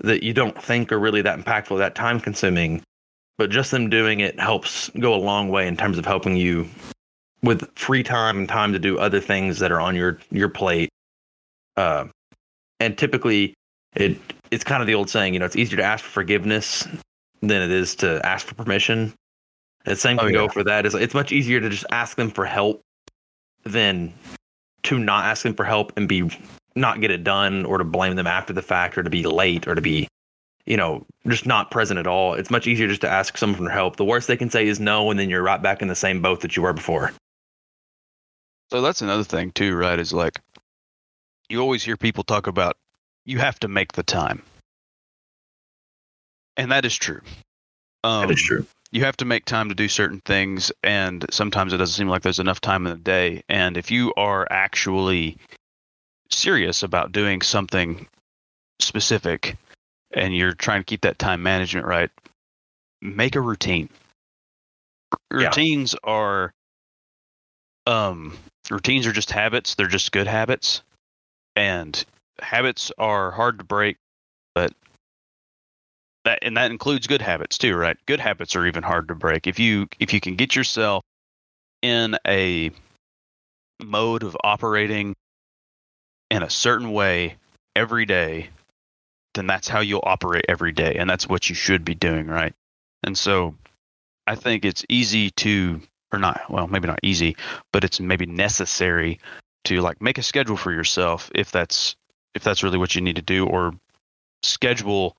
that 0.00 0.22
you 0.22 0.32
don't 0.32 0.60
think 0.62 0.92
are 0.92 0.98
really 0.98 1.22
that 1.22 1.38
impactful, 1.38 1.78
that 1.78 1.94
time 1.94 2.20
consuming. 2.20 2.82
But 3.38 3.50
just 3.50 3.70
them 3.70 3.88
doing 3.88 4.20
it 4.20 4.38
helps 4.38 4.90
go 5.00 5.14
a 5.14 5.16
long 5.16 5.48
way 5.48 5.66
in 5.66 5.76
terms 5.76 5.98
of 5.98 6.04
helping 6.06 6.36
you 6.36 6.68
with 7.42 7.68
free 7.76 8.02
time 8.02 8.38
and 8.38 8.48
time 8.48 8.72
to 8.72 8.78
do 8.78 8.98
other 8.98 9.20
things 9.20 9.58
that 9.58 9.72
are 9.72 9.80
on 9.80 9.96
your 9.96 10.18
your 10.30 10.48
plate. 10.48 10.90
Uh, 11.76 12.06
and 12.78 12.96
typically, 12.96 13.54
it 13.96 14.18
it's 14.50 14.64
kind 14.64 14.82
of 14.82 14.86
the 14.86 14.94
old 14.94 15.08
saying, 15.08 15.34
you 15.34 15.40
know, 15.40 15.46
it's 15.46 15.56
easier 15.56 15.76
to 15.78 15.82
ask 15.82 16.04
for 16.04 16.10
forgiveness 16.10 16.86
than 17.40 17.62
it 17.62 17.70
is 17.70 17.94
to 17.96 18.24
ask 18.24 18.46
for 18.46 18.54
permission. 18.54 19.14
The 19.84 19.96
same 19.96 20.18
Oh, 20.20 20.24
can 20.24 20.32
go 20.32 20.48
for 20.48 20.62
that. 20.64 20.86
Is 20.86 20.94
it's 20.94 21.14
much 21.14 21.32
easier 21.32 21.60
to 21.60 21.68
just 21.68 21.86
ask 21.90 22.16
them 22.16 22.30
for 22.30 22.44
help 22.44 22.80
than 23.64 24.12
to 24.84 24.98
not 24.98 25.24
ask 25.24 25.42
them 25.42 25.54
for 25.54 25.64
help 25.64 25.92
and 25.96 26.08
be 26.08 26.30
not 26.74 27.00
get 27.00 27.10
it 27.10 27.24
done 27.24 27.64
or 27.64 27.78
to 27.78 27.84
blame 27.84 28.16
them 28.16 28.26
after 28.26 28.52
the 28.52 28.62
fact 28.62 28.96
or 28.96 29.02
to 29.02 29.10
be 29.10 29.24
late 29.24 29.66
or 29.66 29.74
to 29.74 29.80
be 29.80 30.08
you 30.66 30.76
know 30.76 31.04
just 31.28 31.46
not 31.46 31.70
present 31.70 31.98
at 31.98 32.06
all 32.06 32.34
it's 32.34 32.50
much 32.50 32.66
easier 32.66 32.88
just 32.88 33.00
to 33.00 33.08
ask 33.08 33.36
someone 33.36 33.64
for 33.64 33.70
help 33.70 33.96
the 33.96 34.04
worst 34.04 34.28
they 34.28 34.36
can 34.36 34.50
say 34.50 34.66
is 34.66 34.78
no 34.80 35.10
and 35.10 35.18
then 35.18 35.28
you're 35.28 35.42
right 35.42 35.62
back 35.62 35.82
in 35.82 35.88
the 35.88 35.94
same 35.94 36.22
boat 36.22 36.40
that 36.40 36.56
you 36.56 36.62
were 36.62 36.72
before 36.72 37.12
So 38.72 38.80
that's 38.80 39.02
another 39.02 39.24
thing 39.24 39.50
too, 39.50 39.76
right? 39.76 39.98
Is 39.98 40.14
like 40.14 40.40
you 41.50 41.60
always 41.60 41.84
hear 41.84 41.98
people 41.98 42.24
talk 42.24 42.46
about 42.46 42.78
you 43.26 43.38
have 43.38 43.60
to 43.60 43.68
make 43.68 43.92
the 43.92 44.02
time. 44.02 44.42
And 46.56 46.72
that 46.72 46.86
is 46.86 46.96
true. 46.96 47.20
Um, 48.02 48.28
that 48.28 48.32
is 48.32 48.42
true 48.42 48.66
You 48.90 49.04
have 49.04 49.18
to 49.18 49.26
make 49.26 49.44
time 49.44 49.68
to 49.68 49.74
do 49.74 49.88
certain 49.88 50.22
things, 50.24 50.72
and 50.82 51.26
sometimes 51.30 51.74
it 51.74 51.76
doesn't 51.76 51.94
seem 51.94 52.08
like 52.08 52.22
there's 52.22 52.38
enough 52.38 52.62
time 52.62 52.86
in 52.86 52.92
the 52.92 52.98
day. 53.02 53.42
And 53.50 53.76
if 53.76 53.90
you 53.90 54.14
are 54.16 54.46
actually 54.50 55.36
serious 56.30 56.82
about 56.82 57.12
doing 57.12 57.42
something 57.42 58.06
specific 58.80 59.56
and 60.14 60.34
you're 60.34 60.52
trying 60.52 60.80
to 60.80 60.84
keep 60.84 61.02
that 61.02 61.18
time 61.18 61.42
management 61.42 61.86
right, 61.86 62.10
make 63.00 63.36
a 63.36 63.40
routine. 63.40 63.88
Yeah. 65.30 65.46
Routines 65.46 65.94
are 66.04 66.52
um 67.86 68.36
routines 68.70 69.06
are 69.06 69.12
just 69.12 69.30
habits 69.30 69.74
they're 69.74 69.86
just 69.86 70.12
good 70.12 70.26
habits 70.26 70.82
and 71.56 72.04
habits 72.40 72.92
are 72.96 73.30
hard 73.30 73.58
to 73.58 73.64
break 73.64 73.96
but 74.54 74.72
that 76.24 76.38
and 76.42 76.56
that 76.56 76.70
includes 76.70 77.06
good 77.06 77.20
habits 77.20 77.58
too 77.58 77.74
right 77.74 77.96
good 78.06 78.20
habits 78.20 78.54
are 78.54 78.66
even 78.66 78.82
hard 78.82 79.08
to 79.08 79.14
break 79.14 79.46
if 79.46 79.58
you 79.58 79.88
if 79.98 80.14
you 80.14 80.20
can 80.20 80.36
get 80.36 80.54
yourself 80.54 81.02
in 81.82 82.16
a 82.26 82.70
mode 83.82 84.22
of 84.22 84.36
operating 84.44 85.14
in 86.30 86.42
a 86.42 86.50
certain 86.50 86.92
way 86.92 87.34
every 87.74 88.06
day 88.06 88.48
then 89.34 89.46
that's 89.46 89.68
how 89.68 89.80
you'll 89.80 90.04
operate 90.04 90.44
every 90.48 90.72
day 90.72 90.96
and 90.96 91.08
that's 91.08 91.28
what 91.28 91.48
you 91.48 91.54
should 91.54 91.84
be 91.84 91.94
doing 91.94 92.26
right? 92.26 92.54
And 93.04 93.16
so 93.16 93.54
i 94.26 94.34
think 94.34 94.64
it's 94.64 94.84
easy 94.88 95.30
to 95.30 95.80
or 96.12 96.18
not 96.18 96.42
well 96.48 96.66
maybe 96.66 96.86
not 96.86 97.00
easy 97.02 97.36
but 97.72 97.84
it's 97.84 97.98
maybe 98.00 98.26
necessary 98.26 99.18
to 99.64 99.80
like 99.80 100.00
make 100.00 100.18
a 100.18 100.22
schedule 100.22 100.56
for 100.56 100.72
yourself 100.72 101.30
if 101.34 101.50
that's 101.50 101.96
if 102.34 102.42
that's 102.42 102.62
really 102.62 102.78
what 102.78 102.94
you 102.94 103.00
need 103.00 103.16
to 103.16 103.22
do 103.22 103.46
or 103.46 103.72
schedule 104.42 105.16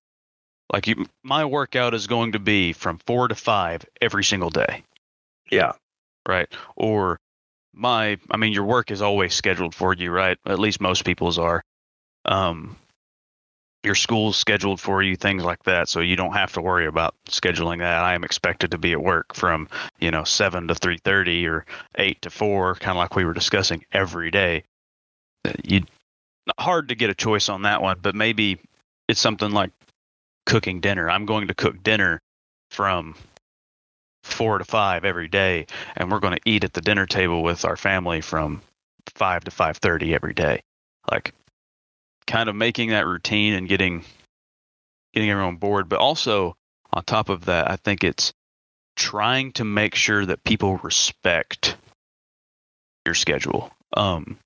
like 0.71 0.87
you, 0.87 1.05
my 1.23 1.45
workout 1.45 1.93
is 1.93 2.07
going 2.07 2.31
to 2.31 2.39
be 2.39 2.73
from 2.73 2.97
4 3.05 3.27
to 3.27 3.35
5 3.35 3.85
every 4.01 4.23
single 4.23 4.49
day. 4.49 4.83
Yeah. 5.51 5.73
Right? 6.27 6.51
Or 6.75 7.19
my 7.75 8.17
i 8.29 8.37
mean 8.37 8.53
your 8.53 8.65
work 8.65 8.91
is 8.91 9.01
always 9.01 9.33
scheduled 9.33 9.73
for 9.73 9.93
you 9.93 10.11
right? 10.11 10.37
At 10.45 10.59
least 10.59 10.79
most 10.79 11.05
people's 11.05 11.39
are. 11.39 11.63
Um 12.25 12.77
your 13.83 13.95
school's 13.95 14.37
scheduled 14.37 14.79
for 14.79 15.03
you 15.03 15.15
things 15.15 15.43
like 15.43 15.63
that. 15.63 15.89
So 15.89 15.99
you 15.99 16.15
don't 16.15 16.33
have 16.33 16.53
to 16.53 16.61
worry 16.61 16.85
about 16.87 17.15
scheduling 17.27 17.79
that. 17.79 18.03
I 18.03 18.13
am 18.13 18.23
expected 18.23 18.71
to 18.71 18.77
be 18.77 18.93
at 18.93 19.03
work 19.03 19.35
from 19.35 19.67
you 19.99 20.09
know 20.09 20.23
7 20.23 20.67
to 20.67 20.75
3:30 20.75 21.47
or 21.47 21.65
8 21.95 22.21
to 22.21 22.29
4 22.29 22.75
kind 22.75 22.97
of 22.97 23.01
like 23.01 23.15
we 23.15 23.25
were 23.25 23.33
discussing 23.33 23.85
every 23.91 24.31
day. 24.31 24.63
Uh, 25.45 25.51
you 25.63 25.81
hard 26.59 26.89
to 26.89 26.95
get 26.95 27.09
a 27.09 27.15
choice 27.15 27.47
on 27.47 27.61
that 27.61 27.81
one 27.81 27.97
but 28.01 28.15
maybe 28.15 28.59
it's 29.07 29.19
something 29.19 29.51
like 29.51 29.71
cooking 30.45 30.79
dinner. 30.79 31.09
I'm 31.09 31.25
going 31.25 31.47
to 31.47 31.53
cook 31.53 31.81
dinner 31.83 32.21
from 32.71 33.15
4 34.23 34.59
to 34.59 34.65
5 34.65 35.05
every 35.05 35.27
day 35.27 35.67
and 35.95 36.09
we're 36.09 36.19
going 36.19 36.35
to 36.35 36.41
eat 36.45 36.63
at 36.63 36.73
the 36.73 36.81
dinner 36.81 37.05
table 37.05 37.43
with 37.43 37.65
our 37.65 37.75
family 37.75 38.21
from 38.21 38.61
5 39.15 39.43
to 39.43 39.51
5:30 39.51 40.13
every 40.13 40.33
day. 40.33 40.61
Like 41.11 41.33
kind 42.27 42.49
of 42.49 42.55
making 42.55 42.89
that 42.89 43.05
routine 43.05 43.53
and 43.53 43.67
getting 43.67 44.03
getting 45.13 45.29
everyone 45.29 45.55
bored 45.57 45.87
but 45.89 45.99
also 45.99 46.55
on 46.93 47.03
top 47.03 47.29
of 47.29 47.45
that 47.45 47.69
i 47.69 47.75
think 47.75 48.03
it's 48.03 48.33
trying 48.95 49.51
to 49.51 49.63
make 49.63 49.95
sure 49.95 50.25
that 50.25 50.43
people 50.43 50.77
respect 50.77 51.75
your 53.05 53.15
schedule 53.15 53.71
um 53.97 54.37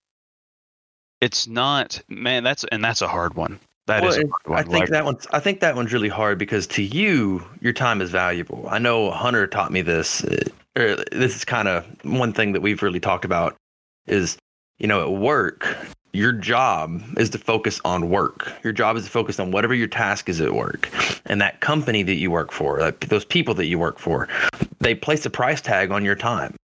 it's 1.21 1.47
not 1.47 2.01
man 2.07 2.43
that's 2.43 2.63
and 2.65 2.83
that's 2.83 3.01
a 3.01 3.07
hard 3.07 3.33
one 3.35 3.59
That 3.87 4.03
is 4.03 4.17
Well, 4.17 4.25
a 4.25 4.29
hard 4.29 4.47
one 4.47 4.59
I 4.59 4.63
think 4.63 4.73
like- 4.79 4.89
that 4.89 5.05
one's. 5.05 5.27
I 5.31 5.39
think 5.39 5.59
that 5.61 5.75
one's 5.75 5.93
really 5.93 6.09
hard 6.09 6.37
because 6.37 6.67
to 6.67 6.83
you, 6.83 7.41
your 7.61 7.71
time 7.73 8.01
is 8.01 8.11
valuable. 8.11 8.67
I 8.69 8.79
know 8.79 9.09
Hunter 9.11 9.47
taught 9.47 9.71
me 9.71 9.81
this. 9.81 10.23
uh, 10.25 10.43
Or 10.77 10.95
this 11.11 11.35
is 11.37 11.45
kind 11.45 11.67
of 11.69 11.85
one 12.03 12.33
thing 12.33 12.51
that 12.51 12.61
we've 12.61 12.83
really 12.83 12.99
talked 12.99 13.23
about. 13.25 13.55
Is 14.05 14.37
you 14.77 14.87
know 14.87 15.01
at 15.01 15.11
work, 15.19 15.65
your 16.17 16.31
job 16.31 17.01
is 17.17 17.29
to 17.29 17.37
focus 17.37 17.79
on 17.85 18.09
work. 18.09 18.51
Your 18.63 18.73
job 18.73 18.97
is 18.97 19.05
to 19.05 19.09
focus 19.11 19.39
on 19.39 19.51
whatever 19.51 19.73
your 19.75 19.87
task 19.87 20.27
is 20.27 20.41
at 20.41 20.53
work, 20.53 20.89
and 21.25 21.39
that 21.39 21.61
company 21.61 22.03
that 22.03 22.15
you 22.15 22.31
work 22.31 22.51
for, 22.51 22.79
like 22.79 23.07
those 23.07 23.23
people 23.23 23.53
that 23.53 23.67
you 23.67 23.77
work 23.77 23.99
for, 23.99 24.27
they 24.79 24.95
place 24.95 25.25
a 25.25 25.29
price 25.29 25.61
tag 25.61 25.91
on 25.91 26.03
your 26.03 26.15
time, 26.15 26.55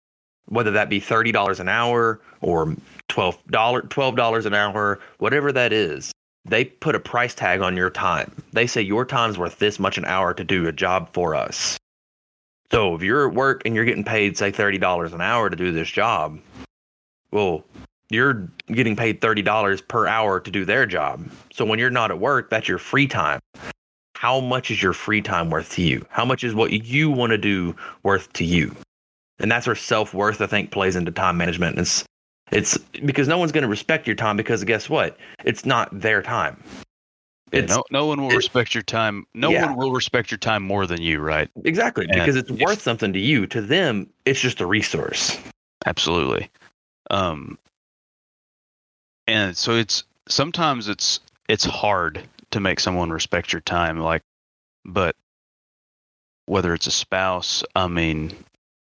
whether 0.47 0.71
that 0.71 0.89
be 0.89 0.99
thirty 0.99 1.31
dollars 1.31 1.59
an 1.59 1.69
hour 1.69 2.19
or 2.41 2.75
twelve 3.07 3.37
dollar 3.47 3.81
twelve 3.83 4.15
dollars 4.15 4.45
an 4.45 4.53
hour, 4.53 4.99
whatever 5.19 5.51
that 5.51 5.71
is 5.71 6.11
they 6.45 6.65
put 6.65 6.95
a 6.95 6.99
price 6.99 7.33
tag 7.33 7.61
on 7.61 7.77
your 7.77 7.89
time. 7.89 8.31
They 8.51 8.67
say 8.67 8.81
your 8.81 9.05
time's 9.05 9.37
worth 9.37 9.59
this 9.59 9.79
much 9.79 9.97
an 9.97 10.05
hour 10.05 10.33
to 10.33 10.43
do 10.43 10.67
a 10.67 10.73
job 10.73 11.09
for 11.13 11.35
us. 11.35 11.77
So 12.71 12.95
if 12.95 13.01
you're 13.01 13.29
at 13.29 13.35
work 13.35 13.61
and 13.65 13.75
you're 13.75 13.85
getting 13.85 14.03
paid, 14.03 14.37
say, 14.37 14.51
$30 14.51 15.13
an 15.13 15.21
hour 15.21 15.49
to 15.49 15.55
do 15.55 15.71
this 15.71 15.89
job, 15.89 16.39
well, 17.31 17.63
you're 18.13 18.49
getting 18.67 18.95
paid 18.95 19.21
$30 19.21 19.87
per 19.87 20.07
hour 20.07 20.39
to 20.39 20.51
do 20.51 20.65
their 20.65 20.85
job. 20.85 21.27
So 21.51 21.65
when 21.65 21.79
you're 21.79 21.89
not 21.89 22.11
at 22.11 22.19
work, 22.19 22.49
that's 22.49 22.67
your 22.67 22.77
free 22.77 23.07
time. 23.07 23.39
How 24.15 24.39
much 24.39 24.71
is 24.71 24.81
your 24.81 24.93
free 24.93 25.21
time 25.21 25.49
worth 25.49 25.71
to 25.73 25.81
you? 25.81 26.05
How 26.09 26.23
much 26.23 26.43
is 26.43 26.55
what 26.55 26.71
you 26.71 27.09
want 27.09 27.31
to 27.31 27.37
do 27.37 27.75
worth 28.03 28.31
to 28.33 28.45
you? 28.45 28.75
And 29.39 29.51
that's 29.51 29.67
where 29.67 29.75
self 29.75 30.13
worth, 30.13 30.39
I 30.39 30.47
think, 30.47 30.71
plays 30.71 30.95
into 30.95 31.11
time 31.11 31.37
management. 31.37 31.77
It's 31.77 32.05
it's 32.51 32.77
because 33.05 33.27
no 33.27 33.37
one's 33.37 33.51
going 33.51 33.63
to 33.63 33.67
respect 33.67 34.05
your 34.07 34.15
time 34.15 34.37
because 34.37 34.63
guess 34.63 34.89
what? 34.89 35.17
It's 35.43 35.65
not 35.65 35.89
their 35.99 36.21
time. 36.21 36.61
Yeah, 37.51 37.61
no, 37.65 37.83
no 37.91 38.05
one 38.05 38.21
will 38.21 38.31
it- 38.31 38.35
respect 38.37 38.73
your 38.73 38.83
time. 38.83 39.25
No 39.33 39.49
Yeah. 39.51 39.65
one 39.65 39.75
will 39.75 39.91
respect 39.91 40.31
your 40.31 40.37
time 40.37 40.63
more 40.63 40.87
than 40.87 41.01
you, 41.01 41.19
right? 41.19 41.49
exactly 41.65 42.05
And 42.05 42.13
because 42.13 42.35
it's 42.35 42.49
worth 42.51 42.81
something 42.81 43.11
to 43.13 43.19
you. 43.19 43.45
To 43.47 43.61
them, 43.61 44.07
it's 44.25 44.39
just 44.39 44.61
a 44.61 44.65
resource. 44.65 45.37
Absolutely. 45.85 46.49
Um, 47.11 47.57
and 49.27 49.55
so 49.55 49.73
it's 49.73 50.03
sometimes 50.27 50.87
it's 50.87 51.19
it's 51.49 51.65
hard 51.65 52.23
to 52.51 52.59
make 52.59 52.79
someone 52.79 53.11
respect 53.11 53.51
your 53.51 53.61
time, 53.61 53.99
like, 53.99 54.21
but 54.85 55.15
whether 56.45 56.73
it's 56.73 56.87
a 56.87 56.91
spouse, 56.91 57.63
I 57.75 57.87
mean, 57.87 58.33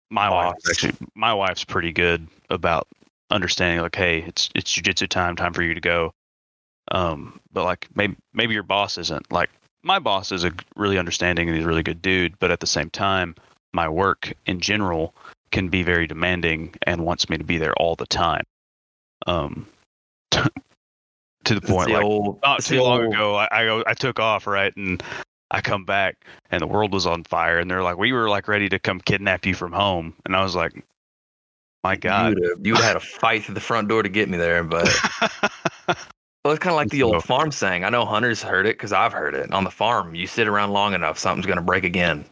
my 0.09 0.29
wife 0.29 0.55
actually, 0.69 0.95
my 1.15 1.33
wife's 1.33 1.63
pretty 1.63 1.91
good 1.91 2.27
about 2.49 2.87
understanding, 3.29 3.81
like, 3.81 3.95
hey, 3.95 4.23
it's 4.27 4.49
it's 4.55 4.73
jujitsu 4.73 5.07
time, 5.07 5.35
time 5.35 5.53
for 5.53 5.63
you 5.63 5.73
to 5.73 5.81
go. 5.81 6.13
Um, 6.91 7.39
but 7.53 7.65
like 7.65 7.87
maybe 7.95 8.15
maybe 8.33 8.53
your 8.53 8.63
boss 8.63 8.97
isn't 8.97 9.31
like 9.31 9.49
my 9.83 9.99
boss 9.99 10.31
is 10.31 10.43
a 10.43 10.51
really 10.75 10.97
understanding 10.97 11.47
and 11.47 11.55
he's 11.55 11.65
a 11.65 11.67
really 11.67 11.83
good 11.83 12.01
dude, 12.01 12.37
but 12.39 12.51
at 12.51 12.59
the 12.59 12.67
same 12.67 12.89
time, 12.89 13.35
my 13.73 13.87
work 13.87 14.33
in 14.45 14.59
general 14.59 15.13
can 15.51 15.69
be 15.69 15.83
very 15.83 16.07
demanding 16.07 16.73
and 16.83 17.05
wants 17.05 17.29
me 17.29 17.37
to 17.37 17.43
be 17.43 17.57
there 17.57 17.73
all 17.75 17.95
the 17.95 18.05
time. 18.05 18.43
Um, 19.27 19.67
to 20.31 21.55
the 21.55 21.61
point 21.61 21.87
the 21.89 21.95
like 21.95 22.03
old- 22.03 22.39
not 22.43 22.63
too 22.63 22.81
long 22.81 23.05
old- 23.05 23.13
ago, 23.13 23.35
I, 23.35 23.47
I 23.51 23.65
go 23.65 23.83
I 23.87 23.93
took 23.93 24.19
off 24.19 24.47
right 24.47 24.75
and 24.75 25.01
I 25.51 25.61
come 25.61 25.83
back 25.85 26.17
and 26.51 26.61
the 26.61 26.67
world 26.67 26.93
was 26.93 27.05
on 27.05 27.23
fire 27.23 27.59
and 27.59 27.69
they're 27.71 27.83
like 27.83 27.97
we 27.97 28.11
were 28.13 28.29
like 28.29 28.47
ready 28.47 28.69
to 28.69 28.79
come 28.79 28.99
kidnap 29.01 29.45
you 29.45 29.55
from 29.55 29.71
home 29.71 30.13
and 30.25 30.35
I 30.35 30.43
was 30.43 30.55
like, 30.55 30.85
my 31.83 31.95
God. 31.95 32.29
You 32.29 32.35
would 32.41 32.49
have 32.49 32.65
you 32.67 32.73
would 32.73 32.81
have 32.81 32.87
had 32.87 32.97
a 32.97 32.99
fight 32.99 33.43
through 33.43 33.55
the 33.55 33.61
front 33.61 33.87
door 33.87 34.03
to 34.03 34.09
get 34.09 34.29
me 34.29 34.37
there, 34.37 34.63
but 34.63 34.87
well, 35.87 36.53
it's 36.53 36.59
kind 36.59 36.71
of 36.71 36.75
like 36.75 36.89
the 36.89 36.99
So- 36.99 37.13
old 37.13 37.23
farm 37.23 37.51
saying. 37.51 37.83
I 37.83 37.89
know 37.89 38.05
hunters 38.05 38.43
heard 38.43 38.65
it 38.65 38.75
because 38.77 38.93
I've 38.93 39.13
heard 39.13 39.33
it 39.33 39.51
on 39.51 39.63
the 39.63 39.71
farm. 39.71 40.13
You 40.13 40.27
sit 40.27 40.47
around 40.47 40.71
long 40.71 40.93
enough, 40.93 41.17
something's 41.17 41.45
going 41.45 41.57
to 41.57 41.63
break 41.63 41.83
again. 41.83 42.25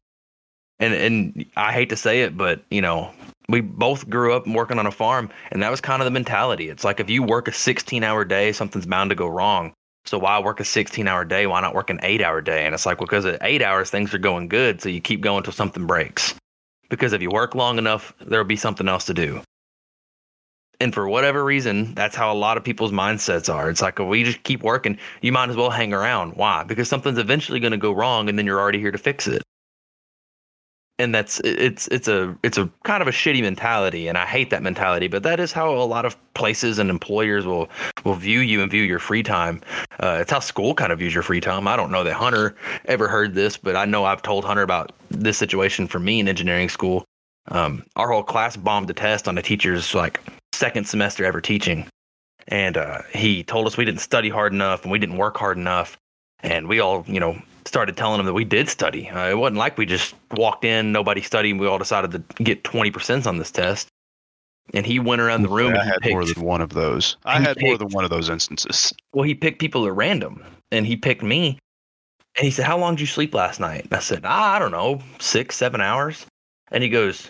And 0.80 0.94
and 0.94 1.46
I 1.56 1.72
hate 1.74 1.90
to 1.90 1.96
say 1.98 2.22
it, 2.22 2.38
but 2.38 2.62
you 2.70 2.82
know, 2.82 3.12
we 3.50 3.62
both 3.62 4.10
grew 4.10 4.34
up 4.34 4.46
working 4.48 4.80
on 4.80 4.88
a 4.88 4.92
farm, 4.92 5.30
and 5.52 5.64
that 5.64 5.72
was 5.72 5.80
kind 5.80 6.02
of 6.02 6.06
the 6.06 6.12
mentality. 6.12 6.70
It's 6.70 6.84
like 6.84 7.00
if 7.00 7.10
you 7.10 7.24
work 7.24 7.48
a 7.48 7.54
16 7.54 8.04
hour 8.04 8.26
day, 8.26 8.52
something's 8.52 8.86
bound 8.86 9.10
to 9.12 9.16
go 9.16 9.28
wrong. 9.28 9.74
So 10.06 10.18
why 10.18 10.40
work 10.40 10.60
a 10.60 10.66
16 10.66 11.08
hour 11.08 11.26
day? 11.26 11.48
Why 11.48 11.62
not 11.62 11.76
work 11.76 11.90
an 11.90 12.00
eight 12.04 12.22
hour 12.22 12.42
day? 12.42 12.66
And 12.66 12.74
it's 12.74 12.86
like, 12.86 13.00
well, 13.00 13.08
because 13.08 13.26
at 13.26 13.40
eight 13.42 13.62
hours, 13.62 13.90
things 13.90 14.14
are 14.14 14.20
going 14.20 14.48
good. 14.48 14.82
So 14.82 14.90
you 14.90 15.02
keep 15.02 15.22
going 15.22 15.40
until 15.40 15.54
something 15.54 15.86
breaks. 15.86 16.34
Because 16.90 17.14
if 17.14 17.22
you 17.22 17.30
work 17.30 17.56
long 17.56 17.78
enough, 17.78 18.14
there'll 18.22 18.46
be 18.46 18.56
something 18.56 18.88
else 18.88 19.06
to 19.06 19.14
do. 19.14 19.42
And 20.80 20.94
for 20.94 21.10
whatever 21.10 21.44
reason, 21.44 21.96
that's 21.96 22.16
how 22.16 22.32
a 22.32 22.36
lot 22.36 22.56
of 22.56 22.64
people's 22.64 22.92
mindsets 22.92 23.54
are. 23.54 23.70
It's 23.70 23.82
like, 23.82 24.00
we 24.00 24.24
just 24.24 24.44
keep 24.44 24.62
working, 24.62 24.98
you 25.22 25.32
might 25.32 25.50
as 25.50 25.56
well 25.56 25.72
hang 25.72 25.92
around. 25.94 26.36
Why? 26.36 26.64
Because 26.64 26.88
something's 26.88 27.18
eventually 27.18 27.60
going 27.60 27.72
to 27.72 27.78
go 27.78 27.92
wrong 27.92 28.30
and 28.30 28.38
then 28.38 28.46
you're 28.46 28.60
already 28.60 28.80
here 28.80 28.92
to 28.92 28.98
fix 28.98 29.28
it. 29.28 29.42
And 31.00 31.14
that's 31.14 31.40
it's 31.42 31.88
it's 31.90 32.08
a 32.08 32.36
it's 32.42 32.58
a 32.58 32.68
kind 32.84 33.04
of 33.04 33.08
a 33.08 33.12
shitty 33.12 33.42
mentality 33.42 34.08
and 34.08 34.18
I 34.18 34.26
hate 34.26 34.50
that 34.50 34.64
mentality, 34.64 35.08
but 35.08 35.22
that 35.24 35.40
is 35.40 35.52
how 35.52 35.72
a 35.72 35.86
lot 35.86 36.06
of 36.06 36.18
places 36.34 36.80
and 36.80 36.90
employers 36.90 37.46
will 37.46 37.70
will 38.04 38.16
view 38.16 38.40
you 38.40 38.62
and 38.64 38.72
view 38.72 38.82
your 38.82 38.98
free 38.98 39.22
time. 39.22 39.62
Uh, 40.00 40.18
it's 40.22 40.32
how 40.32 40.40
school 40.40 40.74
kind 40.74 40.92
of 40.92 40.98
views 40.98 41.14
your 41.14 41.22
free 41.22 41.42
time. 41.42 41.68
I 41.68 41.76
don't 41.76 41.92
know 41.92 42.04
that 42.04 42.16
Hunter 42.16 42.56
ever 42.86 43.08
heard 43.08 43.36
this, 43.36 43.58
but 43.58 43.76
I 43.76 43.86
know 43.86 44.06
I've 44.06 44.24
told 44.24 44.44
Hunter 44.44 44.64
about 44.64 44.92
this 45.12 45.38
situation 45.38 45.88
for 45.88 46.00
me 46.00 46.20
in 46.20 46.28
engineering 46.28 46.70
school. 46.70 47.06
Um, 47.50 47.84
our 47.96 48.12
whole 48.12 48.24
class 48.24 48.58
bombed 48.58 48.88
the 48.88 48.94
test 48.94 49.28
on 49.28 49.38
a 49.38 49.42
teacher's 49.42 49.94
like 49.94 50.20
second 50.52 50.88
semester 50.88 51.24
ever 51.26 51.42
teaching, 51.42 51.88
and 52.48 52.76
uh, 52.76 53.04
he 53.14 53.44
told 53.44 53.68
us 53.68 53.78
we 53.78 53.86
didn't 53.86 54.02
study 54.02 54.30
hard 54.30 54.52
enough 54.52 54.82
and 54.82 54.92
we 54.92 54.98
didn't 54.98 55.18
work 55.18 55.38
hard 55.38 55.58
enough, 55.58 55.98
and 56.40 56.68
we 56.68 56.80
all 56.80 57.06
you 57.08 57.20
know 57.20 57.40
started 57.68 57.98
telling 57.98 58.20
him 58.20 58.26
that 58.26 58.34
we 58.34 58.46
did 58.46 58.70
study. 58.70 59.10
Uh, 59.10 59.30
it 59.30 59.38
wasn't 59.38 59.58
like 59.58 59.78
we 59.78 59.86
just 59.86 60.16
walked 60.32 60.66
in, 60.66 60.92
nobody 60.92 61.22
studied, 61.22 61.52
and 61.52 61.60
we 61.60 61.68
all 61.68 61.78
decided 61.78 62.12
to 62.12 62.44
get 62.44 62.64
twenty 62.64 62.92
percent 62.92 63.28
on 63.28 63.38
this 63.38 63.52
test. 63.52 63.88
And 64.74 64.86
he 64.86 65.00
went 65.00 65.22
around 65.22 65.44
the 65.44 65.50
room 65.50 65.74
I 65.74 65.76
and 65.76 65.84
he 65.84 65.90
had 65.90 66.02
picked, 66.02 66.14
more 66.14 66.26
than 66.26 66.44
one 66.44 66.62
of 66.62 66.72
those. 66.72 67.16
I 67.26 67.40
had 67.40 67.58
more 67.62 67.78
than 67.78 67.90
one 67.90 68.04
of 68.04 68.10
those 68.10 68.30
instances. 68.30 68.94
well, 69.14 69.24
he 69.24 69.34
picked 69.34 69.60
people 69.60 69.86
at 69.86 69.94
random, 69.94 70.44
and 70.72 70.86
he 70.86 70.96
picked 70.96 71.24
me. 71.24 71.60
And 72.38 72.46
he 72.46 72.52
said, 72.52 72.66
"How 72.66 72.78
long 72.78 72.96
did 72.96 73.02
you 73.02 73.08
sleep 73.08 73.34
last 73.34 73.60
night?" 73.60 73.86
And 73.86 73.94
I 73.94 74.00
said, 74.00 74.22
ah, 74.24 74.56
"I 74.56 74.60
don't 74.60 74.72
know, 74.72 75.02
six, 75.20 75.56
seven 75.56 75.82
hours." 75.82 76.26
And 76.72 76.84
he 76.84 76.90
goes, 76.90 77.30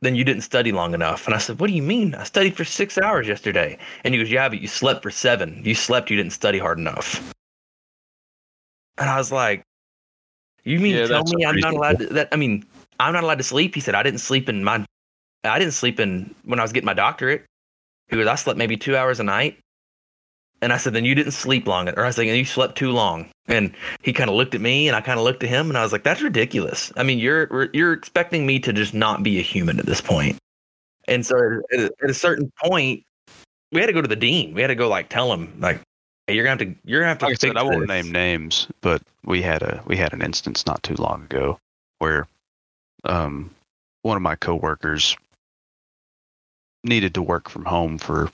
"Then 0.00 0.14
you 0.14 0.24
didn't 0.24 0.42
study 0.42 0.72
long 0.72 0.94
enough." 0.94 1.26
And 1.26 1.34
I 1.34 1.38
said, 1.38 1.60
"What 1.60 1.68
do 1.68 1.74
you 1.74 1.82
mean? 1.82 2.14
I 2.14 2.24
studied 2.24 2.56
for 2.56 2.64
six 2.64 2.98
hours 2.98 3.28
yesterday." 3.28 3.78
And 4.04 4.14
he 4.14 4.20
goes, 4.20 4.30
"Yeah, 4.30 4.48
but 4.48 4.60
you 4.60 4.68
slept 4.68 5.02
for 5.02 5.10
seven. 5.10 5.60
You 5.64 5.74
slept. 5.74 6.10
You 6.10 6.16
didn't 6.16 6.32
study 6.32 6.58
hard 6.58 6.78
enough." 6.78 7.32
And 8.98 9.08
I 9.08 9.16
was 9.16 9.32
like, 9.32 9.62
"You 10.64 10.80
mean 10.80 10.96
Yeah, 10.96 11.06
tell 11.06 11.24
me 11.24 11.44
I'm 11.44 11.56
not 11.56 11.74
allowed 11.74 11.98
to? 12.00 12.06
That 12.06 12.28
I 12.32 12.36
mean, 12.36 12.64
I'm 12.98 13.12
not 13.12 13.24
allowed 13.24 13.38
to 13.38 13.44
sleep?" 13.44 13.74
He 13.74 13.80
said, 13.80 13.94
"I 13.94 14.02
didn't 14.02 14.20
sleep 14.20 14.48
in 14.48 14.64
my, 14.64 14.84
I 15.44 15.58
didn't 15.58 15.74
sleep 15.74 16.00
in 16.00 16.34
when 16.44 16.58
I 16.58 16.62
was 16.62 16.72
getting 16.72 16.86
my 16.86 16.94
doctorate." 16.94 17.44
He 18.08 18.16
goes, 18.16 18.26
"I 18.26 18.34
slept 18.34 18.58
maybe 18.58 18.76
two 18.76 18.96
hours 18.96 19.20
a 19.20 19.24
night." 19.24 19.58
And 20.62 20.72
I 20.72 20.76
said, 20.76 20.92
then 20.92 21.04
you 21.04 21.14
didn't 21.14 21.32
sleep 21.32 21.66
long. 21.66 21.88
Or 21.88 22.04
I 22.04 22.08
was 22.08 22.16
thinking, 22.16 22.36
you 22.36 22.44
slept 22.44 22.76
too 22.76 22.90
long. 22.90 23.30
And 23.46 23.72
he 24.02 24.12
kind 24.12 24.28
of 24.28 24.36
looked 24.36 24.54
at 24.54 24.60
me 24.60 24.88
and 24.88 24.96
I 24.96 25.00
kind 25.00 25.18
of 25.18 25.24
looked 25.24 25.42
at 25.42 25.48
him 25.48 25.68
and 25.68 25.78
I 25.78 25.82
was 25.82 25.92
like, 25.92 26.02
that's 26.02 26.20
ridiculous. 26.20 26.92
I 26.96 27.02
mean, 27.02 27.18
you're, 27.18 27.70
you're 27.72 27.92
expecting 27.92 28.46
me 28.46 28.58
to 28.60 28.72
just 28.72 28.92
not 28.92 29.22
be 29.22 29.38
a 29.38 29.42
human 29.42 29.78
at 29.78 29.86
this 29.86 30.00
point. 30.00 30.36
And 31.08 31.24
so 31.24 31.36
at 31.72 31.80
a, 31.80 31.90
at 32.02 32.10
a 32.10 32.14
certain 32.14 32.52
point, 32.62 33.04
we 33.72 33.80
had 33.80 33.86
to 33.86 33.92
go 33.92 34.02
to 34.02 34.08
the 34.08 34.16
dean. 34.16 34.52
We 34.52 34.60
had 34.60 34.68
to 34.68 34.74
go 34.74 34.88
like 34.88 35.08
tell 35.08 35.32
him 35.32 35.58
like, 35.60 35.80
you're 36.30 36.44
going 36.44 36.58
to 36.58 36.64
have 36.64 36.74
to, 36.74 36.80
you're 36.84 37.00
going 37.00 37.08
to 37.08 37.14
have 37.14 37.22
Like 37.22 37.38
to 37.38 37.46
I 37.46 37.50
said, 37.50 37.56
I 37.56 37.62
won't 37.62 37.88
name 37.88 38.12
names, 38.12 38.68
but 38.80 39.02
we 39.24 39.42
had 39.42 39.62
a 39.62 39.82
we 39.86 39.96
had 39.96 40.12
an 40.12 40.22
instance 40.22 40.66
not 40.66 40.82
too 40.82 40.94
long 40.94 41.24
ago 41.24 41.58
where 41.98 42.26
um 43.04 43.50
one 44.02 44.16
of 44.16 44.22
my 44.22 44.36
coworkers 44.36 45.16
needed 46.84 47.14
to 47.14 47.22
work 47.22 47.48
from 47.48 47.64
home 47.64 47.98
for 47.98 48.30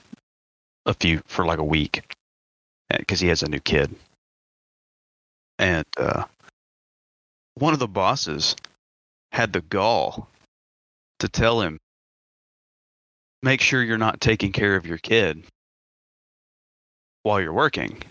a 0.85 0.93
few 0.93 1.21
for 1.27 1.45
like 1.45 1.59
a 1.59 1.63
week 1.63 2.13
because 2.89 3.19
he 3.19 3.27
has 3.27 3.43
a 3.43 3.49
new 3.49 3.59
kid, 3.59 3.93
and 5.59 5.85
uh, 5.97 6.23
one 7.55 7.73
of 7.73 7.79
the 7.79 7.87
bosses 7.87 8.55
had 9.33 9.51
the 9.51 9.61
gall 9.61 10.29
to 11.19 11.27
tell 11.27 11.61
him, 11.61 11.77
"Make 13.43 13.59
sure 13.59 13.83
you're 13.83 13.97
not 13.97 14.21
taking 14.21 14.53
care 14.53 14.75
of 14.77 14.85
your 14.85 14.97
kid 14.97 15.43
while 17.27 17.41
you're 17.41 17.53
working." 17.53 18.01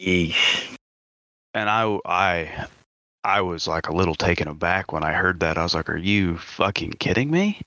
Yeesh. 0.00 0.74
and 1.54 1.70
I 1.70 1.98
I 2.04 2.66
I 3.24 3.40
was 3.40 3.66
like 3.66 3.88
a 3.88 3.94
little 3.94 4.14
taken 4.14 4.48
aback 4.48 4.92
when 4.92 5.02
I 5.04 5.12
heard 5.12 5.40
that. 5.40 5.58
I 5.58 5.62
was 5.62 5.74
like, 5.74 5.88
"Are 5.88 5.96
you 5.96 6.36
fucking 6.38 6.92
kidding 6.92 7.30
me? 7.30 7.60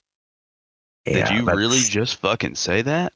Did 1.05 1.15
Yeah, 1.15 1.33
you 1.33 1.45
really 1.45 1.79
just 1.79 2.17
fucking 2.17 2.55
say 2.55 2.81
that?" 2.83 3.13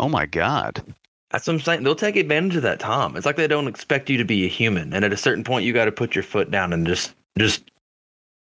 Oh 0.00 0.08
my 0.08 0.26
god. 0.26 0.82
That's 1.30 1.46
what 1.46 1.54
I'm 1.54 1.60
saying. 1.60 1.82
They'll 1.82 1.94
take 1.94 2.16
advantage 2.16 2.56
of 2.56 2.62
that, 2.62 2.80
Tom. 2.80 3.16
It's 3.16 3.26
like 3.26 3.36
they 3.36 3.46
don't 3.48 3.68
expect 3.68 4.08
you 4.08 4.16
to 4.16 4.24
be 4.24 4.44
a 4.46 4.48
human. 4.48 4.94
And 4.94 5.04
at 5.04 5.12
a 5.12 5.16
certain 5.16 5.44
point, 5.44 5.64
you 5.66 5.72
got 5.74 5.84
to 5.84 5.92
put 5.92 6.14
your 6.14 6.22
foot 6.22 6.50
down 6.50 6.72
and 6.72 6.86
just, 6.86 7.14
just 7.36 7.70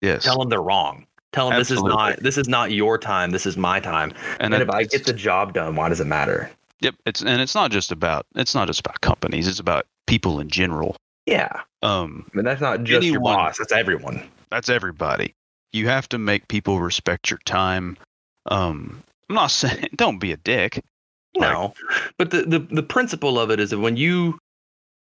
Yes. 0.02 0.24
tell 0.24 0.38
them 0.38 0.50
they're 0.50 0.62
wrong. 0.62 1.08
Tell 1.36 1.50
them 1.50 1.60
this 1.60 1.70
is 1.70 1.84
not, 1.84 2.18
this 2.22 2.38
is 2.38 2.48
not 2.48 2.72
your 2.72 2.98
time. 2.98 3.32
This 3.32 3.46
is 3.46 3.58
my 3.58 3.82
time. 3.82 4.14
and 4.40 4.54
And 4.54 4.64
if 4.64 4.70
I 4.70 4.86
get 4.86 5.06
the 5.06 5.12
job 5.12 5.52
done, 5.54 5.76
why 5.76 5.90
does 5.90 6.00
it 6.00 6.08
matter? 6.08 6.50
Yep, 6.80 6.96
it's 7.06 7.22
and 7.22 7.42
it's 7.42 7.54
not 7.54 7.72
just 7.72 7.92
about 7.92 8.26
it's 8.36 8.56
not 8.56 8.68
just 8.68 8.80
about 8.80 9.02
companies, 9.02 9.46
it's 9.46 9.60
about 9.60 9.86
people 10.08 10.40
in 10.40 10.48
general. 10.48 10.96
Yeah. 11.26 11.62
Um 11.82 12.26
I 12.34 12.38
mean, 12.38 12.46
that's 12.46 12.62
not 12.62 12.84
just 12.84 13.06
your 13.06 13.16
Anyone- 13.16 13.36
boss. 13.36 13.58
That's 13.58 13.74
everyone. 13.74 14.24
that's 14.50 14.70
everybody. 14.70 15.34
You 15.74 15.90
have 15.90 16.08
to 16.10 16.18
make 16.18 16.48
people 16.48 16.80
respect 16.80 17.30
your 17.30 17.40
time. 17.46 17.98
Um 18.46 19.04
I'm 19.30 19.36
not 19.36 19.48
saying 19.52 19.90
don't 19.98 20.20
be 20.20 20.32
a 20.32 20.38
dick. 20.38 20.82
No, 21.38 21.74
but 22.18 22.32
the, 22.32 22.44
the 22.44 22.60
the 22.60 22.84
principle 22.84 23.38
of 23.38 23.52
it 23.52 23.60
is 23.60 23.72
that 23.72 23.80
when 23.80 23.98
you 23.98 24.40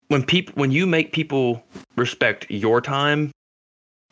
when 0.09 0.23
people 0.25 0.55
when 0.57 0.71
you 0.71 0.87
make 0.87 1.13
people 1.13 1.63
respect 1.97 2.47
your 2.49 2.81
time, 2.81 3.31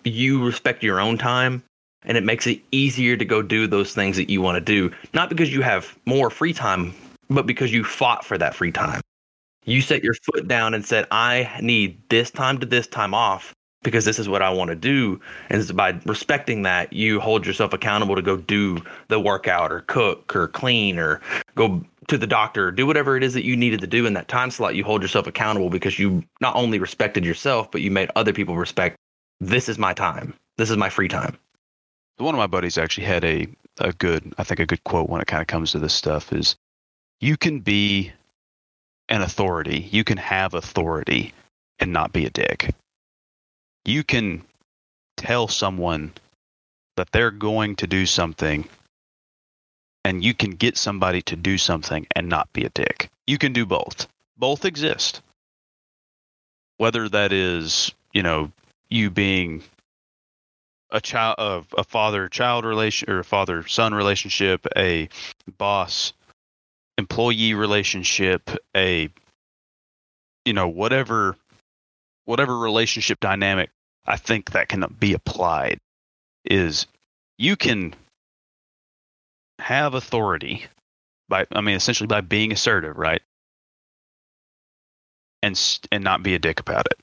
you 0.05 0.45
respect 0.45 0.83
your 0.83 1.01
own 1.01 1.17
time, 1.17 1.63
and 2.05 2.17
it 2.17 2.25
makes 2.25 2.47
it 2.47 2.61
easier 2.73 3.17
to 3.17 3.25
go 3.25 3.43
do 3.43 3.67
those 3.67 3.95
things 3.95 4.17
that 4.17 4.31
you 4.31 4.43
want 4.43 4.57
to 4.57 4.61
do. 4.61 4.95
Not 5.13 5.29
because 5.29 5.53
you 5.53 5.63
have 5.63 5.97
more 6.07 6.31
free 6.31 6.53
time, 6.53 6.95
but 7.31 7.47
because 7.47 7.73
you 7.73 7.85
fought 7.85 8.25
for 8.25 8.39
that 8.39 8.55
free 8.55 8.73
time. 8.73 9.01
You 9.65 9.81
set 9.81 10.05
your 10.05 10.15
foot 10.15 10.47
down 10.47 10.75
and 10.75 10.85
said, 10.85 11.07
"I 11.11 11.51
need 11.61 11.99
this 12.11 12.31
time 12.31 12.59
to 12.59 12.67
this 12.67 12.87
time 12.87 13.15
off." 13.15 13.53
Because 13.83 14.07
this 14.07 14.19
is 14.19 14.31
what 14.31 14.41
I 14.41 14.49
want 14.49 14.71
to 14.71 14.75
do, 14.75 15.21
and 15.51 15.77
by 15.77 15.95
respecting 16.07 16.63
that, 16.63 16.91
you 16.95 17.21
hold 17.21 17.45
yourself 17.45 17.75
accountable 17.75 18.17
to 18.17 18.23
go 18.23 18.39
do 18.39 18.79
the 19.09 19.21
workout 19.21 19.71
or 19.71 19.81
cook 19.83 20.35
or 20.35 20.49
clean 20.49 20.99
or 20.99 21.21
go 21.55 21.85
to 22.09 22.17
the 22.17 22.27
doctor, 22.27 22.71
do 22.71 22.87
whatever 22.87 23.15
it 23.15 23.23
is 23.23 23.35
that 23.35 23.45
you 23.45 23.57
needed 23.57 23.81
to 23.81 23.87
do 23.87 24.07
in 24.07 24.15
that 24.15 24.27
time 24.29 24.51
slot. 24.51 24.75
You 24.75 24.85
hold 24.85 25.03
yourself 25.03 25.27
accountable 25.27 25.69
because 25.69 25.99
you 25.99 26.25
not 26.41 26.57
only 26.57 26.79
respected 26.79 27.27
yourself, 27.27 27.71
but 27.71 27.83
you 27.83 27.91
made 27.91 28.11
other 28.17 28.33
people 28.33 28.57
respect 28.57 28.97
this 29.41 29.69
is 29.69 29.79
my 29.79 29.93
time. 29.93 30.33
This 30.57 30.71
is 30.71 30.79
my 30.79 30.89
free 30.89 31.09
time. 31.09 31.37
One 32.19 32.35
of 32.35 32.39
my 32.39 32.47
buddies 32.47 32.79
actually 32.79 33.07
had 33.07 33.25
a 33.25 33.47
a 33.79 33.93
good 33.93 34.33
i 34.39 34.45
think 34.45 34.61
a 34.61 34.67
good 34.67 34.85
quote 34.85 35.09
when 35.09 35.21
it 35.21 35.27
kind 35.27 35.41
of 35.41 35.49
comes 35.49 35.73
to 35.73 35.79
this 35.79 35.95
stuff 35.95 36.33
is 36.33 36.57
you 37.21 37.37
can 37.37 37.61
be 37.61 38.12
an 39.09 39.23
authority. 39.23 39.89
You 39.91 40.05
can 40.05 40.19
have 40.19 40.55
authority 40.55 41.33
and 41.79 41.93
not 41.93 42.12
be 42.12 42.27
a 42.27 42.31
dick. 42.31 42.75
You 43.85 44.03
can 44.03 44.45
tell 45.17 45.49
someone 45.49 46.12
that 46.97 47.11
they're 47.12 47.31
going 47.31 47.77
to 47.77 47.87
do 47.87 48.07
something 48.07 48.69
and 50.05 50.23
you 50.23 50.35
can 50.35 50.51
get 50.51 50.77
somebody 50.77 51.23
to 51.23 51.37
do 51.37 51.59
something 51.59 52.07
and 52.15 52.29
not 52.29 52.53
be 52.53 52.65
a 52.65 52.71
dick. 52.71 53.09
You 53.27 53.39
can 53.39 53.53
do 53.53 53.67
both. 53.67 54.07
Both 54.37 54.65
exist. 54.65 55.23
Whether 56.77 57.09
that 57.09 57.33
is 57.33 57.93
you 58.12 58.23
know 58.23 58.51
you 58.91 59.11
being 59.11 59.62
a 60.91 61.01
child 61.01 61.37
of 61.39 61.66
a 61.76 61.85
father 61.85 62.28
child 62.28 62.64
relation 62.64 63.11
or 63.11 63.18
a 63.20 63.24
father 63.24 63.66
son 63.66 63.95
relationship 63.95 64.66
a 64.76 65.09
boss 65.59 66.12
employee 66.99 67.55
relationship, 67.55 68.51
a 68.76 69.09
you 70.45 70.53
know 70.53 70.68
whatever 70.68 71.37
whatever 72.24 72.57
relationship 72.57 73.20
dynamic 73.20 73.70
I 74.07 74.16
think 74.16 74.53
that 74.53 74.68
can 74.68 74.85
be 74.99 75.14
applied 75.14 75.78
is 76.45 76.87
you 77.39 77.57
can 77.57 77.95
have 79.59 79.95
authority 79.95 80.66
by 81.28 81.47
I 81.53 81.61
mean 81.61 81.76
essentially 81.76 82.07
by 82.07 82.20
being 82.20 82.53
assertive, 82.53 82.97
right? 82.97 83.22
And 85.43 85.61
and 85.91 86.05
not 86.05 86.22
be 86.22 86.35
a 86.35 86.39
dick 86.39 86.61
about 86.61 86.87
it. 86.87 86.99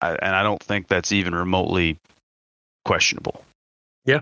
I, 0.00 0.12
and 0.12 0.34
I 0.34 0.42
don't 0.42 0.62
think 0.62 0.88
that's 0.88 1.12
even 1.12 1.34
remotely 1.34 1.98
questionable. 2.84 3.42
Yeah, 4.04 4.20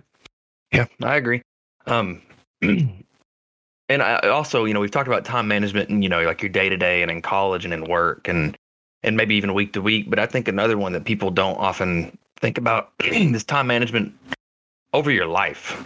yeah, 0.72 0.86
I 1.02 1.16
agree. 1.16 1.42
Um, 1.86 2.22
and 2.62 3.04
I 4.02 4.28
also, 4.28 4.64
you 4.64 4.74
know, 4.74 4.80
we've 4.80 4.90
talked 4.90 5.08
about 5.08 5.24
time 5.24 5.48
management 5.48 5.88
and 5.90 6.02
you 6.02 6.08
know, 6.08 6.22
like 6.22 6.42
your 6.42 6.48
day 6.48 6.68
to 6.68 6.76
day 6.76 7.02
and 7.02 7.10
in 7.10 7.22
college 7.22 7.64
and 7.64 7.74
in 7.74 7.84
work 7.84 8.28
and 8.28 8.56
and 9.02 9.16
maybe 9.16 9.34
even 9.34 9.54
week 9.54 9.72
to 9.72 9.82
week. 9.82 10.08
But 10.08 10.18
I 10.18 10.26
think 10.26 10.48
another 10.48 10.78
one 10.78 10.92
that 10.92 11.04
people 11.04 11.30
don't 11.30 11.58
often 11.58 12.16
think 12.40 12.58
about 12.58 12.92
is 13.04 13.44
time 13.44 13.66
management 13.66 14.14
over 14.92 15.10
your 15.10 15.26
life. 15.26 15.82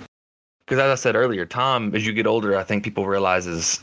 Because 0.67 0.81
as 0.81 0.91
I 0.91 1.01
said 1.01 1.15
earlier, 1.15 1.47
time 1.47 1.95
as 1.95 2.07
you 2.07 2.13
get 2.13 2.27
older, 2.27 2.57
I 2.57 2.65
think 2.65 2.85
people 2.85 3.07
realize 3.07 3.47
is 3.47 3.81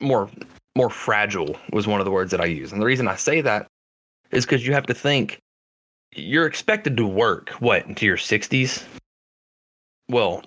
more 0.00 0.30
more 0.76 0.90
fragile 0.90 1.56
was 1.72 1.86
one 1.86 2.00
of 2.00 2.04
the 2.04 2.10
words 2.10 2.30
that 2.30 2.40
I 2.40 2.46
use. 2.46 2.72
And 2.72 2.80
the 2.80 2.86
reason 2.86 3.08
I 3.08 3.16
say 3.16 3.40
that 3.42 3.66
is 4.30 4.44
because 4.44 4.66
you 4.66 4.72
have 4.72 4.86
to 4.86 4.94
think 4.94 5.40
you're 6.14 6.46
expected 6.46 6.96
to 6.96 7.06
work 7.06 7.50
what 7.60 7.86
into 7.86 8.06
your 8.06 8.16
60s. 8.16 8.84
Well, 10.08 10.42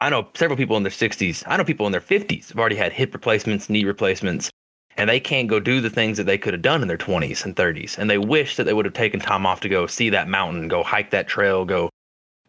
I 0.00 0.10
know 0.10 0.28
several 0.34 0.56
people 0.56 0.76
in 0.76 0.82
their 0.82 0.92
60s. 0.92 1.44
I 1.46 1.56
know 1.56 1.64
people 1.64 1.86
in 1.86 1.92
their 1.92 2.00
50s 2.00 2.48
have 2.48 2.58
already 2.58 2.76
had 2.76 2.92
hip 2.92 3.14
replacements, 3.14 3.70
knee 3.70 3.84
replacements, 3.84 4.50
and 4.96 5.08
they 5.08 5.20
can't 5.20 5.48
go 5.48 5.60
do 5.60 5.80
the 5.80 5.90
things 5.90 6.18
that 6.18 6.24
they 6.24 6.38
could 6.38 6.52
have 6.52 6.62
done 6.62 6.82
in 6.82 6.88
their 6.88 6.98
20s 6.98 7.44
and 7.44 7.56
30s. 7.56 7.96
And 7.96 8.10
they 8.10 8.18
wish 8.18 8.56
that 8.56 8.64
they 8.64 8.74
would 8.74 8.84
have 8.84 8.94
taken 8.94 9.18
time 9.18 9.46
off 9.46 9.60
to 9.60 9.68
go 9.68 9.86
see 9.86 10.10
that 10.10 10.28
mountain, 10.28 10.68
go 10.68 10.82
hike 10.82 11.10
that 11.10 11.26
trail, 11.26 11.64
go 11.64 11.88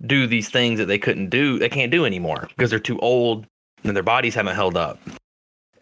do 0.05 0.28
these 0.28 0.49
things 0.49 0.80
that 0.80 0.88
they 0.88 0.99
couldn't 0.99 1.30
do, 1.30 1.57
they 1.57 1.70
can't 1.70 1.91
do 1.91 2.05
anymore 2.05 2.47
because 2.49 2.70
they're 2.70 2.80
too 2.80 2.99
old 2.99 3.47
and 3.84 3.95
their 3.95 4.03
bodies 4.03 4.36
haven't 4.36 4.55
held 4.55 4.76
up. 4.76 4.99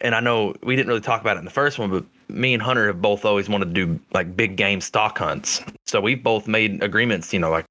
And 0.00 0.14
I 0.14 0.20
know 0.20 0.54
we 0.62 0.76
didn't 0.76 0.88
really 0.88 1.00
talk 1.00 1.20
about 1.20 1.36
it 1.36 1.40
in 1.40 1.44
the 1.44 1.50
first 1.50 1.78
one, 1.78 1.90
but 1.90 2.04
me 2.28 2.54
and 2.54 2.62
Hunter 2.62 2.86
have 2.86 3.00
both 3.00 3.24
always 3.24 3.48
wanted 3.48 3.74
to 3.74 3.86
do 3.86 4.00
like 4.12 4.36
big 4.36 4.56
game 4.56 4.80
stock 4.80 5.18
hunts. 5.18 5.60
So 5.86 6.00
we've 6.00 6.22
both 6.22 6.48
made 6.48 6.82
agreements, 6.82 7.32
you 7.32 7.38
know, 7.38 7.50
like 7.50 7.66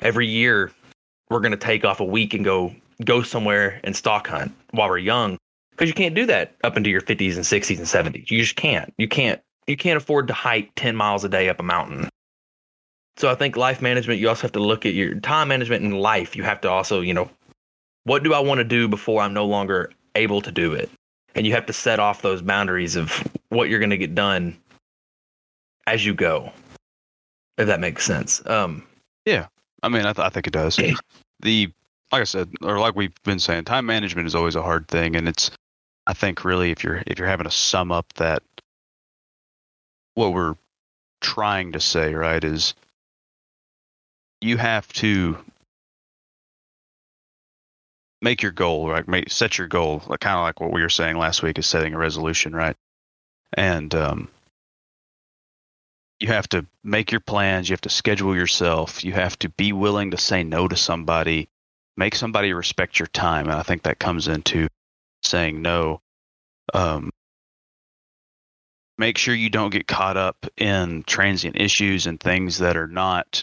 every 0.00 0.26
year 0.26 0.72
we're 1.30 1.40
going 1.40 1.52
to 1.52 1.58
take 1.58 1.84
off 1.84 2.00
a 2.00 2.04
week 2.04 2.34
and 2.34 2.44
go 2.44 2.74
go 3.04 3.22
somewhere 3.22 3.80
and 3.84 3.94
stock 3.94 4.26
hunt 4.26 4.52
while 4.72 4.88
we're 4.88 4.98
young 4.98 5.36
because 5.70 5.88
you 5.88 5.94
can't 5.94 6.14
do 6.14 6.26
that 6.26 6.54
up 6.64 6.76
into 6.76 6.90
your 6.90 7.00
50s 7.00 7.36
and 7.36 7.44
60s 7.44 7.78
and 7.78 8.14
70s. 8.14 8.30
You 8.30 8.40
just 8.40 8.56
can't. 8.56 8.92
You 8.98 9.06
can't. 9.06 9.40
You 9.66 9.76
can't 9.76 9.96
afford 9.96 10.26
to 10.28 10.32
hike 10.32 10.72
10 10.76 10.96
miles 10.96 11.24
a 11.24 11.28
day 11.28 11.48
up 11.48 11.60
a 11.60 11.62
mountain. 11.62 12.08
So 13.16 13.30
I 13.30 13.34
think 13.34 13.56
life 13.56 13.82
management, 13.82 14.20
you 14.20 14.28
also 14.28 14.42
have 14.42 14.52
to 14.52 14.60
look 14.60 14.86
at 14.86 14.94
your 14.94 15.14
time 15.20 15.48
management 15.48 15.84
in 15.84 15.92
life. 15.92 16.36
You 16.36 16.42
have 16.44 16.60
to 16.62 16.70
also, 16.70 17.00
you 17.00 17.14
know, 17.14 17.28
what 18.04 18.22
do 18.22 18.32
I 18.32 18.40
want 18.40 18.58
to 18.58 18.64
do 18.64 18.88
before 18.88 19.20
I'm 19.20 19.34
no 19.34 19.44
longer 19.44 19.90
able 20.14 20.40
to 20.40 20.50
do 20.50 20.72
it? 20.72 20.90
And 21.34 21.46
you 21.46 21.52
have 21.52 21.66
to 21.66 21.72
set 21.72 22.00
off 22.00 22.22
those 22.22 22.42
boundaries 22.42 22.96
of 22.96 23.26
what 23.50 23.68
you're 23.68 23.78
going 23.78 23.90
to 23.90 23.98
get 23.98 24.14
done 24.14 24.56
as 25.86 26.04
you 26.04 26.14
go. 26.14 26.52
If 27.56 27.66
that 27.66 27.80
makes 27.80 28.04
sense. 28.04 28.44
Um, 28.46 28.86
yeah, 29.24 29.46
I 29.82 29.88
mean, 29.88 30.06
I, 30.06 30.12
th- 30.12 30.24
I 30.24 30.30
think 30.30 30.46
it 30.46 30.52
does. 30.52 30.78
The 31.40 31.70
like 32.10 32.22
I 32.22 32.24
said, 32.24 32.50
or 32.62 32.80
like 32.80 32.96
we've 32.96 33.14
been 33.22 33.38
saying, 33.38 33.62
time 33.64 33.86
management 33.86 34.26
is 34.26 34.34
always 34.34 34.56
a 34.56 34.62
hard 34.62 34.88
thing, 34.88 35.14
and 35.14 35.28
it's 35.28 35.52
I 36.08 36.14
think 36.14 36.44
really 36.44 36.72
if 36.72 36.82
you're 36.82 37.02
if 37.06 37.16
you're 37.16 37.28
having 37.28 37.44
to 37.44 37.50
sum 37.50 37.92
up 37.92 38.12
that 38.14 38.42
what 40.14 40.32
we're 40.32 40.56
trying 41.20 41.70
to 41.72 41.80
say, 41.80 42.14
right, 42.14 42.42
is 42.42 42.74
you 44.40 44.56
have 44.56 44.88
to 44.94 45.38
make 48.20 48.42
your 48.42 48.52
goal, 48.52 48.88
right? 48.88 49.06
Make, 49.06 49.30
set 49.30 49.58
your 49.58 49.68
goal, 49.68 50.02
like, 50.06 50.20
kind 50.20 50.36
of 50.36 50.42
like 50.42 50.60
what 50.60 50.72
we 50.72 50.82
were 50.82 50.88
saying 50.88 51.16
last 51.16 51.42
week 51.42 51.58
is 51.58 51.66
setting 51.66 51.94
a 51.94 51.98
resolution, 51.98 52.54
right? 52.54 52.76
And 53.54 53.94
um, 53.94 54.28
you 56.20 56.28
have 56.28 56.48
to 56.50 56.66
make 56.82 57.12
your 57.12 57.20
plans. 57.20 57.68
You 57.68 57.74
have 57.74 57.80
to 57.82 57.88
schedule 57.88 58.34
yourself. 58.34 59.04
You 59.04 59.12
have 59.12 59.38
to 59.40 59.48
be 59.50 59.72
willing 59.72 60.10
to 60.10 60.16
say 60.16 60.42
no 60.42 60.68
to 60.68 60.76
somebody. 60.76 61.48
Make 61.96 62.14
somebody 62.14 62.52
respect 62.52 62.98
your 62.98 63.08
time, 63.08 63.46
and 63.46 63.54
I 63.54 63.62
think 63.62 63.82
that 63.82 63.98
comes 63.98 64.28
into 64.28 64.68
saying 65.22 65.62
no. 65.62 66.00
Um, 66.74 67.10
make 68.98 69.18
sure 69.18 69.34
you 69.34 69.50
don't 69.50 69.70
get 69.70 69.86
caught 69.86 70.16
up 70.16 70.46
in 70.56 71.02
transient 71.04 71.56
issues 71.60 72.06
and 72.06 72.20
things 72.20 72.58
that 72.58 72.76
are 72.76 72.86
not 72.86 73.42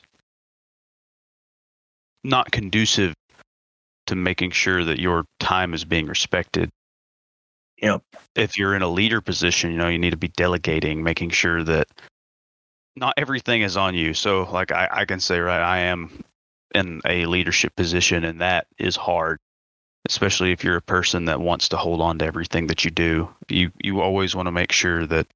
not 2.23 2.51
conducive 2.51 3.13
to 4.08 4.16
making 4.16 4.51
sure 4.51 4.84
that 4.84 4.99
your 4.99 5.26
time 5.39 5.74
is 5.74 5.86
being 5.86 6.08
respected. 6.08 6.70
Yep. 7.82 8.03
If 8.36 8.58
you're 8.58 8.76
in 8.76 8.82
a 8.82 8.88
leader 8.88 9.22
position, 9.22 9.72
you 9.72 9.78
know, 9.78 9.89
you 9.89 9.99
need 9.99 10.12
to 10.12 10.18
be 10.18 10.30
delegating, 10.30 11.03
making 11.03 11.32
sure 11.32 11.64
that 11.64 11.88
not 12.95 13.14
everything 13.18 13.62
is 13.62 13.76
on 13.76 13.95
you. 13.95 14.14
So 14.14 14.43
like 14.51 14.72
I, 14.72 14.88
I 14.89 15.06
can 15.06 15.20
say, 15.20 15.39
right, 15.39 15.62
I 15.62 15.80
am 15.80 16.24
in 16.74 17.01
a 17.06 17.26
leadership 17.26 17.76
position 17.76 18.24
and 18.24 18.41
that 18.41 18.68
is 18.78 18.95
hard 18.95 19.39
especially 20.08 20.51
if 20.51 20.64
you're 20.64 20.78
a 20.78 20.82
person 20.82 21.26
that 21.26 21.41
wants 21.41 21.70
to 21.70 21.78
hold 21.78 22.01
on 22.01 22.20
to 22.20 22.26
everything 22.26 22.68
that 22.68 22.86
you 22.86 22.91
do. 22.91 23.30
You 23.49 23.72
you 23.84 24.01
always 24.01 24.36
want 24.36 24.47
to 24.47 24.51
make 24.51 24.72
sure 24.72 25.06
that 25.08 25.28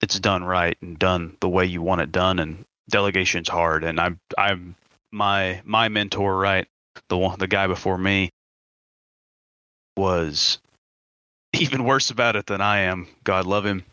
it's 0.00 0.18
done 0.18 0.44
right 0.44 0.76
and 0.80 0.98
done 0.98 1.36
the 1.40 1.48
way 1.48 1.66
you 1.66 1.82
want 1.82 2.00
it 2.00 2.12
done 2.12 2.38
and 2.38 2.64
delegation's 2.88 3.48
hard 3.48 3.84
and 3.84 4.00
I'm 4.00 4.20
I'm 4.38 4.76
my 5.10 5.62
my 5.64 5.88
mentor, 5.88 6.36
right? 6.36 6.66
The 7.08 7.16
one 7.16 7.38
the 7.38 7.46
guy 7.46 7.66
before 7.66 7.98
me 7.98 8.30
was 9.96 10.58
even 11.54 11.84
worse 11.84 12.10
about 12.10 12.36
it 12.36 12.46
than 12.46 12.60
I 12.60 12.80
am. 12.80 13.06
God 13.24 13.46
love 13.46 13.66
him. 13.66 13.84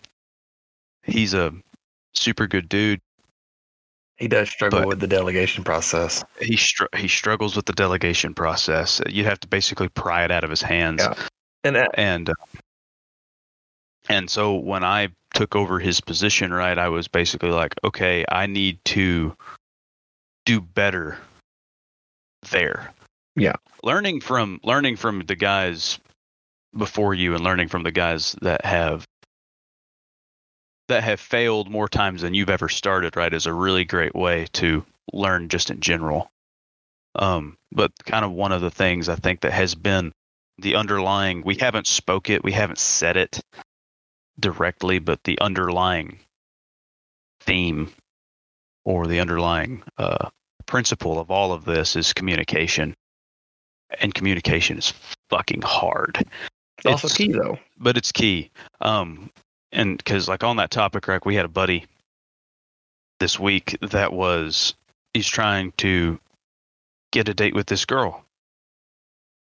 He's 1.03 1.33
a 1.33 1.53
super 2.13 2.47
good 2.47 2.69
dude. 2.69 3.01
He 4.17 4.27
does 4.27 4.49
struggle 4.49 4.85
with 4.85 4.99
the 4.99 5.07
delegation 5.07 5.63
process. 5.63 6.25
He 6.41 6.57
str- 6.57 6.93
he 6.95 7.07
struggles 7.07 7.55
with 7.55 7.65
the 7.65 7.73
delegation 7.73 8.33
process. 8.33 9.01
You'd 9.07 9.25
have 9.25 9.39
to 9.41 9.47
basically 9.47 9.87
pry 9.87 10.25
it 10.25 10.31
out 10.31 10.43
of 10.43 10.49
his 10.49 10.61
hands. 10.61 11.01
Yeah. 11.01 11.13
And 11.63 11.77
uh, 11.77 11.87
and 11.93 12.29
uh, 12.29 12.33
and 14.09 14.29
so 14.29 14.55
when 14.55 14.83
I 14.83 15.09
took 15.33 15.55
over 15.55 15.79
his 15.79 16.01
position, 16.01 16.53
right, 16.53 16.77
I 16.77 16.89
was 16.89 17.07
basically 17.07 17.51
like, 17.51 17.75
okay, 17.83 18.25
I 18.29 18.45
need 18.45 18.83
to 18.85 19.37
do 20.45 20.59
better 20.59 21.17
there. 22.49 22.93
Yeah. 23.35 23.55
Learning 23.83 24.21
from 24.21 24.59
learning 24.63 24.97
from 24.97 25.21
the 25.25 25.35
guys 25.35 25.99
before 26.75 27.13
you 27.13 27.35
and 27.35 27.43
learning 27.43 27.69
from 27.69 27.83
the 27.83 27.91
guys 27.91 28.35
that 28.41 28.65
have 28.65 29.05
that 30.89 31.03
have 31.03 31.19
failed 31.19 31.69
more 31.69 31.87
times 31.87 32.21
than 32.21 32.33
you've 32.33 32.49
ever 32.49 32.67
started, 32.67 33.15
right, 33.15 33.33
is 33.33 33.45
a 33.45 33.53
really 33.53 33.85
great 33.85 34.15
way 34.15 34.47
to 34.53 34.83
learn 35.13 35.47
just 35.47 35.69
in 35.69 35.79
general. 35.79 36.29
Um, 37.15 37.57
but 37.71 37.91
kind 38.05 38.25
of 38.25 38.31
one 38.31 38.51
of 38.51 38.61
the 38.61 38.71
things 38.71 39.07
I 39.07 39.15
think 39.15 39.41
that 39.41 39.53
has 39.53 39.75
been 39.75 40.11
the 40.57 40.75
underlying, 40.75 41.43
we 41.43 41.55
haven't 41.55 41.87
spoke 41.87 42.29
it, 42.29 42.43
we 42.43 42.51
haven't 42.51 42.79
said 42.79 43.17
it 43.17 43.39
directly, 44.39 44.99
but 44.99 45.23
the 45.23 45.39
underlying 45.39 46.19
theme 47.41 47.91
or 48.83 49.07
the 49.07 49.19
underlying 49.19 49.83
uh, 49.97 50.29
principle 50.69 51.19
of 51.19 51.31
all 51.31 51.51
of 51.51 51.65
this 51.65 51.95
is 51.95 52.13
communication. 52.13 52.93
And 53.99 54.13
communication 54.13 54.77
is 54.77 54.93
fucking 55.31 55.63
hard. 55.63 56.23
It's 56.77 56.85
also 56.85 57.07
key 57.09 57.31
though. 57.31 57.57
But 57.77 57.97
it's 57.97 58.11
key. 58.11 58.51
Um, 58.79 59.31
and 59.71 59.97
because 59.97 60.29
like 60.29 60.43
on 60.43 60.57
that 60.57 60.69
topic, 60.69 61.07
right, 61.07 61.25
we 61.25 61.33
had 61.33 61.45
a 61.45 61.49
buddy 61.49 61.87
this 63.19 63.39
week 63.39 63.77
that 63.81 64.13
was 64.13 64.75
he's 65.13 65.27
trying 65.27 65.73
to 65.77 66.19
get 67.11 67.27
a 67.27 67.33
date 67.33 67.55
with 67.55 67.65
this 67.65 67.85
girl, 67.85 68.23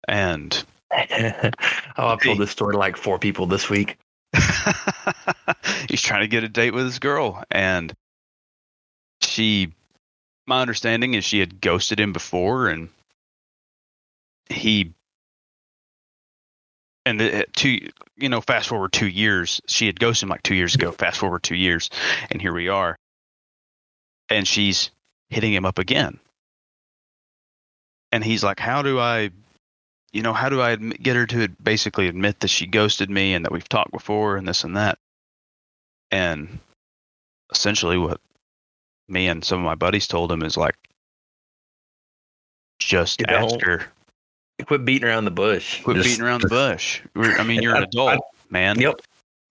and 0.07 0.65
oh, 0.93 1.51
I've 1.97 2.21
told 2.21 2.39
this 2.39 2.51
story 2.51 2.75
to 2.75 2.79
like 2.79 2.97
four 2.97 3.19
people 3.19 3.47
this 3.47 3.69
week. 3.71 3.97
he's 5.89 6.03
trying 6.03 6.21
to 6.21 6.29
get 6.29 6.45
a 6.45 6.49
date 6.49 6.75
with 6.75 6.85
this 6.85 6.99
girl, 6.99 7.43
and 7.51 7.95
she, 9.23 9.73
my 10.47 10.61
understanding 10.61 11.15
is 11.15 11.25
she 11.25 11.41
had 11.41 11.61
ghosted 11.61 11.99
him 12.01 12.13
before, 12.13 12.69
and 12.69 12.89
he 14.49 14.93
and 17.07 17.21
the, 17.21 17.43
uh, 17.43 17.45
two 17.55 17.89
you 18.17 18.29
know 18.29 18.41
fast 18.41 18.69
forward 18.69 18.93
two 18.93 19.09
years 19.09 19.61
she 19.67 19.87
had 19.87 19.99
ghosted 19.99 20.25
him 20.25 20.31
like 20.31 20.43
two 20.43 20.55
years 20.55 20.75
ago 20.75 20.91
fast 20.91 21.19
forward 21.19 21.43
two 21.43 21.55
years 21.55 21.91
and 22.31 22.41
here 22.41 22.53
we 22.53 22.69
are 22.69 22.97
and 24.29 24.47
she's 24.47 24.91
hitting 25.29 25.53
him 25.53 25.65
up 25.67 25.79
again 25.79 26.19
and 28.13 28.23
he's 28.23 28.45
like 28.45 28.61
how 28.61 28.83
do 28.83 28.99
i 28.99 29.31
you 30.15 30.23
know, 30.23 30.33
how 30.33 30.49
do 30.49 30.63
I 30.63 30.77
get 30.77 31.17
her 31.17 31.27
to 31.27 31.49
basically 31.61 32.07
admit 32.07 32.39
that 32.41 32.49
she 32.49 32.67
ghosted 32.67 33.11
me 33.11 33.35
and 33.35 33.45
that 33.45 33.51
we've 33.51 33.69
talked 33.69 33.91
before 33.91 34.37
and 34.37 34.47
this 34.47 34.63
and 34.63 34.77
that? 34.77 34.97
And 36.13 36.61
essentially, 37.51 37.99
what 37.99 38.21
me 39.09 39.29
and 39.29 39.45
some 39.45 39.59
of 39.59 39.65
my 39.65 39.75
buddies 39.75 40.07
told 40.07 40.31
him 40.33 40.43
is 40.43 40.57
like, 40.57 40.75
just 42.79 43.21
You 43.21 43.27
her, 43.65 43.85
Quit 44.67 44.85
beating 44.85 45.09
around 45.09 45.25
the 45.25 45.31
bush. 45.31 45.83
quit 45.83 45.97
Just- 45.97 46.09
beating 46.09 46.25
around 46.25 46.43
the 46.43 46.49
bush. 46.49 47.01
I 47.17 47.43
mean, 47.45 47.63
you're 47.63 47.75
an 47.75 47.83
I- 47.83 47.87
adult, 47.87 48.21
man. 48.51 48.79
Yep. 48.79 49.01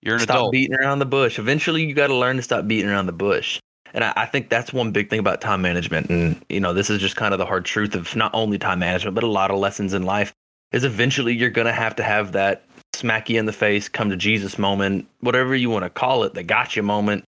You're 0.01 0.15
an 0.15 0.21
adult. 0.21 0.27
stop 0.27 0.35
adult. 0.37 0.51
beating 0.51 0.75
around 0.75 0.99
the 0.99 1.05
bush. 1.05 1.39
Eventually, 1.39 1.83
you 1.85 1.93
got 1.93 2.07
to 2.07 2.15
learn 2.15 2.35
to 2.37 2.41
stop 2.41 2.67
beating 2.67 2.89
around 2.89 3.05
the 3.05 3.13
bush. 3.13 3.59
And 3.93 4.03
I, 4.03 4.11
I 4.17 4.25
think 4.25 4.49
that's 4.49 4.73
one 4.73 4.91
big 4.91 5.09
thing 5.09 5.19
about 5.19 5.39
time 5.39 5.61
management. 5.61 6.09
And 6.09 6.43
you 6.49 6.59
know, 6.59 6.73
this 6.73 6.89
is 6.89 6.99
just 6.99 7.15
kind 7.15 7.33
of 7.33 7.37
the 7.37 7.45
hard 7.45 7.63
truth 7.65 7.95
of 7.95 8.13
not 8.15 8.31
only 8.33 8.57
time 8.57 8.79
management, 8.79 9.15
but 9.15 9.23
a 9.23 9.27
lot 9.27 9.51
of 9.51 9.59
lessons 9.59 9.93
in 9.93 10.03
life. 10.03 10.33
Is 10.71 10.83
eventually 10.83 11.33
you're 11.35 11.51
going 11.51 11.67
to 11.67 11.73
have 11.73 11.95
to 11.97 12.03
have 12.03 12.31
that 12.31 12.63
smack 12.93 13.29
you 13.29 13.39
in 13.39 13.45
the 13.45 13.53
face, 13.53 13.87
come 13.87 14.09
to 14.09 14.15
Jesus 14.17 14.57
moment, 14.57 15.07
whatever 15.19 15.55
you 15.55 15.69
want 15.69 15.83
to 15.83 15.89
call 15.89 16.23
it, 16.23 16.33
the 16.33 16.41
gotcha 16.43 16.81
moment. 16.81 17.23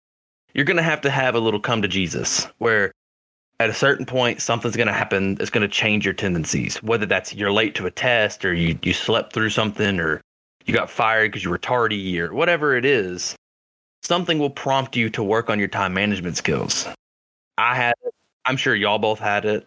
You're 0.54 0.64
going 0.64 0.76
to 0.76 0.82
have 0.82 1.00
to 1.02 1.10
have 1.10 1.34
a 1.34 1.40
little 1.40 1.60
come 1.60 1.82
to 1.82 1.88
Jesus 1.88 2.46
where 2.58 2.92
at 3.60 3.70
a 3.70 3.74
certain 3.74 4.04
point 4.04 4.40
something's 4.40 4.76
going 4.76 4.88
to 4.88 4.92
happen 4.92 5.36
that's 5.36 5.50
going 5.50 5.62
to 5.62 5.68
change 5.68 6.04
your 6.04 6.14
tendencies 6.14 6.82
whether 6.82 7.06
that's 7.06 7.34
you're 7.34 7.52
late 7.52 7.74
to 7.76 7.86
a 7.86 7.90
test 7.90 8.44
or 8.44 8.52
you, 8.52 8.78
you 8.82 8.92
slept 8.92 9.32
through 9.32 9.50
something 9.50 10.00
or 10.00 10.20
you 10.64 10.74
got 10.74 10.90
fired 10.90 11.30
because 11.30 11.44
you 11.44 11.50
were 11.50 11.58
tardy 11.58 12.20
or 12.20 12.34
whatever 12.34 12.76
it 12.76 12.84
is 12.84 13.36
something 14.02 14.38
will 14.38 14.50
prompt 14.50 14.96
you 14.96 15.08
to 15.10 15.22
work 15.22 15.48
on 15.48 15.58
your 15.58 15.68
time 15.68 15.94
management 15.94 16.36
skills. 16.36 16.88
I 17.56 17.76
had 17.76 17.94
it. 18.04 18.12
I'm 18.44 18.56
sure 18.56 18.74
y'all 18.74 18.98
both 18.98 19.20
had 19.20 19.44
it. 19.44 19.66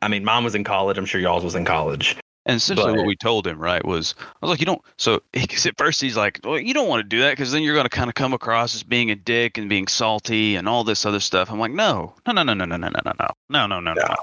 I 0.00 0.08
mean 0.08 0.24
mine 0.24 0.44
was 0.44 0.54
in 0.54 0.64
college. 0.64 0.96
I'm 0.96 1.06
sure 1.06 1.20
y'all's 1.20 1.44
was 1.44 1.54
in 1.54 1.64
college 1.64 2.16
And 2.46 2.56
essentially, 2.56 2.92
But- 2.92 2.98
what 2.98 3.06
we 3.06 3.16
told 3.16 3.46
him, 3.46 3.58
right, 3.58 3.84
was 3.84 4.14
I 4.20 4.46
was 4.46 4.50
like, 4.50 4.60
you 4.60 4.66
don't. 4.66 4.82
So, 4.98 5.22
at 5.34 5.78
first 5.78 6.00
he's 6.00 6.16
like, 6.16 6.40
well, 6.44 6.58
you 6.58 6.74
don't 6.74 6.88
want 6.88 7.00
to 7.00 7.08
do 7.08 7.20
that 7.20 7.30
because 7.30 7.52
then 7.52 7.62
you're 7.62 7.74
going 7.74 7.86
to 7.86 7.90
kind 7.90 8.08
of 8.10 8.14
come 8.14 8.34
across 8.34 8.74
as 8.74 8.82
being 8.82 9.10
a 9.10 9.14
dick 9.14 9.56
and 9.56 9.68
being 9.68 9.86
salty 9.86 10.56
and 10.56 10.68
all 10.68 10.84
this 10.84 11.06
other 11.06 11.20
stuff. 11.20 11.50
I'm 11.50 11.58
like, 11.58 11.72
no, 11.72 12.14
no, 12.26 12.32
no, 12.32 12.42
no, 12.42 12.52
no, 12.52 12.64
no, 12.64 12.76
no, 12.76 12.88
no, 12.88 13.00
no, 13.04 13.12
no, 13.18 13.26
no, 13.48 13.66
no, 13.66 13.80
no, 13.80 13.94
no. 13.94 14.14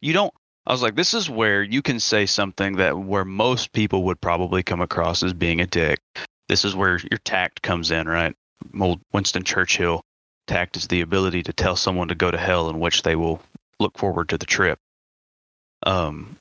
You 0.00 0.12
don't. 0.12 0.34
I 0.66 0.72
was 0.72 0.82
like, 0.82 0.94
this 0.94 1.14
is 1.14 1.28
where 1.28 1.62
you 1.62 1.82
can 1.82 2.00
say 2.00 2.26
something 2.26 2.76
that 2.76 2.98
where 2.98 3.24
most 3.24 3.72
people 3.72 4.04
would 4.04 4.20
probably 4.20 4.62
come 4.62 4.80
across 4.80 5.22
as 5.22 5.32
being 5.32 5.60
a 5.60 5.66
dick. 5.66 6.00
This 6.48 6.64
is 6.64 6.74
where 6.74 6.98
your 7.10 7.18
tact 7.24 7.62
comes 7.62 7.90
in, 7.90 8.06
right? 8.08 8.34
Old 8.78 9.00
Winston 9.12 9.42
Churchill. 9.42 10.02
Tact 10.46 10.76
is 10.76 10.88
the 10.88 11.00
ability 11.00 11.42
to 11.44 11.52
tell 11.54 11.76
someone 11.76 12.08
to 12.08 12.14
go 12.14 12.30
to 12.30 12.36
hell 12.38 12.68
in 12.68 12.78
which 12.80 13.02
they 13.02 13.16
will 13.16 13.40
look 13.80 13.96
forward 13.96 14.28
to 14.30 14.38
the 14.38 14.46
trip. 14.46 14.78
Um, 15.86 16.36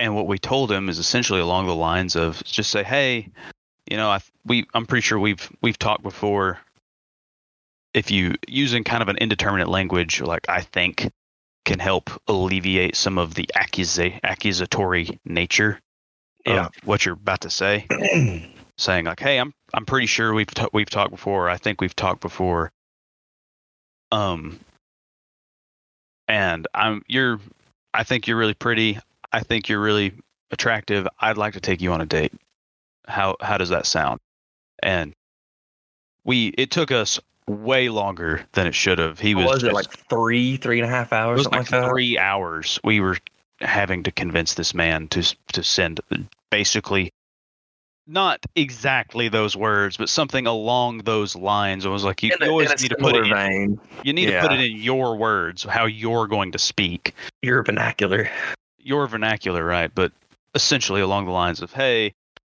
and 0.00 0.14
what 0.16 0.26
we 0.26 0.38
told 0.38 0.72
him 0.72 0.88
is 0.88 0.98
essentially 0.98 1.40
along 1.40 1.66
the 1.66 1.74
lines 1.74 2.16
of 2.16 2.42
just 2.44 2.70
say, 2.70 2.82
"Hey, 2.82 3.28
you 3.88 3.96
know, 3.96 4.10
I 4.10 4.20
we 4.46 4.66
I'm 4.74 4.86
pretty 4.86 5.02
sure 5.02 5.18
we've 5.18 5.48
we've 5.62 5.78
talked 5.78 6.02
before. 6.02 6.58
If 7.92 8.10
you 8.10 8.34
using 8.48 8.82
kind 8.84 9.02
of 9.02 9.08
an 9.08 9.16
indeterminate 9.18 9.68
language 9.68 10.20
like 10.20 10.48
I 10.48 10.62
think 10.62 11.10
can 11.64 11.78
help 11.78 12.10
alleviate 12.26 12.96
some 12.96 13.18
of 13.18 13.34
the 13.34 13.48
accusa- 13.54 14.18
accusatory 14.24 15.20
nature 15.24 15.78
Yeah. 16.46 16.66
of 16.66 16.72
what 16.84 17.04
you're 17.04 17.14
about 17.14 17.42
to 17.42 17.50
say, 17.50 17.86
saying 18.78 19.04
like, 19.04 19.20
"Hey, 19.20 19.38
I'm 19.38 19.52
I'm 19.74 19.84
pretty 19.86 20.06
sure 20.06 20.32
we've 20.32 20.46
ta- 20.46 20.68
we've 20.72 20.88
talked 20.90 21.10
before. 21.10 21.50
I 21.50 21.58
think 21.58 21.80
we've 21.80 21.94
talked 21.94 22.20
before." 22.22 22.72
Um, 24.12 24.58
and 26.26 26.66
I'm 26.74 27.02
you're 27.06 27.38
I 27.92 28.04
think 28.04 28.26
you're 28.26 28.38
really 28.38 28.54
pretty. 28.54 28.98
I 29.32 29.40
think 29.40 29.68
you're 29.68 29.80
really 29.80 30.12
attractive. 30.50 31.06
I'd 31.20 31.36
like 31.36 31.54
to 31.54 31.60
take 31.60 31.80
you 31.80 31.92
on 31.92 32.00
a 32.00 32.06
date. 32.06 32.32
How 33.06 33.36
how 33.40 33.58
does 33.58 33.70
that 33.70 33.86
sound? 33.86 34.20
And 34.82 35.12
we 36.24 36.48
it 36.48 36.70
took 36.70 36.90
us 36.90 37.18
way 37.46 37.88
longer 37.88 38.42
than 38.52 38.66
it 38.66 38.74
should 38.74 38.98
have. 38.98 39.18
He 39.18 39.34
was, 39.34 39.46
was 39.46 39.62
it 39.62 39.66
just- 39.66 39.74
like 39.74 39.90
three 40.08 40.56
three 40.56 40.80
and 40.80 40.88
a 40.88 40.90
half 40.92 41.12
it 41.12 41.16
hours 41.16 41.38
was 41.38 41.44
something 41.44 41.58
like 41.60 41.72
like 41.72 41.82
that 41.82 41.88
three 41.88 42.18
hours. 42.18 42.78
We 42.84 43.00
were 43.00 43.18
having 43.60 44.02
to 44.04 44.12
convince 44.12 44.54
this 44.54 44.74
man 44.74 45.08
to 45.08 45.22
to 45.52 45.62
send 45.62 46.00
basically 46.50 47.12
not 48.06 48.44
exactly 48.56 49.28
those 49.28 49.56
words, 49.56 49.96
but 49.96 50.08
something 50.08 50.46
along 50.46 50.98
those 50.98 51.36
lines. 51.36 51.84
It 51.84 51.90
was 51.90 52.02
like 52.02 52.22
you, 52.22 52.32
in 52.32 52.44
you 52.44 52.50
always 52.50 52.70
need 52.82 52.88
to 52.88 52.96
put 52.96 53.14
it 53.14 53.24
similar 53.24 53.24
in, 53.24 53.76
vein 53.76 53.80
you 54.02 54.12
need 54.12 54.26
to 54.26 54.40
put 54.40 54.52
it 54.52 54.60
in 54.60 54.76
your 54.78 55.16
words, 55.16 55.62
how 55.62 55.86
you're 55.86 56.26
going 56.26 56.52
to 56.52 56.58
speak. 56.58 57.14
your 57.42 57.62
vernacular 57.62 58.28
your 58.82 59.06
vernacular, 59.06 59.64
right? 59.64 59.90
But 59.94 60.12
essentially 60.54 61.00
along 61.00 61.26
the 61.26 61.32
lines 61.32 61.62
of, 61.62 61.72
"Hey, 61.72 62.12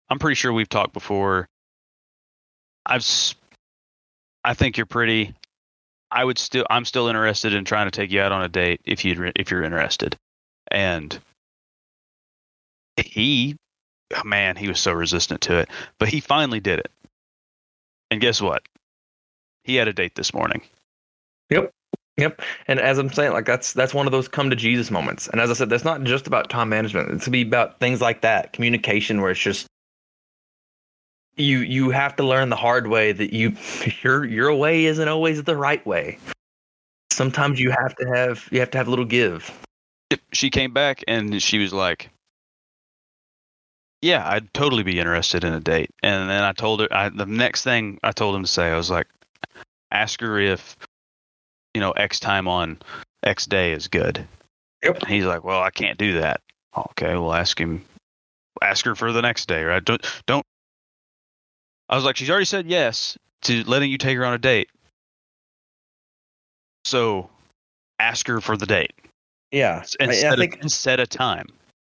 I'm 0.08 0.18
pretty 0.18 0.34
sure 0.34 0.52
we've 0.52 0.68
talked 0.68 0.92
before. 0.92 1.48
I've, 2.86 3.06
I 4.44 4.54
think 4.54 4.76
you're 4.76 4.86
pretty. 4.86 5.34
I 6.10 6.24
would 6.24 6.38
still, 6.38 6.66
I'm 6.70 6.84
still 6.84 7.08
interested 7.08 7.54
in 7.54 7.64
trying 7.64 7.86
to 7.86 7.90
take 7.90 8.10
you 8.10 8.20
out 8.20 8.32
on 8.32 8.42
a 8.42 8.48
date 8.48 8.80
if 8.84 9.04
you 9.04 9.32
if 9.36 9.50
you're 9.50 9.62
interested." 9.62 10.16
And 10.70 11.18
he, 12.96 13.56
oh, 14.14 14.24
man, 14.24 14.56
he 14.56 14.68
was 14.68 14.80
so 14.80 14.92
resistant 14.92 15.40
to 15.42 15.58
it, 15.58 15.68
but 15.98 16.08
he 16.08 16.20
finally 16.20 16.60
did 16.60 16.78
it. 16.80 16.90
And 18.10 18.20
guess 18.20 18.40
what? 18.40 18.62
He 19.64 19.76
had 19.76 19.88
a 19.88 19.92
date 19.92 20.14
this 20.14 20.34
morning. 20.34 20.62
Yep. 21.50 21.70
And 22.18 22.80
as 22.80 22.98
I'm 22.98 23.10
saying, 23.12 23.32
like 23.32 23.46
that's 23.46 23.72
that's 23.72 23.94
one 23.94 24.06
of 24.06 24.12
those 24.12 24.28
come 24.28 24.50
to 24.50 24.56
Jesus 24.56 24.90
moments. 24.90 25.28
And 25.28 25.40
as 25.40 25.50
I 25.50 25.54
said, 25.54 25.70
that's 25.70 25.84
not 25.84 26.02
just 26.04 26.26
about 26.26 26.50
time 26.50 26.68
management. 26.68 27.10
It's 27.10 27.24
to 27.24 27.30
be 27.30 27.42
about 27.42 27.80
things 27.80 28.00
like 28.00 28.20
that, 28.22 28.52
communication, 28.52 29.20
where 29.20 29.30
it's 29.30 29.40
just 29.40 29.66
you 31.36 31.58
you 31.58 31.90
have 31.90 32.16
to 32.16 32.22
learn 32.22 32.50
the 32.50 32.56
hard 32.56 32.88
way 32.88 33.12
that 33.12 33.32
you 33.32 33.56
your 34.02 34.24
your 34.24 34.54
way 34.54 34.84
isn't 34.84 35.08
always 35.08 35.42
the 35.44 35.56
right 35.56 35.84
way. 35.86 36.18
Sometimes 37.10 37.58
you 37.58 37.70
have 37.70 37.94
to 37.96 38.06
have 38.06 38.48
you 38.50 38.60
have 38.60 38.70
to 38.70 38.78
have 38.78 38.86
a 38.86 38.90
little 38.90 39.04
give. 39.04 39.50
Yep, 40.10 40.20
she 40.32 40.50
came 40.50 40.72
back 40.72 41.02
and 41.08 41.42
she 41.42 41.58
was 41.58 41.72
like, 41.72 42.10
"Yeah, 44.02 44.28
I'd 44.28 44.52
totally 44.54 44.82
be 44.82 44.98
interested 44.98 45.44
in 45.44 45.54
a 45.54 45.60
date." 45.60 45.90
And 46.02 46.28
then 46.28 46.42
I 46.42 46.52
told 46.52 46.80
her 46.80 46.88
I, 46.90 47.08
the 47.08 47.26
next 47.26 47.64
thing 47.64 47.98
I 48.02 48.12
told 48.12 48.34
him 48.34 48.42
to 48.42 48.48
say, 48.48 48.70
I 48.70 48.76
was 48.76 48.90
like, 48.90 49.06
"Ask 49.90 50.20
her 50.20 50.38
if 50.38 50.76
you 51.74 51.80
know 51.80 51.92
X 51.92 52.20
time 52.20 52.48
on 52.48 52.78
X 53.22 53.46
day 53.46 53.72
is 53.72 53.88
good." 53.88 54.26
Yep. 54.82 55.02
And 55.02 55.10
he's 55.10 55.24
like, 55.24 55.44
"Well, 55.44 55.62
I 55.62 55.70
can't 55.70 55.98
do 55.98 56.20
that." 56.20 56.40
Okay, 56.76 57.14
we'll 57.14 57.34
ask 57.34 57.58
him. 57.60 57.84
Ask 58.62 58.84
her 58.84 58.94
for 58.94 59.12
the 59.12 59.22
next 59.22 59.46
day, 59.46 59.64
right? 59.64 59.84
Don't 59.84 60.04
don't. 60.26 60.44
I 61.88 61.96
was 61.96 62.04
like, 62.04 62.16
she's 62.16 62.30
already 62.30 62.44
said 62.44 62.66
yes 62.66 63.18
to 63.42 63.64
letting 63.64 63.90
you 63.90 63.98
take 63.98 64.16
her 64.16 64.24
on 64.24 64.32
a 64.32 64.38
date. 64.38 64.68
So, 66.84 67.28
ask 67.98 68.26
her 68.28 68.40
for 68.40 68.56
the 68.56 68.66
date 68.66 68.92
Yeah. 69.52 69.82
and 69.98 70.10
I, 70.10 70.14
set, 70.14 70.32
I 70.32 70.36
think 70.36 70.60
and 70.60 70.70
set 70.70 71.00
a 71.00 71.06
time. 71.06 71.46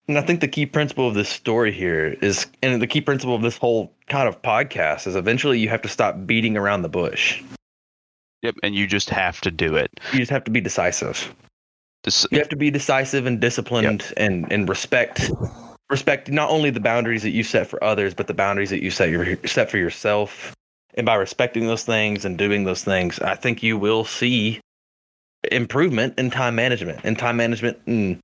And 0.07 0.17
I 0.17 0.21
think 0.21 0.39
the 0.39 0.47
key 0.47 0.65
principle 0.65 1.07
of 1.07 1.15
this 1.15 1.27
story 1.27 1.71
here 1.71 2.15
is, 2.21 2.47
and 2.61 2.81
the 2.81 2.87
key 2.87 3.01
principle 3.01 3.35
of 3.35 3.41
this 3.41 3.57
whole 3.57 3.91
kind 4.07 4.27
of 4.27 4.41
podcast 4.41 5.05
is 5.07 5.15
eventually 5.15 5.59
you 5.59 5.67
have 5.69 5.81
to 5.81 5.89
stop 5.89 6.25
beating 6.25 6.55
around 6.55 6.83
the 6.83 6.89
bush. 6.89 7.43
Yep, 8.47 8.55
and 8.63 8.73
you 8.73 8.87
just 8.87 9.09
have 9.09 9.41
to 9.41 9.51
do 9.51 9.75
it. 9.75 9.91
You 10.13 10.19
just 10.19 10.31
have 10.31 10.45
to 10.45 10.51
be 10.51 10.61
decisive. 10.61 11.35
You 12.31 12.37
have 12.39 12.47
to 12.47 12.55
be 12.55 12.71
decisive 12.71 13.25
and 13.25 13.41
disciplined 13.41 14.13
and, 14.15 14.49
and 14.49 14.69
respect 14.69 15.29
respect 15.89 16.31
not 16.31 16.49
only 16.49 16.69
the 16.69 16.79
boundaries 16.79 17.23
that 17.23 17.31
you 17.31 17.43
set 17.43 17.67
for 17.67 17.83
others, 17.83 18.13
but 18.13 18.27
the 18.27 18.33
boundaries 18.33 18.69
that 18.69 18.81
you 18.81 18.89
set 18.89 19.09
your, 19.09 19.35
set 19.45 19.69
for 19.69 19.77
yourself. 19.77 20.53
And 20.93 21.05
by 21.05 21.15
respecting 21.15 21.67
those 21.67 21.83
things 21.83 22.23
and 22.23 22.37
doing 22.37 22.63
those 22.63 22.85
things, 22.85 23.19
I 23.19 23.35
think 23.35 23.61
you 23.61 23.77
will 23.77 24.05
see 24.05 24.61
improvement 25.51 26.17
in 26.17 26.31
time 26.31 26.55
management 26.55 27.01
and 27.03 27.19
time 27.19 27.35
management 27.35 27.79
in 27.85 28.21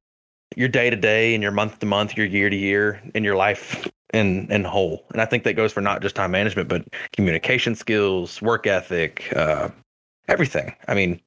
your 0.55 0.69
day 0.69 0.89
to 0.89 0.95
day 0.95 1.33
and 1.33 1.43
your 1.43 1.51
month 1.51 1.79
to 1.79 1.85
month, 1.85 2.15
your 2.15 2.27
year 2.27 2.49
to 2.49 2.55
year, 2.55 3.01
and 3.13 3.25
your 3.25 3.35
life 3.35 3.89
in 4.13 4.49
in 4.49 4.63
whole. 4.63 5.03
And 5.11 5.21
I 5.21 5.25
think 5.25 5.43
that 5.43 5.53
goes 5.53 5.73
for 5.73 5.81
not 5.81 6.01
just 6.01 6.15
time 6.15 6.31
management, 6.31 6.69
but 6.69 6.87
communication 7.11 7.75
skills, 7.75 8.41
work 8.41 8.67
ethic, 8.67 9.33
uh, 9.35 9.67
everything. 10.27 10.73
I 10.87 10.93
mean, 10.93 11.19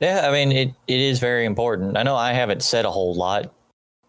Yeah, 0.00 0.28
I 0.28 0.32
mean 0.32 0.52
it, 0.52 0.74
it 0.86 1.00
is 1.00 1.18
very 1.18 1.46
important. 1.46 1.96
I 1.96 2.02
know 2.02 2.16
I 2.16 2.32
haven't 2.32 2.62
said 2.62 2.84
a 2.84 2.90
whole 2.90 3.14
lot 3.14 3.52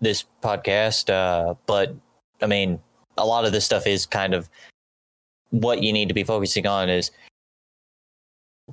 this 0.02 0.26
podcast, 0.44 1.10
uh, 1.12 1.56
but 1.66 1.96
I 2.42 2.46
mean 2.48 2.80
a 3.18 3.26
lot 3.26 3.46
of 3.46 3.52
this 3.52 3.66
stuff 3.66 3.88
is 3.88 4.06
kind 4.06 4.34
of 4.34 4.50
what 5.50 5.82
you 5.82 5.94
need 5.94 6.08
to 6.08 6.14
be 6.14 6.24
focusing 6.24 6.68
on 6.68 6.90
is 6.90 7.12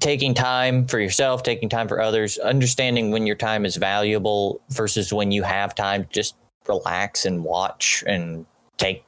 taking 0.01 0.35
time 0.35 0.87
for 0.87 0.99
yourself, 0.99 1.43
taking 1.43 1.69
time 1.69 1.87
for 1.87 2.01
others, 2.01 2.37
understanding 2.39 3.11
when 3.11 3.27
your 3.27 3.37
time 3.37 3.65
is 3.65 3.77
valuable 3.77 4.61
versus 4.71 5.13
when 5.13 5.31
you 5.31 5.43
have 5.43 5.75
time 5.75 6.07
just 6.11 6.35
relax 6.67 7.25
and 7.25 7.45
watch 7.45 8.03
and 8.07 8.45
take 8.77 9.05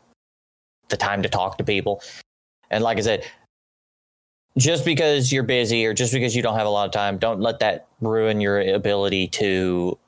the 0.89 0.97
time 0.97 1.23
to 1.23 1.29
talk 1.29 1.59
to 1.59 1.65
people. 1.65 2.01
And 2.71 2.85
like 2.85 2.99
I 2.99 3.01
said, 3.01 3.25
just 4.59 4.85
because 4.85 5.33
you're 5.33 5.43
busy 5.43 5.85
or 5.85 5.93
just 5.93 6.13
because 6.13 6.35
you 6.35 6.43
don't 6.43 6.57
have 6.57 6.67
a 6.67 6.71
lot 6.71 6.87
of 6.87 6.93
time, 6.93 7.19
don't 7.19 7.41
let 7.41 7.59
that 7.61 7.87
ruin 8.01 8.41
your 8.41 8.61
ability 8.61 9.29
to 9.29 9.99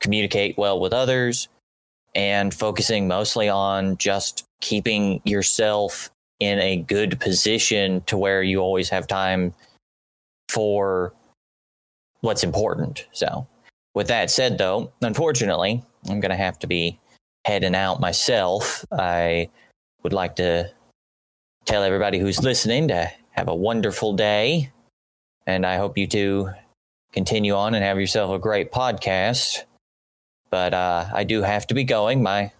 communicate 0.00 0.56
well 0.56 0.80
with 0.80 0.92
others, 0.92 1.48
and 2.14 2.54
focusing 2.54 3.06
mostly 3.06 3.48
on 3.48 3.96
just 3.98 4.44
keeping 4.60 5.20
yourself 5.24 6.10
in 6.40 6.58
a 6.60 6.76
good 6.76 7.20
position 7.20 8.00
to 8.02 8.16
where 8.16 8.42
you 8.42 8.60
always 8.60 8.88
have 8.88 9.06
time 9.06 9.52
for 10.48 11.12
what's 12.20 12.44
important. 12.44 13.06
So, 13.12 13.46
with 13.94 14.06
that 14.08 14.30
said, 14.30 14.58
though, 14.58 14.92
unfortunately, 15.02 15.82
I'm 16.08 16.20
going 16.20 16.30
to 16.30 16.36
have 16.36 16.58
to 16.60 16.66
be 16.66 16.98
heading 17.44 17.74
out 17.74 18.00
myself. 18.00 18.84
I 18.92 19.48
would 20.02 20.12
like 20.12 20.36
to 20.36 20.70
tell 21.64 21.82
everybody 21.82 22.18
who's 22.18 22.42
listening 22.42 22.88
to 22.88 23.10
have 23.38 23.48
a 23.48 23.54
wonderful 23.54 24.12
day. 24.14 24.70
And 25.46 25.64
I 25.64 25.76
hope 25.76 25.96
you 25.96 26.06
two 26.08 26.50
continue 27.12 27.54
on 27.54 27.74
and 27.74 27.84
have 27.84 27.98
yourself 27.98 28.32
a 28.32 28.38
great 28.38 28.72
podcast. 28.72 29.62
But 30.50 30.74
uh, 30.74 31.06
I 31.14 31.22
do 31.24 31.42
have 31.42 31.66
to 31.68 31.74
be 31.74 31.84
going. 31.84 32.22
My 32.22 32.50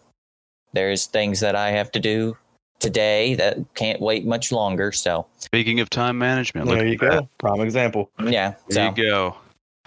there's 0.72 1.06
things 1.06 1.40
that 1.40 1.56
I 1.56 1.70
have 1.72 1.90
to 1.92 2.00
do 2.00 2.36
today 2.78 3.34
that 3.34 3.58
can't 3.74 4.00
wait 4.00 4.24
much 4.24 4.52
longer. 4.52 4.92
So 4.92 5.26
Speaking 5.38 5.80
of 5.80 5.90
time 5.90 6.16
management, 6.16 6.68
there 6.68 6.86
you 6.86 6.92
at 6.94 6.98
go. 7.00 7.08
that. 7.10 7.38
Prime 7.38 7.60
example. 7.60 8.10
yeah. 8.22 8.54
There 8.68 8.86
So 8.94 9.02
you 9.02 9.10
go. 9.10 9.36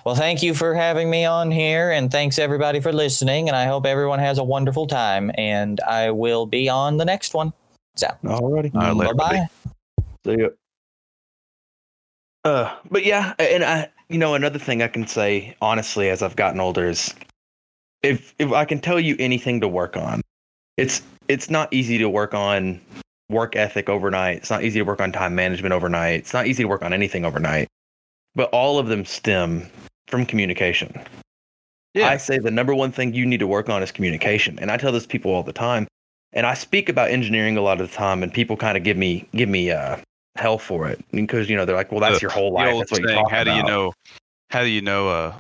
well, 0.04 0.16
thank 0.16 0.44
you 0.44 0.54
for 0.54 0.74
having 0.74 1.10
me 1.10 1.24
on 1.24 1.52
here, 1.52 1.92
and 1.92 2.12
thanks 2.12 2.38
everybody 2.38 2.82
for 2.82 2.92
listening. 2.92 3.48
And 3.48 3.56
I 3.56 3.66
hope 3.66 3.86
everyone 3.86 4.20
has 4.20 4.40
a 4.40 4.44
wonderful 4.44 4.88
time. 4.88 5.32
And 5.38 5.80
I 5.82 6.12
will 6.12 6.46
be 6.46 6.68
on 6.68 6.98
the 6.98 7.06
next 7.06 7.34
one. 7.34 7.54
So 7.96 8.08
Alrighty. 8.26 8.76
All 8.76 8.82
right, 8.82 8.96
later, 8.96 9.14
bye 9.14 9.26
buddy. 9.26 9.38
bye. 9.38 9.48
See 10.26 10.42
ya. 10.42 10.50
Uh, 12.44 12.76
but 12.90 13.06
yeah, 13.06 13.34
and 13.40 13.64
I, 13.64 13.90
you 14.10 14.18
know, 14.18 14.34
another 14.34 14.60
thing 14.60 14.82
I 14.82 14.88
can 14.88 15.06
say 15.08 15.56
honestly, 15.62 16.10
as 16.10 16.22
I've 16.22 16.36
gotten 16.36 16.60
older, 16.60 16.88
is 16.88 17.14
if 18.04 18.34
if 18.40 18.52
I 18.52 18.66
can 18.66 18.80
tell 18.80 19.00
you 19.00 19.16
anything 19.20 19.62
to 19.62 19.68
work 19.68 19.96
on, 19.96 20.22
it's 20.78 21.02
it's 21.28 21.50
not 21.50 21.72
easy 21.72 21.98
to 22.00 22.10
work 22.10 22.34
on 22.34 22.82
work 23.30 23.56
ethic 23.56 23.90
overnight. 23.90 24.38
It's 24.38 24.50
not 24.50 24.64
easy 24.64 24.80
to 24.80 24.86
work 24.86 25.02
on 25.02 25.12
time 25.12 25.36
management 25.36 25.74
overnight. 25.74 26.20
It's 26.20 26.34
not 26.34 26.48
easy 26.48 26.64
to 26.64 26.70
work 26.70 26.82
on 26.82 26.94
anything 26.94 27.26
overnight. 27.26 27.68
But 28.36 28.50
all 28.52 28.80
of 28.80 28.88
them 28.88 29.06
stem 29.06 29.70
from 30.08 30.26
communication. 30.26 30.94
Yeah. 31.94 32.10
I 32.10 32.18
say 32.18 32.38
the 32.38 32.52
number 32.52 32.74
one 32.74 32.92
thing 32.92 33.14
you 33.14 33.26
need 33.26 33.40
to 33.42 33.48
work 33.48 33.70
on 33.70 33.84
is 33.84 33.92
communication. 33.92 34.58
And 34.60 34.72
I 34.72 34.78
tell 34.78 34.92
this 34.92 35.06
people 35.06 35.32
all 35.32 35.44
the 35.44 35.54
time. 35.54 35.88
And 36.34 36.46
I 36.46 36.54
speak 36.54 36.88
about 36.88 37.12
engineering 37.12 37.58
a 37.58 37.62
lot 37.62 37.82
of 37.82 37.90
the 37.90 37.96
time 37.96 38.24
and 38.24 38.34
people 38.34 38.56
kind 38.56 38.78
of 38.78 38.84
give 38.84 38.98
me 38.98 39.28
give 39.36 39.50
me 39.50 39.72
uh 39.72 39.98
hell 40.36 40.58
for 40.58 40.88
it 40.88 41.04
because 41.12 41.50
you 41.50 41.56
know 41.56 41.66
they're 41.66 41.76
like, 41.76 41.92
well, 41.92 42.02
that's 42.02 42.16
The- 42.16 42.22
your 42.22 42.32
whole 42.32 42.52
life. 42.52 42.78
That's 42.78 42.92
what 42.92 43.08
saying, 43.08 43.26
how 43.30 43.44
do 43.44 43.54
you 43.54 43.64
know? 43.64 43.94
How 44.50 44.62
do 44.62 44.70
you 44.70 44.82
know? 44.82 45.10
Uh, 45.10 45.34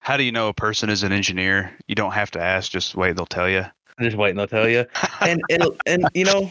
how 0.00 0.16
do 0.16 0.22
you 0.22 0.32
know 0.32 0.48
a 0.48 0.54
person 0.54 0.90
is 0.90 1.02
an 1.02 1.12
engineer? 1.12 1.72
You 1.88 1.94
don't 1.94 2.12
have 2.12 2.30
to 2.32 2.40
ask. 2.40 2.70
Just 2.70 2.94
wait. 2.94 3.16
They'll 3.16 3.26
tell 3.26 3.48
you. 3.48 3.64
Just 4.00 4.16
wait 4.16 4.30
and 4.30 4.38
they'll 4.38 4.46
tell 4.46 4.68
you. 4.68 4.84
And 5.20 5.40
and 5.50 5.64
and 5.86 6.08
you 6.14 6.24
know, 6.24 6.50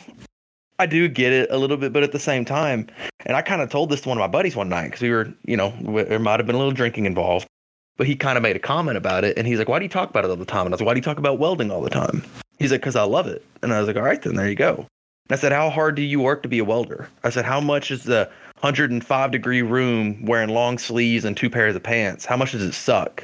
I 0.79 0.85
do 0.85 1.07
get 1.07 1.31
it 1.33 1.51
a 1.51 1.57
little 1.57 1.77
bit, 1.77 1.93
but 1.93 2.03
at 2.03 2.11
the 2.11 2.19
same 2.19 2.45
time, 2.45 2.87
and 3.25 3.35
I 3.37 3.41
kind 3.41 3.61
of 3.61 3.69
told 3.69 3.89
this 3.89 4.01
to 4.01 4.09
one 4.09 4.17
of 4.17 4.21
my 4.21 4.27
buddies 4.27 4.55
one 4.55 4.69
night 4.69 4.85
because 4.85 5.01
we 5.01 5.11
were, 5.11 5.31
you 5.45 5.57
know, 5.57 5.73
there 5.81 6.19
might 6.19 6.39
have 6.39 6.47
been 6.47 6.55
a 6.55 6.59
little 6.59 6.73
drinking 6.73 7.05
involved. 7.05 7.47
But 7.95 8.07
he 8.07 8.15
kind 8.15 8.37
of 8.37 8.41
made 8.41 8.55
a 8.55 8.59
comment 8.59 8.97
about 8.97 9.23
it, 9.23 9.37
and 9.37 9.45
he's 9.45 9.59
like, 9.59 9.69
"Why 9.69 9.77
do 9.77 9.85
you 9.85 9.89
talk 9.89 10.09
about 10.09 10.25
it 10.25 10.31
all 10.31 10.35
the 10.35 10.45
time?" 10.45 10.65
And 10.65 10.73
I 10.73 10.75
was 10.75 10.81
like, 10.81 10.87
"Why 10.87 10.93
do 10.95 10.97
you 10.97 11.03
talk 11.03 11.19
about 11.19 11.37
welding 11.37 11.69
all 11.69 11.81
the 11.81 11.91
time?" 11.91 12.23
He's 12.57 12.71
like, 12.71 12.81
"Cause 12.81 12.95
I 12.95 13.03
love 13.03 13.27
it." 13.27 13.45
And 13.61 13.71
I 13.71 13.77
was 13.77 13.87
like, 13.87 13.97
"All 13.97 14.01
right, 14.01 14.19
then 14.19 14.33
there 14.33 14.49
you 14.49 14.55
go." 14.55 14.87
I 15.29 15.35
said, 15.35 15.51
"How 15.51 15.69
hard 15.69 15.95
do 15.95 16.01
you 16.01 16.19
work 16.19 16.43
to 16.43 16.49
be 16.49 16.59
a 16.59 16.65
welder?" 16.65 17.09
I 17.23 17.29
said, 17.29 17.45
"How 17.45 17.59
much 17.61 17.91
is 17.91 18.03
the 18.03 18.29
105 18.59 19.31
degree 19.31 19.61
room 19.61 20.25
wearing 20.25 20.49
long 20.49 20.77
sleeves 20.77 21.25
and 21.25 21.35
two 21.35 21.49
pairs 21.49 21.75
of 21.75 21.83
pants? 21.83 22.25
How 22.25 22.37
much 22.37 22.51
does 22.51 22.63
it 22.63 22.73
suck?" 22.73 23.23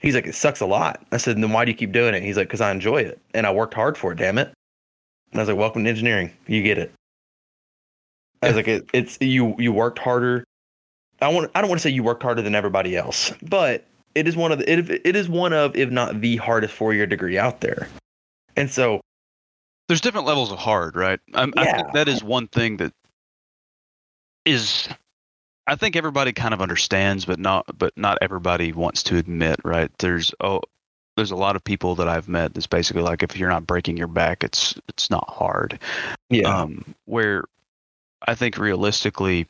He's 0.00 0.14
like, 0.14 0.26
"It 0.26 0.34
sucks 0.34 0.60
a 0.60 0.66
lot." 0.66 1.04
I 1.12 1.16
said, 1.16 1.36
"Then 1.36 1.52
why 1.52 1.64
do 1.64 1.70
you 1.70 1.76
keep 1.76 1.92
doing 1.92 2.14
it?" 2.14 2.22
He's 2.22 2.36
like, 2.36 2.48
"Cause 2.48 2.60
I 2.60 2.70
enjoy 2.70 2.98
it 2.98 3.20
and 3.34 3.46
I 3.46 3.52
worked 3.52 3.74
hard 3.74 3.96
for 3.98 4.12
it. 4.12 4.18
Damn 4.18 4.38
it." 4.38 4.52
And 5.32 5.40
I 5.40 5.42
was 5.42 5.48
like, 5.48 5.58
"Welcome 5.58 5.84
to 5.84 5.90
engineering. 5.90 6.30
You 6.46 6.62
get 6.62 6.78
it." 6.78 6.92
I 8.42 8.48
was 8.48 8.56
like, 8.56 8.68
it, 8.68 8.88
"It's 8.92 9.18
you. 9.20 9.54
You 9.58 9.72
worked 9.72 9.98
harder. 9.98 10.44
I 11.20 11.28
want. 11.28 11.50
I 11.54 11.60
don't 11.60 11.70
want 11.70 11.80
to 11.80 11.88
say 11.88 11.94
you 11.94 12.02
worked 12.02 12.22
harder 12.22 12.42
than 12.42 12.54
everybody 12.54 12.96
else, 12.96 13.32
but 13.42 13.86
it 14.14 14.28
is 14.28 14.36
one 14.36 14.52
of 14.52 14.58
the, 14.58 14.70
it, 14.70 14.90
it 15.04 15.16
is 15.16 15.28
one 15.28 15.52
of, 15.52 15.76
if 15.76 15.90
not 15.90 16.20
the 16.20 16.36
hardest 16.36 16.74
four 16.74 16.92
year 16.92 17.06
degree 17.06 17.38
out 17.38 17.60
there. 17.60 17.88
And 18.56 18.70
so, 18.70 19.00
There's 19.92 20.00
different 20.00 20.26
levels 20.26 20.50
of 20.50 20.56
hard, 20.56 20.96
right? 20.96 21.20
I'm, 21.34 21.52
I 21.54 21.70
think 21.70 21.92
that 21.92 22.08
is 22.08 22.24
one 22.24 22.48
thing 22.48 22.78
that 22.78 22.94
is. 24.46 24.88
I 25.66 25.76
think 25.76 25.96
everybody 25.96 26.32
kind 26.32 26.54
of 26.54 26.62
understands, 26.62 27.26
but 27.26 27.38
not, 27.38 27.66
but 27.76 27.92
not 27.94 28.16
everybody 28.22 28.72
wants 28.72 29.02
to 29.02 29.18
admit, 29.18 29.60
right? 29.66 29.90
There's 29.98 30.32
oh, 30.40 30.62
there's 31.18 31.30
a 31.30 31.36
lot 31.36 31.56
of 31.56 31.64
people 31.64 31.94
that 31.96 32.08
I've 32.08 32.26
met 32.26 32.54
that's 32.54 32.66
basically 32.66 33.02
like, 33.02 33.22
if 33.22 33.36
you're 33.36 33.50
not 33.50 33.66
breaking 33.66 33.98
your 33.98 34.06
back, 34.06 34.42
it's 34.42 34.74
it's 34.88 35.10
not 35.10 35.28
hard. 35.28 35.78
um, 36.62 36.94
where 37.04 37.44
I 38.26 38.34
think 38.34 38.56
realistically, 38.56 39.46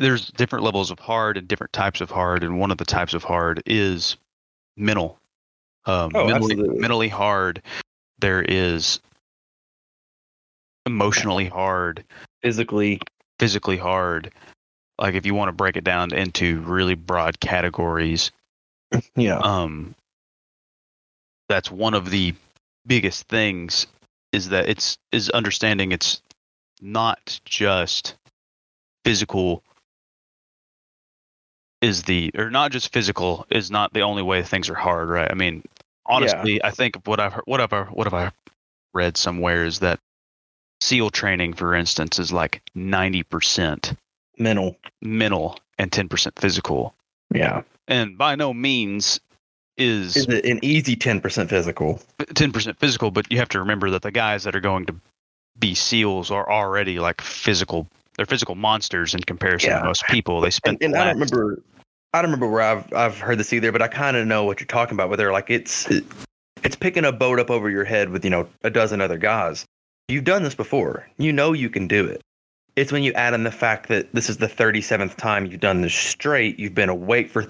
there's 0.00 0.26
different 0.32 0.64
levels 0.64 0.90
of 0.90 0.98
hard 0.98 1.36
and 1.36 1.46
different 1.46 1.72
types 1.72 2.00
of 2.00 2.10
hard, 2.10 2.42
and 2.42 2.58
one 2.58 2.72
of 2.72 2.78
the 2.78 2.84
types 2.84 3.14
of 3.14 3.22
hard 3.22 3.62
is 3.64 4.16
mental. 4.76 5.20
Um, 5.86 6.10
Oh, 6.16 6.26
mentally, 6.26 6.54
absolutely. 6.54 6.80
mentally 6.80 7.08
hard. 7.08 7.62
There 8.22 8.40
is 8.40 9.00
emotionally 10.86 11.46
hard, 11.46 12.04
physically, 12.40 13.00
physically 13.40 13.76
hard. 13.76 14.30
Like 14.96 15.16
if 15.16 15.26
you 15.26 15.34
want 15.34 15.48
to 15.48 15.52
break 15.52 15.76
it 15.76 15.82
down 15.82 16.14
into 16.14 16.60
really 16.60 16.94
broad 16.94 17.40
categories, 17.40 18.30
yeah, 19.16 19.38
um, 19.38 19.96
that's 21.48 21.68
one 21.68 21.94
of 21.94 22.10
the 22.10 22.34
biggest 22.86 23.26
things 23.28 23.88
is 24.32 24.50
that 24.50 24.68
it's 24.68 24.96
is 25.10 25.28
understanding 25.30 25.90
it's 25.90 26.22
not 26.80 27.40
just 27.44 28.14
physical 29.04 29.64
is 31.80 32.04
the 32.04 32.30
or 32.36 32.50
not 32.50 32.70
just 32.70 32.92
physical 32.92 33.46
is 33.50 33.70
not 33.70 33.92
the 33.92 34.02
only 34.02 34.22
way 34.22 34.42
things 34.42 34.70
are 34.70 34.74
hard 34.74 35.08
right? 35.08 35.30
I 35.30 35.34
mean 35.34 35.64
honestly 36.06 36.62
i 36.64 36.70
think 36.70 36.96
what 37.06 37.20
i've 37.20 37.32
heard, 37.32 37.44
what 37.46 37.60
have 37.60 37.72
I, 37.72 37.84
what 37.84 38.06
have 38.06 38.14
i 38.14 38.30
read 38.94 39.16
somewhere 39.16 39.64
is 39.64 39.78
that 39.80 39.98
seal 40.80 41.10
training 41.10 41.54
for 41.54 41.74
instance 41.74 42.18
is 42.18 42.32
like 42.32 42.62
90% 42.76 43.96
mental, 44.38 44.76
mental 45.00 45.58
and 45.78 45.90
10% 45.90 46.38
physical 46.38 46.94
yeah, 47.34 47.62
and 47.88 48.18
by 48.18 48.34
no 48.34 48.52
means 48.52 49.20
is 49.78 50.16
is 50.16 50.26
it 50.26 50.44
an 50.44 50.58
easy 50.62 50.96
ten 50.96 51.20
percent 51.20 51.48
physical? 51.48 52.00
ten 52.34 52.52
percent 52.52 52.78
physical, 52.78 53.10
but 53.10 53.30
you 53.32 53.38
have 53.38 53.48
to 53.50 53.58
remember 53.58 53.90
that 53.90 54.02
the 54.02 54.10
guys 54.10 54.44
that 54.44 54.54
are 54.54 54.60
going 54.60 54.86
to 54.86 54.94
be 55.58 55.74
SEALs 55.74 56.30
are 56.30 56.50
already 56.50 56.98
like 56.98 57.20
physical. 57.20 57.88
They're 58.16 58.26
physical 58.26 58.54
monsters 58.54 59.14
in 59.14 59.20
comparison 59.20 59.70
Yeah. 59.70 59.78
to 59.78 59.84
most 59.84 60.04
people. 60.08 60.40
They 60.40 60.50
spend 60.50 60.82
And, 60.82 60.94
and 60.94 61.02
I 61.02 61.06
don't 61.06 61.14
remember, 61.14 61.62
I 62.14 62.20
don't 62.20 62.30
remember 62.30 62.48
where 62.48 62.62
I've 62.62 62.92
I've 62.92 63.18
heard 63.18 63.38
this 63.38 63.52
either, 63.52 63.72
but 63.72 63.82
I 63.82 63.88
kind 63.88 64.16
of 64.16 64.26
know 64.26 64.44
what 64.44 64.60
you're 64.60 64.66
talking 64.66 64.94
about. 64.94 65.08
Where 65.08 65.16
they're 65.16 65.32
like, 65.32 65.48
it's 65.50 65.88
it's 66.62 66.76
picking 66.76 67.04
a 67.04 67.12
boat 67.12 67.38
up 67.40 67.50
over 67.50 67.70
your 67.70 67.84
head 67.84 68.10
with 68.10 68.24
you 68.24 68.30
know 68.30 68.48
a 68.62 68.70
dozen 68.70 69.00
other 69.00 69.18
guys. 69.18 69.64
You've 70.08 70.24
done 70.24 70.42
this 70.42 70.54
before. 70.54 71.08
You 71.16 71.32
know 71.32 71.52
you 71.52 71.70
can 71.70 71.88
do 71.88 72.06
it. 72.06 72.20
It's 72.76 72.92
when 72.92 73.02
you 73.02 73.12
add 73.12 73.34
in 73.34 73.44
the 73.44 73.50
fact 73.50 73.88
that 73.88 74.12
this 74.14 74.28
is 74.30 74.38
the 74.38 74.46
37th 74.46 75.16
time 75.16 75.46
you've 75.46 75.60
done 75.60 75.82
this 75.82 75.94
straight. 75.94 76.58
You've 76.58 76.74
been 76.74 76.88
awake 76.88 77.28
for 77.30 77.46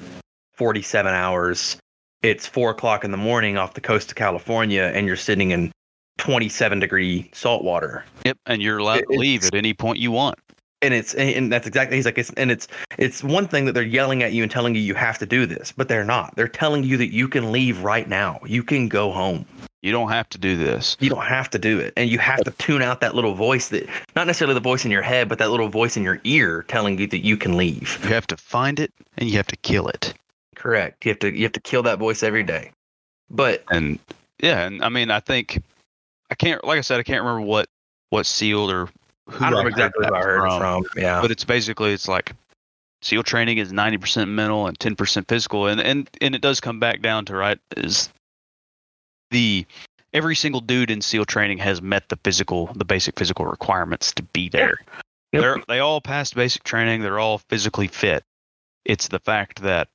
47 0.54 1.12
hours. 1.14 1.76
It's 2.22 2.46
four 2.46 2.70
o'clock 2.70 3.04
in 3.04 3.10
the 3.10 3.16
morning 3.16 3.56
off 3.56 3.74
the 3.74 3.80
coast 3.80 4.10
of 4.10 4.16
California, 4.16 4.92
and 4.94 5.06
you're 5.06 5.16
sitting 5.16 5.50
in 5.50 5.72
27 6.18 6.78
degree 6.78 7.30
salt 7.32 7.64
water. 7.64 8.04
Yep, 8.24 8.36
and 8.46 8.62
you're 8.62 8.78
allowed 8.78 9.00
It- 9.00 9.06
to 9.10 9.18
leave 9.18 9.44
at 9.44 9.54
any 9.54 9.74
point 9.74 9.98
you 9.98 10.10
want. 10.12 10.38
And 10.82 10.92
it's 10.92 11.14
and 11.14 11.50
that's 11.52 11.66
exactly 11.66 11.96
he's 11.96 12.04
like 12.04 12.18
it's 12.18 12.30
and 12.36 12.50
it's 12.50 12.68
it's 12.98 13.22
one 13.24 13.46
thing 13.48 13.64
that 13.64 13.72
they're 13.72 13.82
yelling 13.82 14.22
at 14.22 14.32
you 14.32 14.42
and 14.42 14.50
telling 14.52 14.74
you 14.74 14.80
you 14.80 14.94
have 14.94 15.18
to 15.18 15.26
do 15.26 15.46
this 15.46 15.72
but 15.72 15.88
they're 15.88 16.04
not 16.04 16.34
they're 16.36 16.48
telling 16.48 16.84
you 16.84 16.96
that 16.96 17.12
you 17.12 17.28
can 17.28 17.52
leave 17.52 17.82
right 17.82 18.08
now 18.08 18.38
you 18.44 18.62
can 18.62 18.88
go 18.88 19.10
home 19.12 19.46
You 19.82 19.92
don't 19.92 20.10
have 20.10 20.28
to 20.30 20.38
do 20.38 20.56
this. 20.56 20.96
you 21.00 21.08
don't 21.08 21.24
have 21.24 21.48
to 21.50 21.58
do 21.58 21.78
it 21.80 21.92
and 21.96 22.10
you 22.10 22.18
have 22.18 22.40
to 22.44 22.50
tune 22.52 22.82
out 22.82 23.00
that 23.00 23.14
little 23.14 23.34
voice 23.34 23.68
that 23.68 23.88
not 24.16 24.26
necessarily 24.26 24.54
the 24.54 24.60
voice 24.60 24.84
in 24.84 24.90
your 24.90 25.02
head 25.02 25.28
but 25.28 25.38
that 25.38 25.50
little 25.50 25.68
voice 25.68 25.96
in 25.96 26.02
your 26.02 26.20
ear 26.24 26.64
telling 26.68 26.98
you 26.98 27.06
that 27.06 27.24
you 27.24 27.36
can 27.36 27.56
leave 27.56 27.98
You 28.04 28.10
have 28.14 28.26
to 28.28 28.36
find 28.36 28.78
it 28.80 28.92
and 29.16 29.28
you 29.30 29.36
have 29.36 29.46
to 29.48 29.56
kill 29.58 29.88
it. 29.88 30.14
correct 30.56 31.04
you 31.06 31.10
have 31.10 31.18
to 31.20 31.34
you 31.36 31.42
have 31.44 31.52
to 31.52 31.60
kill 31.60 31.82
that 31.84 31.98
voice 31.98 32.22
every 32.22 32.42
day 32.42 32.70
but 33.30 33.64
And 33.70 33.98
yeah, 34.40 34.66
and 34.66 34.82
I 34.84 34.88
mean, 34.88 35.10
I 35.12 35.20
think 35.20 35.62
I 36.30 36.34
can't. 36.34 36.64
Like 36.64 36.76
I 36.78 36.80
said, 36.80 36.98
I 36.98 37.04
can't 37.04 37.22
remember 37.22 37.42
what 37.46 37.66
what 38.10 38.26
sealed 38.26 38.72
or 38.72 38.88
who 39.28 39.44
i 39.44 39.50
don't 39.50 39.58
know 39.58 39.62
heard 39.62 39.72
exactly 39.72 40.02
that 40.02 40.12
where 40.12 40.20
i 40.20 40.24
heard 40.24 40.56
it 40.56 40.58
from 40.58 40.84
yeah 40.96 41.20
but 41.20 41.30
it's 41.30 41.44
basically 41.44 41.92
it's 41.92 42.08
like 42.08 42.32
SEAL 43.02 43.24
training 43.24 43.58
is 43.58 43.72
ninety 43.72 43.98
percent 43.98 44.30
mental 44.30 44.68
and 44.68 44.78
ten 44.78 44.94
percent 44.94 45.26
physical, 45.28 45.66
and 45.66 45.80
and 45.80 46.08
and 46.20 46.34
it 46.34 46.40
does 46.40 46.60
come 46.60 46.78
back 46.78 47.02
down 47.02 47.24
to 47.26 47.34
right 47.34 47.58
is 47.76 48.08
the 49.32 49.66
every 50.12 50.36
single 50.36 50.60
dude 50.60 50.90
in 50.90 51.00
SEAL 51.02 51.24
training 51.24 51.58
has 51.58 51.82
met 51.82 52.08
the 52.08 52.18
physical 52.24 52.70
the 52.74 52.84
basic 52.84 53.18
physical 53.18 53.44
requirements 53.44 54.12
to 54.14 54.22
be 54.22 54.48
there. 54.48 54.78
Yep. 55.32 55.42
They're 55.42 55.56
they 55.66 55.80
all 55.80 56.00
passed 56.00 56.36
basic 56.36 56.62
training. 56.62 57.02
They're 57.02 57.18
all 57.18 57.38
physically 57.38 57.88
fit. 57.88 58.22
It's 58.84 59.08
the 59.08 59.18
fact 59.18 59.62
that 59.62 59.88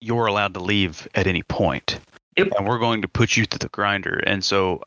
you're 0.00 0.26
allowed 0.26 0.54
to 0.54 0.60
leave 0.60 1.08
at 1.14 1.26
any 1.26 1.42
point. 1.42 1.98
Yep. 2.36 2.48
And 2.58 2.68
we're 2.68 2.78
going 2.78 3.02
to 3.02 3.08
put 3.08 3.36
you 3.36 3.46
through 3.46 3.58
the 3.58 3.68
grinder. 3.68 4.20
And 4.26 4.44
so 4.44 4.82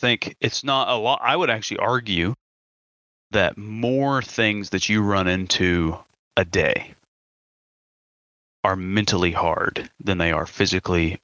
think 0.00 0.36
it's 0.40 0.64
not 0.64 0.88
a 0.88 0.96
lot 0.96 1.20
I 1.22 1.36
would 1.36 1.50
actually 1.50 1.78
argue 1.78 2.34
that 3.30 3.56
more 3.56 4.22
things 4.22 4.70
that 4.70 4.88
you 4.88 5.02
run 5.02 5.28
into 5.28 5.96
a 6.36 6.44
day 6.44 6.94
are 8.64 8.76
mentally 8.76 9.32
hard 9.32 9.90
than 10.02 10.18
they 10.18 10.32
are 10.32 10.46
physically 10.46 11.20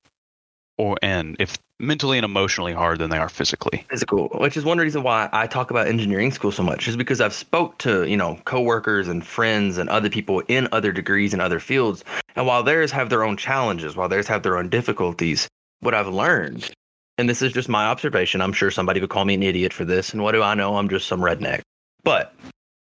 or 0.78 0.96
and 1.02 1.36
if 1.38 1.58
mentally 1.78 2.18
and 2.18 2.24
emotionally 2.24 2.72
hard 2.72 2.98
than 2.98 3.10
they 3.10 3.18
are 3.18 3.28
physically. 3.28 3.84
physical 3.90 4.28
which 4.34 4.56
is 4.56 4.64
one 4.64 4.78
reason 4.78 5.02
why 5.02 5.28
i 5.32 5.46
talk 5.46 5.70
about 5.70 5.86
engineering 5.86 6.30
school 6.30 6.50
so 6.50 6.62
much 6.62 6.88
is 6.88 6.96
because 6.96 7.20
i've 7.20 7.34
spoke 7.34 7.76
to 7.78 8.04
you 8.04 8.16
know 8.16 8.38
coworkers 8.44 9.08
and 9.08 9.26
friends 9.26 9.76
and 9.78 9.88
other 9.90 10.08
people 10.08 10.40
in 10.48 10.68
other 10.72 10.92
degrees 10.92 11.32
and 11.32 11.42
other 11.42 11.60
fields 11.60 12.04
and 12.34 12.46
while 12.46 12.62
theirs 12.62 12.90
have 12.90 13.10
their 13.10 13.24
own 13.24 13.36
challenges 13.36 13.96
while 13.96 14.08
theirs 14.08 14.26
have 14.26 14.42
their 14.42 14.56
own 14.56 14.68
difficulties 14.68 15.48
what 15.80 15.94
i've 15.94 16.08
learned 16.08 16.70
and 17.18 17.28
this 17.28 17.42
is 17.42 17.52
just 17.52 17.68
my 17.68 17.86
observation. 17.86 18.40
I'm 18.40 18.52
sure 18.52 18.70
somebody 18.70 19.00
would 19.00 19.10
call 19.10 19.24
me 19.24 19.34
an 19.34 19.42
idiot 19.42 19.72
for 19.72 19.84
this 19.84 20.12
and 20.12 20.22
what 20.22 20.32
do 20.32 20.42
i 20.42 20.54
know? 20.54 20.76
I'm 20.76 20.88
just 20.88 21.08
some 21.08 21.20
redneck. 21.20 21.60
But 22.02 22.34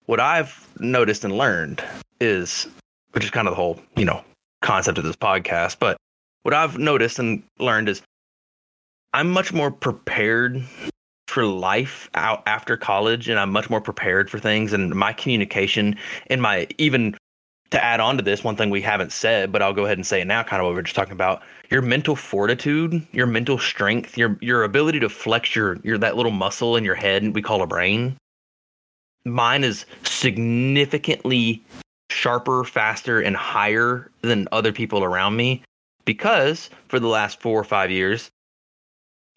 what 0.06 0.20
i've 0.20 0.68
noticed 0.80 1.24
and 1.24 1.38
learned 1.38 1.84
is 2.20 2.68
which 3.12 3.24
is 3.24 3.32
kind 3.32 3.48
of 3.48 3.52
the 3.52 3.56
whole 3.56 3.80
you 3.96 4.06
know 4.06 4.24
concept 4.62 4.98
of 4.98 5.04
this 5.04 5.16
podcast 5.16 5.78
but 5.80 5.98
what 6.44 6.54
i've 6.54 6.78
noticed 6.78 7.20
and 7.20 7.44
learned 7.60 7.88
is 7.90 8.02
I'm 9.14 9.30
much 9.30 9.54
more 9.54 9.70
prepared 9.70 10.64
for 11.28 11.46
life 11.46 12.10
out 12.16 12.44
after 12.48 12.76
college 12.76 13.30
and 13.30 13.40
I'm 13.40 13.52
much 13.52 13.70
more 13.70 13.82
prepared 13.82 14.30
for 14.30 14.40
things 14.40 14.74
and 14.74 14.94
my 14.94 15.14
communication 15.14 15.96
and 16.28 16.42
my 16.42 16.68
even 16.78 17.16
to 17.74 17.84
add 17.84 18.00
on 18.00 18.18
to 18.18 18.24
this 18.24 18.44
one 18.44 18.56
thing 18.56 18.70
we 18.70 18.84
haven't 18.84 19.12
said 19.12 19.52
but 19.52 19.64
I'll 19.64 19.74
go 19.74 19.86
ahead 19.86 19.98
and 19.98 20.06
say 20.06 20.22
it 20.22 20.28
now 20.28 20.44
kind 20.44 20.62
of 20.62 20.68
what 20.68 20.76
we 20.76 20.80
are 20.80 20.84
just 20.84 20.96
talking 20.96 21.14
about 21.14 21.42
your 21.72 21.82
mental 21.82 22.16
fortitude 22.16 23.02
your 23.12 23.26
mental 23.26 23.58
strength 23.58 24.16
your 24.16 24.38
your 24.42 24.64
ability 24.64 25.00
to 25.00 25.10
flex 25.10 25.56
your 25.56 25.80
your 25.84 25.98
that 25.98 26.16
little 26.16 26.32
muscle 26.32 26.78
in 26.78 26.84
your 26.84 26.94
head 26.94 27.34
we 27.34 27.42
call 27.42 27.64
a 27.64 27.68
brain. 27.68 28.16
Mine 29.26 29.64
is 29.64 29.88
significantly 30.04 31.64
sharper 32.12 32.64
faster 32.64 33.20
and 33.20 33.36
higher 33.36 34.12
than 34.22 34.48
other 34.52 34.72
people 34.72 35.04
around 35.04 35.36
me 35.36 35.64
because 36.06 36.70
for 36.90 37.00
the 37.00 37.08
last 37.08 37.42
4 37.42 37.60
or 37.60 37.64
5 37.64 37.90
years 37.90 38.30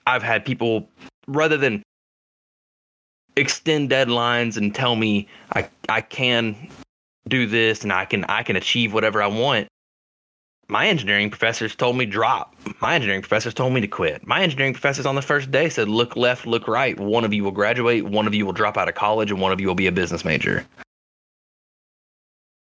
I've 0.07 0.23
had 0.23 0.45
people 0.45 0.91
rather 1.27 1.57
than 1.57 1.83
extend 3.35 3.89
deadlines 3.89 4.59
and 4.59 4.75
tell 4.75 4.95
me 4.95 5.27
I 5.55 5.71
I 5.89 6.03
can 6.03 6.55
do 7.29 7.47
this 7.47 7.83
and 7.83 7.93
I 7.93 8.05
can 8.05 8.25
I 8.25 8.43
can 8.43 8.57
achieve 8.57 8.93
whatever 8.95 9.23
I 9.23 9.27
want. 9.27 9.69
My 10.69 10.89
engineering 10.89 11.31
professors 11.31 11.77
told 11.77 11.97
me 11.97 12.07
drop. 12.07 12.57
My 12.81 12.95
engineering 12.97 13.23
professors 13.23 13.55
told 13.55 13.73
me 13.73 13.81
to 13.81 13.87
quit. 13.87 14.27
My 14.27 14.43
engineering 14.43 14.73
professors 14.73 15.07
on 15.07 15.15
the 15.15 15.23
first 15.23 15.51
day 15.53 15.69
said 15.69 15.89
look 15.89 16.17
left, 16.17 16.45
look 16.47 16.67
right. 16.67 16.99
One 16.99 17.25
of 17.25 17.33
you 17.33 17.45
will 17.45 17.53
graduate, 17.53 18.05
one 18.05 18.27
of 18.27 18.35
you 18.35 18.45
will 18.45 18.53
drop 18.53 18.77
out 18.77 18.89
of 18.89 18.97
college 18.97 19.31
and 19.31 19.41
one 19.41 19.53
of 19.53 19.61
you 19.61 19.69
will 19.69 19.77
be 19.77 19.87
a 19.87 19.93
business 19.93 20.25
major. 20.25 20.67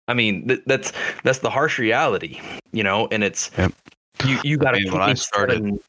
I 0.08 0.14
mean, 0.14 0.48
th- 0.48 0.62
that's 0.66 0.92
that's 1.24 1.40
the 1.40 1.50
harsh 1.50 1.80
reality, 1.80 2.40
you 2.72 2.84
know, 2.84 3.08
and 3.12 3.24
it's 3.24 3.50
Yep. 3.58 3.72
you 4.26 4.40
you 4.44 4.58
got 4.58 4.72
to 4.72 4.78
I 4.78 4.80
mean, 4.82 4.92
when 4.94 5.02
I 5.02 5.14
started- 5.14 5.80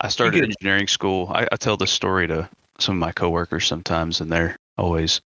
I 0.00 0.08
started 0.08 0.40
could- 0.40 0.50
engineering 0.50 0.86
school. 0.86 1.30
I, 1.34 1.48
I 1.50 1.56
tell 1.56 1.76
this 1.78 1.90
story 1.90 2.26
to 2.28 2.48
some 2.78 2.96
of 2.96 3.00
my 3.00 3.12
coworkers 3.12 3.66
sometimes, 3.66 4.20
and 4.20 4.30
they're 4.30 4.56
always 4.76 5.20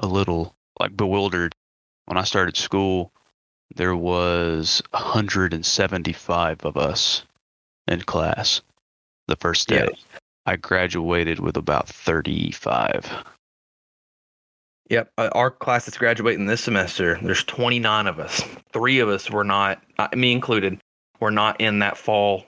a 0.00 0.06
little 0.06 0.54
like 0.80 0.96
bewildered. 0.96 1.54
When 2.06 2.18
I 2.18 2.24
started 2.24 2.56
school, 2.56 3.12
there 3.76 3.96
was 3.96 4.82
175 4.90 6.64
of 6.64 6.76
us 6.76 7.24
in 7.88 8.02
class 8.02 8.60
the 9.28 9.36
first 9.36 9.68
day. 9.68 9.88
Yeah. 9.90 10.18
I 10.46 10.56
graduated 10.56 11.38
with 11.38 11.56
about 11.56 11.88
35. 11.88 13.24
Yep. 14.90 15.12
Uh, 15.16 15.30
our 15.32 15.50
class 15.50 15.86
that's 15.86 15.96
graduating 15.96 16.46
this 16.46 16.60
semester, 16.60 17.18
there's 17.22 17.44
29 17.44 18.06
of 18.06 18.18
us. 18.18 18.42
Three 18.72 18.98
of 18.98 19.08
us 19.08 19.30
were 19.30 19.44
not, 19.44 19.82
uh, 19.98 20.08
me 20.14 20.32
included, 20.32 20.78
were 21.20 21.30
not 21.30 21.60
in 21.60 21.78
that 21.78 21.96
fall 21.96 22.44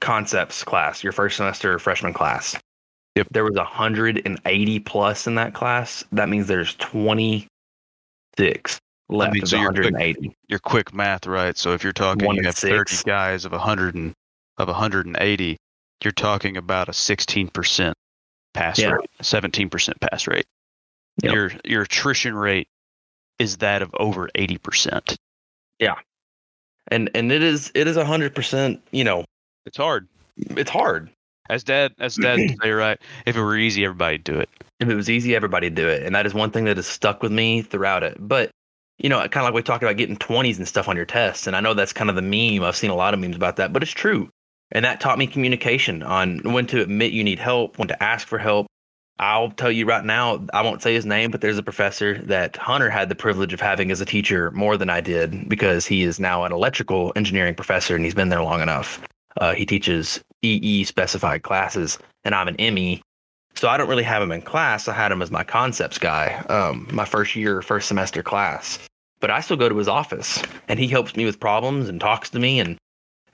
concepts 0.00 0.64
class, 0.64 1.04
your 1.04 1.12
first 1.12 1.36
semester 1.36 1.78
freshman 1.78 2.12
class. 2.12 2.56
Yep. 3.16 3.28
There 3.30 3.44
was 3.44 3.56
180 3.56 4.78
plus 4.80 5.26
in 5.26 5.34
that 5.34 5.52
class. 5.54 6.02
That 6.12 6.28
means 6.28 6.46
there's 6.46 6.74
26 6.76 7.48
left 9.10 9.34
mean, 9.34 9.42
of 9.42 9.48
so 9.48 9.56
the 9.56 9.62
you're 9.62 9.90
quick- 9.90 10.32
Your 10.48 10.58
quick 10.58 10.94
math, 10.94 11.26
right? 11.26 11.56
So 11.56 11.72
if 11.72 11.82
you're 11.84 11.92
talking, 11.92 12.26
One 12.26 12.36
you 12.36 12.42
have 12.44 12.54
30 12.54 13.02
guys 13.04 13.44
of 13.44 13.52
100 13.52 13.94
and 13.94 14.14
of 14.58 14.68
180, 14.68 15.56
you're 16.02 16.12
talking 16.12 16.56
about 16.56 16.88
a 16.88 16.92
16% 16.92 17.92
pass 18.54 18.78
Yeah. 18.78 18.92
rate, 18.92 19.10
17% 19.20 20.00
pass 20.00 20.26
rate. 20.26 20.46
Yep. 21.22 21.32
Your 21.34 21.52
your 21.64 21.82
attrition 21.82 22.34
rate 22.34 22.68
is 23.38 23.58
that 23.58 23.82
of 23.82 23.94
over 24.00 24.30
80%. 24.34 25.14
Yeah. 25.78 25.96
And 26.88 27.10
and 27.14 27.30
it 27.30 27.42
is 27.42 27.70
it 27.74 27.86
is 27.86 27.96
100%, 27.98 28.80
you 28.92 29.04
know, 29.04 29.24
It's 29.66 29.76
hard. 29.76 30.08
it's 30.36 30.70
hard. 30.70 31.10
As 31.52 31.62
dad, 31.62 31.92
as 31.98 32.16
dad 32.16 32.38
say, 32.62 32.70
right? 32.70 32.98
If 33.26 33.36
it 33.36 33.42
were 33.42 33.58
easy, 33.58 33.84
everybody'd 33.84 34.24
do 34.24 34.40
it. 34.40 34.48
if 34.80 34.88
it 34.88 34.94
was 34.94 35.10
easy, 35.10 35.36
everybody'd 35.36 35.74
do 35.74 35.86
it. 35.86 36.02
And 36.02 36.14
that 36.14 36.24
is 36.24 36.32
one 36.32 36.50
thing 36.50 36.64
that 36.64 36.78
has 36.78 36.86
stuck 36.86 37.22
with 37.22 37.30
me 37.30 37.60
throughout 37.60 38.02
it. 38.02 38.16
But, 38.18 38.50
you 38.96 39.10
know, 39.10 39.18
kind 39.18 39.36
of 39.36 39.42
like 39.42 39.52
we 39.52 39.62
talked 39.62 39.82
about 39.82 39.98
getting 39.98 40.16
20s 40.16 40.56
and 40.56 40.66
stuff 40.66 40.88
on 40.88 40.96
your 40.96 41.04
tests. 41.04 41.46
And 41.46 41.54
I 41.54 41.60
know 41.60 41.74
that's 41.74 41.92
kind 41.92 42.08
of 42.08 42.16
the 42.16 42.22
meme. 42.22 42.66
I've 42.66 42.74
seen 42.74 42.88
a 42.88 42.94
lot 42.94 43.12
of 43.12 43.20
memes 43.20 43.36
about 43.36 43.56
that, 43.56 43.70
but 43.70 43.82
it's 43.82 43.92
true. 43.92 44.30
And 44.70 44.82
that 44.86 44.98
taught 44.98 45.18
me 45.18 45.26
communication 45.26 46.02
on 46.02 46.38
when 46.38 46.66
to 46.68 46.80
admit 46.80 47.12
you 47.12 47.22
need 47.22 47.38
help, 47.38 47.78
when 47.78 47.88
to 47.88 48.02
ask 48.02 48.26
for 48.26 48.38
help. 48.38 48.66
I'll 49.18 49.50
tell 49.50 49.70
you 49.70 49.84
right 49.84 50.06
now, 50.06 50.46
I 50.54 50.62
won't 50.62 50.80
say 50.80 50.94
his 50.94 51.04
name, 51.04 51.30
but 51.30 51.42
there's 51.42 51.58
a 51.58 51.62
professor 51.62 52.16
that 52.22 52.56
Hunter 52.56 52.88
had 52.88 53.10
the 53.10 53.14
privilege 53.14 53.52
of 53.52 53.60
having 53.60 53.90
as 53.90 54.00
a 54.00 54.06
teacher 54.06 54.50
more 54.52 54.78
than 54.78 54.88
I 54.88 55.02
did 55.02 55.50
because 55.50 55.84
he 55.84 56.02
is 56.02 56.18
now 56.18 56.44
an 56.44 56.52
electrical 56.52 57.12
engineering 57.14 57.54
professor 57.54 57.94
and 57.94 58.06
he's 58.06 58.14
been 58.14 58.30
there 58.30 58.42
long 58.42 58.62
enough. 58.62 59.02
Uh, 59.36 59.52
he 59.52 59.66
teaches 59.66 60.22
EE 60.42 60.84
specified 60.84 61.42
classes, 61.42 61.98
and 62.24 62.34
I'm 62.34 62.48
an 62.48 62.74
ME. 62.74 63.02
So 63.54 63.68
I 63.68 63.76
don't 63.76 63.88
really 63.88 64.02
have 64.02 64.22
him 64.22 64.32
in 64.32 64.42
class. 64.42 64.88
I 64.88 64.94
had 64.94 65.12
him 65.12 65.22
as 65.22 65.30
my 65.30 65.44
concepts 65.44 65.98
guy, 65.98 66.44
um, 66.48 66.88
my 66.90 67.04
first 67.04 67.36
year, 67.36 67.62
first 67.62 67.88
semester 67.88 68.22
class. 68.22 68.78
But 69.20 69.30
I 69.30 69.40
still 69.40 69.56
go 69.56 69.68
to 69.68 69.76
his 69.76 69.88
office, 69.88 70.42
and 70.68 70.80
he 70.80 70.88
helps 70.88 71.14
me 71.16 71.24
with 71.24 71.38
problems 71.38 71.88
and 71.88 72.00
talks 72.00 72.30
to 72.30 72.38
me, 72.38 72.60
and 72.60 72.76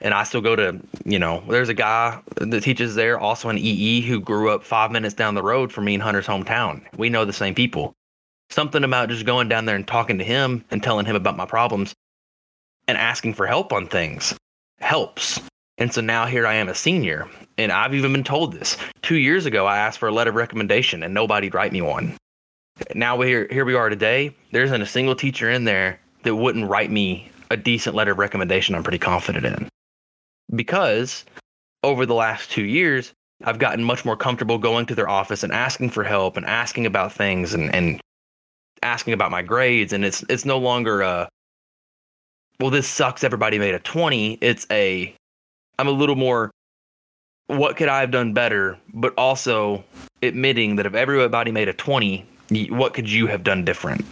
and 0.01 0.13
I 0.13 0.23
still 0.23 0.41
go 0.41 0.55
to, 0.55 0.79
you 1.03 1.19
know, 1.19 1.43
there's 1.49 1.67
a 1.67 1.73
guy 1.73 2.21
that 2.37 2.63
teaches 2.63 2.95
there, 2.95 3.19
also 3.19 3.49
an 3.49 3.57
EE, 3.57 4.01
who 4.01 4.21
grew 4.21 4.49
up 4.49 4.63
five 4.63 4.91
minutes 4.91 5.13
down 5.13 5.35
the 5.35 5.43
road 5.43 5.73
from 5.73 5.85
me 5.85 5.93
in 5.93 5.99
Hunter's 5.99 6.25
hometown. 6.25 6.81
We 6.95 7.09
know 7.09 7.25
the 7.25 7.33
same 7.33 7.53
people. 7.53 7.93
Something 8.49 8.85
about 8.85 9.09
just 9.09 9.25
going 9.25 9.49
down 9.49 9.65
there 9.65 9.75
and 9.75 9.85
talking 9.85 10.17
to 10.19 10.23
him 10.23 10.63
and 10.71 10.81
telling 10.81 11.05
him 11.05 11.17
about 11.17 11.35
my 11.35 11.45
problems 11.45 11.93
and 12.87 12.97
asking 12.97 13.33
for 13.33 13.45
help 13.45 13.73
on 13.73 13.87
things 13.87 14.33
helps. 14.79 15.41
And 15.79 15.93
so 15.93 16.01
now 16.01 16.25
here 16.25 16.45
I 16.45 16.55
am 16.55 16.67
a 16.67 16.75
senior, 16.75 17.27
and 17.57 17.71
I've 17.71 17.95
even 17.95 18.11
been 18.11 18.23
told 18.23 18.53
this. 18.53 18.77
Two 19.01 19.15
years 19.15 19.45
ago, 19.45 19.65
I 19.65 19.77
asked 19.77 19.97
for 19.97 20.09
a 20.09 20.13
letter 20.13 20.29
of 20.29 20.35
recommendation, 20.35 21.03
and 21.03 21.13
nobody'd 21.13 21.53
write 21.53 21.71
me 21.71 21.81
one. 21.81 22.17
Now 22.95 23.15
we 23.15 23.27
here 23.27 23.47
here 23.49 23.65
we 23.65 23.75
are 23.75 23.89
today. 23.89 24.35
There 24.51 24.63
isn't 24.63 24.81
a 24.81 24.85
single 24.85 25.15
teacher 25.15 25.49
in 25.49 25.63
there 25.63 25.99
that 26.23 26.35
wouldn't 26.35 26.69
write 26.69 26.91
me 26.91 27.31
a 27.49 27.57
decent 27.57 27.95
letter 27.95 28.11
of 28.11 28.19
recommendation. 28.19 28.75
I'm 28.75 28.83
pretty 28.83 28.99
confident 28.99 29.45
in 29.45 29.69
because 30.55 31.25
over 31.83 32.05
the 32.05 32.13
last 32.13 32.51
two 32.51 32.63
years, 32.63 33.13
I've 33.43 33.59
gotten 33.59 33.83
much 33.83 34.05
more 34.05 34.17
comfortable 34.17 34.57
going 34.57 34.85
to 34.87 34.95
their 34.95 35.09
office 35.09 35.43
and 35.43 35.53
asking 35.53 35.91
for 35.91 36.03
help 36.03 36.37
and 36.37 36.45
asking 36.45 36.85
about 36.85 37.13
things 37.13 37.53
and 37.53 37.73
and 37.73 38.01
asking 38.83 39.13
about 39.13 39.31
my 39.31 39.41
grades. 39.41 39.93
And 39.93 40.03
it's 40.03 40.23
it's 40.29 40.45
no 40.45 40.57
longer 40.57 41.01
a 41.01 41.29
well, 42.59 42.69
this 42.69 42.87
sucks. 42.87 43.23
Everybody 43.23 43.59
made 43.59 43.75
a 43.75 43.79
twenty. 43.79 44.37
It's 44.41 44.67
a 44.71 45.13
I'm 45.79 45.87
a 45.87 45.91
little 45.91 46.17
more 46.17 46.51
what 47.47 47.77
could 47.77 47.87
I 47.87 48.01
have 48.01 48.11
done 48.11 48.33
better, 48.33 48.77
but 48.93 49.13
also 49.17 49.81
admitting 50.21 50.75
that 50.75 50.85
if 50.85 50.93
everybody 50.93 51.51
made 51.51 51.69
a 51.69 51.73
20, 51.73 52.27
what 52.69 52.93
could 52.93 53.09
you 53.09 53.27
have 53.27 53.45
done 53.45 53.63
different? 53.63 54.05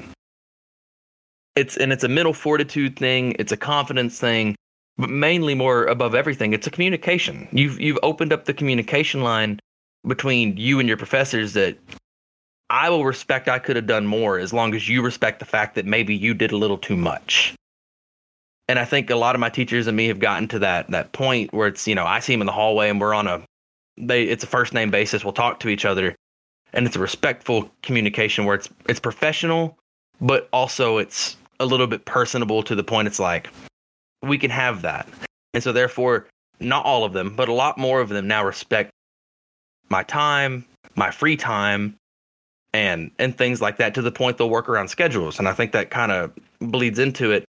It's 1.58 1.76
and 1.76 1.92
it's 1.92 2.06
a 2.06 2.08
mental 2.08 2.34
fortitude 2.34 2.96
thing, 2.98 3.36
it's 3.38 3.52
a 3.52 3.58
confidence 3.58 4.18
thing, 4.18 4.56
but 4.98 5.10
mainly 5.10 5.56
more 5.56 5.86
above 5.88 6.16
everything, 6.16 6.54
it's 6.54 6.68
a 6.68 6.72
communication. 6.72 7.50
You've 7.52 7.82
you've 7.82 8.00
opened 8.02 8.32
up 8.32 8.46
the 8.46 8.54
communication 8.54 9.22
line 9.22 9.60
between 10.08 10.56
you 10.56 10.80
and 10.80 10.88
your 10.88 10.98
professors 10.98 11.52
that 11.54 11.78
I 12.70 12.90
will 12.90 13.04
respect 13.04 13.50
I 13.50 13.60
could 13.60 13.76
have 13.76 13.88
done 13.88 14.08
more 14.08 14.40
as 14.40 14.54
long 14.54 14.74
as 14.74 14.88
you 14.88 15.02
respect 15.02 15.40
the 15.40 15.46
fact 15.46 15.76
that 15.76 15.86
maybe 15.86 16.16
you 16.16 16.34
did 16.34 16.54
a 16.54 16.58
little 16.58 16.78
too 16.78 16.96
much 16.96 17.56
and 18.68 18.78
I 18.78 18.86
think 18.86 19.10
a 19.10 19.16
lot 19.16 19.36
of 19.36 19.40
my 19.40 19.50
teachers 19.50 19.88
and 19.88 19.96
me 19.96 20.08
have 20.08 20.20
gotten 20.20 20.48
to 20.50 20.60
that 20.60 20.90
that 20.92 21.12
point 21.14 21.54
where 21.54 21.68
it's 21.68 21.88
you 21.88 21.96
know 21.96 22.06
I 22.06 22.20
see 22.20 22.34
them 22.34 22.42
in 22.42 22.48
the 22.48 22.54
hallway 22.54 22.90
and 22.90 23.00
we're 23.00 23.14
on 23.14 23.28
a 23.28 23.44
they 23.98 24.24
it's 24.24 24.44
a 24.44 24.48
first 24.48 24.74
name 24.74 24.92
basis. 24.92 25.24
We'll 25.24 25.34
talk 25.34 25.60
to 25.62 25.70
each 25.70 25.86
other, 25.86 26.16
and 26.74 26.86
it's 26.86 26.96
a 26.96 27.00
respectful 27.00 27.72
communication 27.82 28.46
where 28.46 28.56
it's 28.56 28.70
it's 28.88 29.00
professional, 29.00 29.78
but 30.22 30.48
also 30.54 30.98
it's 30.98 31.38
a 31.60 31.66
little 31.66 31.88
bit 31.88 32.06
personable 32.06 32.64
to 32.64 32.76
the 32.76 32.84
point. 32.84 33.08
It's 33.08 33.20
like 33.20 33.50
we 34.22 34.38
can 34.38 34.52
have 34.52 34.84
that. 34.84 35.08
And 35.54 35.64
so 35.64 35.72
therefore, 35.72 36.28
not 36.60 36.86
all 36.86 37.04
of 37.04 37.14
them, 37.14 37.36
but 37.36 37.50
a 37.50 37.54
lot 37.54 37.78
more 37.78 38.02
of 38.02 38.10
them 38.10 38.28
now 38.28 38.46
respect 38.46 38.92
my 39.90 40.04
time, 40.04 40.66
my 40.96 41.12
free 41.12 41.38
time, 41.38 41.96
and 42.74 43.12
and 43.18 43.38
things 43.38 43.62
like 43.62 43.78
that 43.78 43.96
to 43.96 44.02
the 44.02 44.12
point 44.12 44.38
they'll 44.38 44.50
work 44.50 44.70
around 44.70 44.90
schedules. 44.90 45.40
And 45.40 45.48
I 45.48 45.54
think 45.54 45.72
that 45.72 45.90
kind 45.90 46.12
of 46.12 46.32
bleeds 46.60 47.00
into 47.00 47.32
it. 47.32 47.46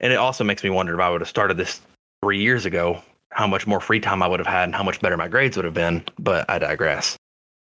And 0.00 0.12
it 0.12 0.16
also 0.16 0.44
makes 0.44 0.64
me 0.64 0.70
wonder 0.70 0.94
if 0.94 1.00
I 1.00 1.10
would 1.10 1.20
have 1.20 1.28
started 1.28 1.56
this 1.56 1.80
three 2.22 2.40
years 2.40 2.66
ago, 2.66 3.02
how 3.30 3.46
much 3.46 3.66
more 3.66 3.80
free 3.80 4.00
time 4.00 4.22
I 4.22 4.28
would 4.28 4.40
have 4.40 4.46
had 4.46 4.64
and 4.64 4.74
how 4.74 4.82
much 4.82 5.00
better 5.00 5.16
my 5.16 5.28
grades 5.28 5.56
would 5.56 5.64
have 5.64 5.74
been. 5.74 6.04
But 6.18 6.48
I 6.48 6.58
digress. 6.58 7.16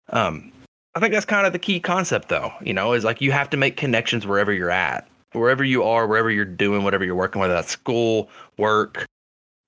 Um, 0.09 0.51
I 0.95 0.99
think 0.99 1.13
that's 1.13 1.25
kind 1.25 1.45
of 1.45 1.53
the 1.53 1.59
key 1.59 1.79
concept, 1.79 2.29
though. 2.29 2.51
You 2.61 2.73
know, 2.73 2.93
is 2.93 3.03
like 3.03 3.21
you 3.21 3.31
have 3.31 3.49
to 3.51 3.57
make 3.57 3.77
connections 3.77 4.25
wherever 4.25 4.53
you're 4.53 4.71
at, 4.71 5.07
wherever 5.33 5.63
you 5.63 5.83
are, 5.83 6.07
wherever 6.07 6.31
you're 6.31 6.45
doing, 6.45 6.83
whatever 6.83 7.03
you're 7.03 7.15
working, 7.15 7.39
whether 7.39 7.53
that's 7.53 7.71
school, 7.71 8.29
work, 8.57 9.05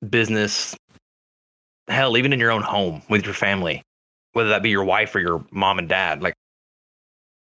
business, 0.07 0.75
hell, 1.87 2.17
even 2.17 2.33
in 2.33 2.39
your 2.39 2.51
own 2.51 2.61
home 2.61 3.01
with 3.09 3.25
your 3.25 3.33
family, 3.33 3.81
whether 4.33 4.49
that 4.49 4.63
be 4.63 4.69
your 4.69 4.83
wife 4.83 5.13
or 5.15 5.19
your 5.19 5.43
mom 5.51 5.79
and 5.79 5.89
dad. 5.89 6.21
Like, 6.21 6.33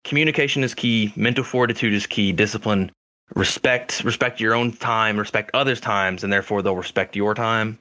communication 0.04 0.64
is 0.64 0.74
key, 0.74 1.12
mental 1.16 1.44
fortitude 1.44 1.94
is 1.94 2.06
key, 2.06 2.32
discipline, 2.32 2.92
respect, 3.36 4.04
respect 4.04 4.40
your 4.40 4.54
own 4.54 4.72
time, 4.72 5.18
respect 5.18 5.52
others' 5.54 5.82
times, 5.82 6.24
and 6.24 6.32
therefore 6.32 6.62
they'll 6.62 6.76
respect 6.76 7.16
your 7.16 7.34
time. 7.34 7.80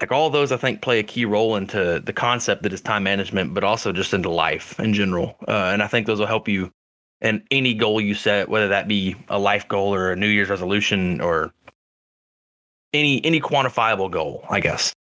Like 0.00 0.10
all 0.10 0.28
those 0.28 0.50
i 0.50 0.56
think 0.56 0.82
play 0.82 0.98
a 0.98 1.04
key 1.04 1.24
role 1.24 1.56
into 1.56 2.02
the 2.04 2.12
concept 2.12 2.64
that 2.64 2.72
is 2.72 2.80
time 2.80 3.04
management 3.04 3.54
but 3.54 3.62
also 3.62 3.92
just 3.92 4.12
into 4.12 4.28
life 4.28 4.78
in 4.80 4.92
general. 4.92 5.36
Uh, 5.46 5.70
and 5.72 5.82
i 5.82 5.86
think 5.86 6.06
those 6.06 6.18
will 6.18 6.26
help 6.26 6.48
you 6.48 6.70
in 7.20 7.42
any 7.50 7.74
goal 7.74 8.00
you 8.00 8.14
set 8.14 8.48
whether 8.48 8.68
that 8.68 8.88
be 8.88 9.14
a 9.28 9.38
life 9.38 9.68
goal 9.68 9.94
or 9.94 10.10
a 10.10 10.16
new 10.16 10.26
year's 10.26 10.50
resolution 10.50 11.20
or 11.20 11.54
any 12.92 13.24
any 13.24 13.40
quantifiable 13.40 14.10
goal 14.10 14.44
i 14.50 14.58
guess. 14.60 14.92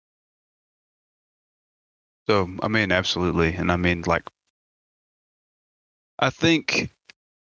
So 2.28 2.48
I 2.62 2.68
mean, 2.68 2.92
absolutely, 2.92 3.55
and 3.55 3.72
I 3.72 3.76
mean, 3.76 4.05
like, 4.07 4.22
I 6.20 6.30
think 6.30 6.90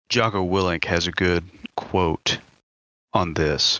Jocko 0.09 0.47
Willink 0.47 0.85
has 0.85 1.07
a 1.07 1.11
good 1.11 1.43
quote 1.80 2.39
on 3.13 3.34
this, 3.36 3.80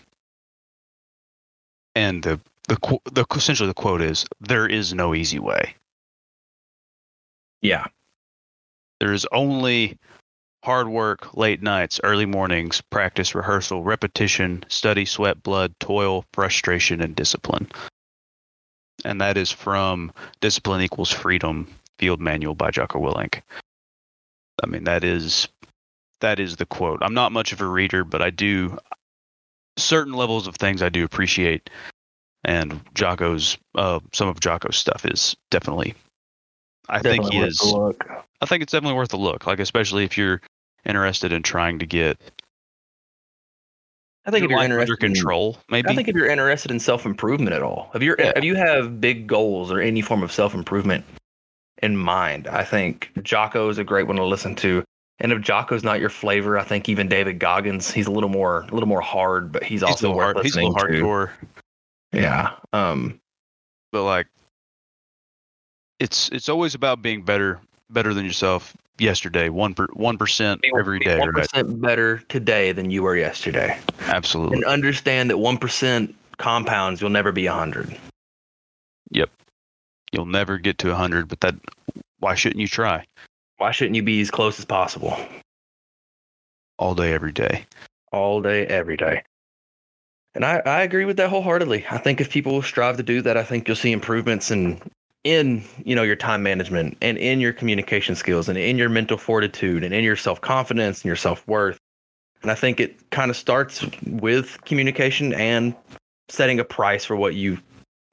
and 1.96 2.24
the 2.24 2.40
the 2.70 2.78
the 3.12 3.26
essentially 3.36 3.68
the 3.68 3.74
quote 3.74 4.02
is, 4.02 4.26
"There 4.40 4.66
is 4.66 4.94
no 4.94 5.14
easy 5.14 5.38
way. 5.38 5.76
yeah 7.62 7.88
There 9.02 9.12
is 9.12 9.28
only 9.34 9.98
hard 10.64 10.88
work, 10.88 11.36
late 11.36 11.62
nights, 11.62 12.00
early 12.04 12.26
mornings, 12.26 12.82
practice, 12.90 13.36
rehearsal, 13.36 13.84
repetition, 13.84 14.64
study, 14.70 15.04
sweat, 15.06 15.44
blood, 15.44 15.74
toil, 15.80 16.24
frustration, 16.34 17.02
and 17.02 17.16
discipline." 17.16 17.68
And 19.04 19.20
that 19.20 19.38
is 19.38 19.52
from 19.52 20.14
Discipline 20.40 20.82
Equals 20.82 21.12
Freedom 21.12 21.68
Field 21.98 22.22
Manual 22.22 22.56
by 22.56 22.72
Jocko 22.72 23.00
Willink. 23.00 23.42
I 24.64 24.68
mean, 24.68 24.86
that 24.86 25.04
is 25.04 25.50
that 26.22 26.40
is 26.40 26.56
the 26.58 26.66
quote. 26.66 27.00
I'm 27.02 27.14
not 27.14 27.32
much 27.32 27.52
of 27.52 27.62
a 27.62 27.66
reader, 27.66 28.04
but 28.04 28.22
I 28.22 28.30
do 28.30 28.78
certain 29.78 30.14
levels 30.14 30.48
of 30.48 30.56
things 30.56 30.82
I 30.82 30.90
do 30.90 31.04
appreciate, 31.04 31.70
and 32.44 32.80
Jocko's 32.96 33.58
uh, 33.76 34.00
some 34.14 34.28
of 34.28 34.40
Jocko's 34.40 34.78
stuff 34.78 35.06
is 35.06 35.36
definitely. 35.52 35.96
I 36.90 37.00
think 37.00 37.26
he 37.32 37.40
is. 37.40 37.62
I 38.42 38.46
think 38.46 38.64
it's 38.64 38.72
definitely 38.72 38.98
worth 38.98 39.14
a 39.14 39.18
look. 39.18 39.46
Like 39.46 39.60
especially 39.60 40.06
if 40.06 40.18
you're 40.18 40.42
interested 40.86 41.32
in 41.32 41.44
trying 41.44 41.78
to 41.78 41.86
get 41.86 42.18
i 44.26 44.32
think 44.32 44.46
if 44.46 44.50
you're 44.50 44.58
life 44.60 44.66
under 44.66 44.80
interested 44.80 45.06
in- 45.06 45.14
control, 45.14 45.58
maybe. 45.70 45.90
I 45.90 45.96
think 45.96 46.08
if 46.08 46.16
you're 46.16 46.30
interested 46.30 46.72
in 46.72 46.80
self 46.80 47.06
improvement 47.06 47.54
at 47.54 47.62
all, 47.62 47.92
if 47.94 48.02
you're 48.02 48.16
Yeah. 48.20 48.34
if 48.36 48.44
you 48.44 48.56
have 48.56 49.02
big 49.02 49.28
goals 49.28 49.72
or 49.72 49.80
any 49.82 50.02
form 50.02 50.24
of 50.24 50.32
self 50.32 50.54
improvement 50.54 51.04
in 51.82 51.96
mind, 51.98 52.48
I 52.48 52.64
think 52.64 53.12
Jocko 53.24 53.70
is 53.70 53.78
a 53.78 53.84
great 53.84 54.08
one 54.08 54.16
to 54.18 54.24
listen 54.26 54.56
to. 54.58 54.84
And 55.22 55.32
if 55.34 55.42
Jocko's 55.42 55.84
not 55.84 56.00
your 56.00 56.10
flavor, 56.10 56.58
I 56.58 56.64
think 56.64 56.88
even 56.88 57.08
David 57.10 57.40
Goggins, 57.40 57.92
he's 57.92 58.08
a 58.08 58.12
little 58.12 58.30
more 58.30 58.62
a 58.62 58.74
little 58.74 58.88
more 58.88 59.02
hard, 59.02 59.52
but 59.52 59.64
he's, 59.64 59.82
he's 59.82 59.84
also 59.84 60.14
worth 60.16 60.36
hard, 60.36 60.46
he's 60.46 60.56
a 60.56 60.62
little 60.62 60.74
to. 60.76 60.80
hardcore, 60.80 61.30
Yeah. 62.14 62.52
Um. 62.74 63.20
but 63.92 64.04
like 64.04 64.28
it's 66.00 66.30
it's 66.30 66.48
always 66.50 66.76
about 66.76 67.02
being 67.02 67.22
better 67.24 67.60
better 67.90 68.14
than 68.14 68.24
yourself 68.26 68.76
yesterday. 68.98 69.50
One 69.50 69.74
per 69.74 69.88
one 69.94 70.18
percent 70.18 70.62
every 70.78 71.00
day, 71.00 71.20
One 71.20 71.32
right? 71.32 71.48
better 71.82 72.20
today 72.30 72.72
than 72.72 72.90
you 72.90 73.04
were 73.04 73.16
yesterday, 73.18 73.78
Absolutely. 74.08 74.58
and 74.58 74.66
understand 74.66 75.30
that 75.30 75.38
one 75.38 75.58
percent 75.58 76.16
compounds. 76.38 77.02
You'll 77.02 77.10
never 77.10 77.32
be 77.34 77.46
a 77.48 77.54
hundred. 77.54 77.96
Yep. 79.12 79.30
You'll 80.12 80.26
never 80.28 80.58
get 80.58 80.78
to 80.80 80.88
a 80.88 80.92
100, 80.92 81.28
but 81.28 81.40
that 81.42 81.56
why 82.20 82.34
shouldn't 82.36 82.60
you 82.62 82.68
try 82.68 83.06
Why 83.60 83.72
shouldn't 83.72 83.96
you 83.96 84.04
be 84.04 84.20
as 84.22 84.32
close 84.32 84.60
as 84.60 84.66
possible? 84.66 85.18
all 86.80 86.96
day 86.96 87.14
every 87.14 87.34
day? 87.34 87.66
all 88.12 88.42
day, 88.42 88.66
every 88.66 88.98
day. 88.98 89.24
And 90.36 90.46
I, 90.46 90.62
I 90.66 90.82
agree 90.82 91.06
with 91.06 91.18
that 91.18 91.30
wholeheartedly. 91.30 91.86
I 91.90 91.98
think 91.98 92.22
if 92.22 92.30
people 92.30 92.62
strive 92.62 92.98
to 92.98 93.04
do 93.04 93.22
that, 93.22 93.38
I 93.38 93.44
think 93.44 93.68
you'll 93.68 93.76
see 93.76 93.92
improvements 93.92 94.52
in 94.52 94.80
in 95.26 95.66
you 95.84 95.96
know 95.96 96.04
your 96.04 96.16
time 96.16 96.42
management 96.42 96.98
and 97.02 97.18
in 97.18 97.42
your 97.42 97.52
communication 97.52 98.16
skills 98.16 98.48
and 98.48 98.58
in 98.58 98.78
your 98.78 98.88
mental 98.88 99.18
fortitude 99.18 99.84
and 99.84 99.94
in 99.94 100.04
your 100.04 100.16
self 100.16 100.40
confidence 100.40 101.00
and 101.00 101.06
your 101.06 101.16
self 101.16 101.46
worth. 101.48 101.78
And 102.42 102.52
I 102.52 102.56
think 102.56 102.80
it 102.80 103.10
kind 103.10 103.30
of 103.30 103.36
starts 103.36 103.84
with 104.06 104.64
communication 104.64 105.34
and 105.34 105.76
setting 106.30 106.60
a 106.60 106.64
price 106.64 107.04
for 107.04 107.16
what 107.16 107.36
you 107.36 107.58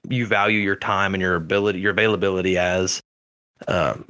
you 0.09 0.27
value 0.27 0.59
your 0.59 0.77
time 0.77 1.15
and 1.15 1.21
your 1.21 1.37
ability 1.37 1.81
your 1.81 1.93
availability 1.93 2.59
as. 2.59 3.01
Um, 3.69 4.05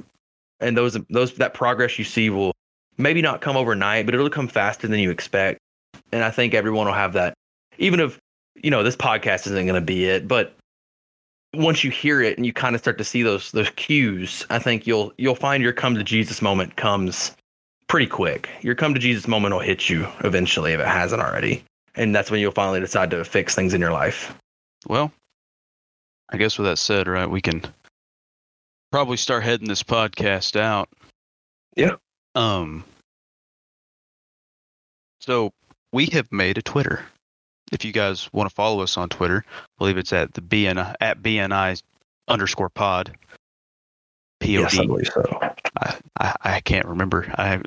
and 0.59 0.77
those 0.77 0.97
those 1.09 1.33
that 1.35 1.53
progress 1.53 1.97
you 1.97 2.05
see 2.05 2.29
will 2.29 2.53
maybe 2.97 3.21
not 3.21 3.41
come 3.41 3.57
overnight, 3.57 4.05
but 4.05 4.15
it'll 4.15 4.29
come 4.29 4.47
faster 4.47 4.87
than 4.87 4.99
you 4.99 5.11
expect. 5.11 5.59
And 6.11 6.23
I 6.23 6.31
think 6.31 6.53
everyone 6.53 6.87
will 6.87 6.93
have 6.93 7.13
that. 7.13 7.33
Even 7.77 7.99
if, 7.99 8.17
you 8.55 8.71
know, 8.71 8.83
this 8.83 8.95
podcast 8.95 9.47
isn't 9.47 9.65
going 9.65 9.79
to 9.79 9.81
be 9.81 10.05
it, 10.05 10.27
but 10.27 10.55
once 11.53 11.83
you 11.83 11.91
hear 11.91 12.21
it 12.21 12.37
and 12.37 12.45
you 12.45 12.53
kind 12.53 12.75
of 12.75 12.81
start 12.81 12.97
to 12.97 13.03
see 13.03 13.23
those 13.23 13.51
those 13.51 13.69
cues, 13.71 14.45
I 14.49 14.59
think 14.59 14.87
you'll 14.87 15.13
you'll 15.17 15.35
find 15.35 15.63
your 15.63 15.73
come 15.73 15.95
to 15.95 16.03
Jesus 16.03 16.41
moment 16.41 16.75
comes 16.75 17.31
pretty 17.87 18.07
quick. 18.07 18.49
Your 18.61 18.75
come 18.75 18.93
to 18.93 18.99
Jesus 18.99 19.27
moment 19.27 19.53
will 19.53 19.61
hit 19.61 19.89
you 19.89 20.07
eventually 20.23 20.73
if 20.73 20.79
it 20.79 20.87
hasn't 20.87 21.21
already. 21.21 21.63
And 21.95 22.13
that's 22.13 22.29
when 22.29 22.39
you'll 22.39 22.51
finally 22.51 22.79
decide 22.79 23.09
to 23.11 23.23
fix 23.23 23.55
things 23.55 23.73
in 23.73 23.81
your 23.81 23.91
life. 23.91 24.35
Well, 24.87 25.11
I 26.29 26.37
guess 26.37 26.57
with 26.57 26.67
that 26.67 26.77
said, 26.77 27.07
right, 27.07 27.29
we 27.29 27.41
can 27.41 27.63
probably 28.91 29.17
start 29.17 29.43
heading 29.43 29.67
this 29.67 29.83
podcast 29.83 30.59
out. 30.59 30.89
Yeah. 31.75 31.95
Um. 32.35 32.83
So 35.19 35.51
we 35.91 36.05
have 36.07 36.31
made 36.31 36.57
a 36.57 36.61
Twitter. 36.61 37.03
If 37.71 37.83
you 37.83 37.91
guys 37.91 38.31
want 38.31 38.49
to 38.49 38.55
follow 38.55 38.81
us 38.81 38.97
on 38.97 39.09
Twitter, 39.09 39.43
I 39.47 39.67
believe 39.77 39.97
it's 39.97 40.13
at 40.13 40.33
the 40.33 40.41
BN 40.41 40.95
at 41.01 41.21
BNI 41.21 41.81
underscore 42.27 42.69
pod. 42.69 43.17
P 44.39 44.57
O 44.57 44.67
D. 44.67 44.85
believe 44.85 45.07
so. 45.07 45.23
I, 45.81 45.95
I 46.19 46.35
I 46.41 46.59
can't 46.61 46.85
remember. 46.85 47.25
I 47.37 47.61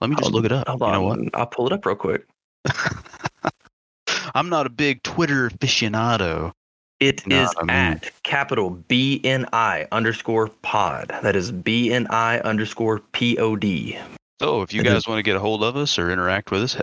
let 0.00 0.10
me 0.10 0.16
just 0.16 0.32
look 0.32 0.44
it 0.44 0.52
up. 0.52 0.68
Hold 0.68 0.80
you 0.80 0.86
know 0.86 1.10
on. 1.10 1.30
I'll 1.34 1.46
pull 1.46 1.66
it 1.66 1.72
up 1.72 1.84
real 1.84 1.96
quick. 1.96 2.26
I'm 4.34 4.48
not 4.48 4.66
a 4.66 4.70
big 4.70 5.02
Twitter 5.02 5.50
aficionado. 5.50 6.52
It 7.00 7.26
No, 7.26 7.42
is 7.42 7.54
I 7.58 7.62
mean- 7.62 7.70
at 7.70 8.10
capital 8.22 8.70
BNI 8.88 9.86
underscore 9.92 10.48
pod. 10.48 11.08
That 11.22 11.36
is 11.36 11.50
BNI 11.52 12.40
underscore 12.44 13.00
POD. 13.00 13.98
So 14.40 14.62
if 14.62 14.72
you 14.72 14.80
It 14.80 14.86
is- 14.86 14.92
guys 14.92 15.06
want 15.08 15.18
to 15.18 15.22
get 15.22 15.36
a 15.36 15.40
hold 15.40 15.62
of 15.62 15.76
us 15.76 15.98
or 15.98 16.10
interact 16.10 16.50
with 16.50 16.62
us, 16.62 16.76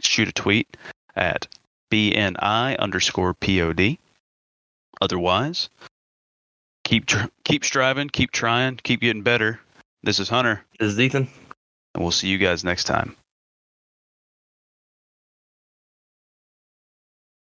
shoot 0.00 0.28
a 0.28 0.32
tweet 0.32 0.76
at 1.16 1.46
BNI 1.90 2.76
underscore 2.78 3.34
POD. 3.34 3.98
Otherwise, 5.00 5.68
keep 6.84 7.06
tr- 7.06 7.26
keep 7.44 7.64
striving, 7.64 8.08
keep 8.08 8.30
trying, 8.30 8.76
keep 8.76 9.00
getting 9.00 9.22
better. 9.22 9.60
This 10.02 10.18
is 10.18 10.28
Hunter, 10.28 10.64
This 10.78 10.92
is 10.92 11.00
Ethan. 11.00 11.28
and 11.94 12.02
we'll 12.02 12.10
see 12.10 12.28
you 12.28 12.38
guys 12.38 12.64
next 12.64 12.84
time. 12.84 13.16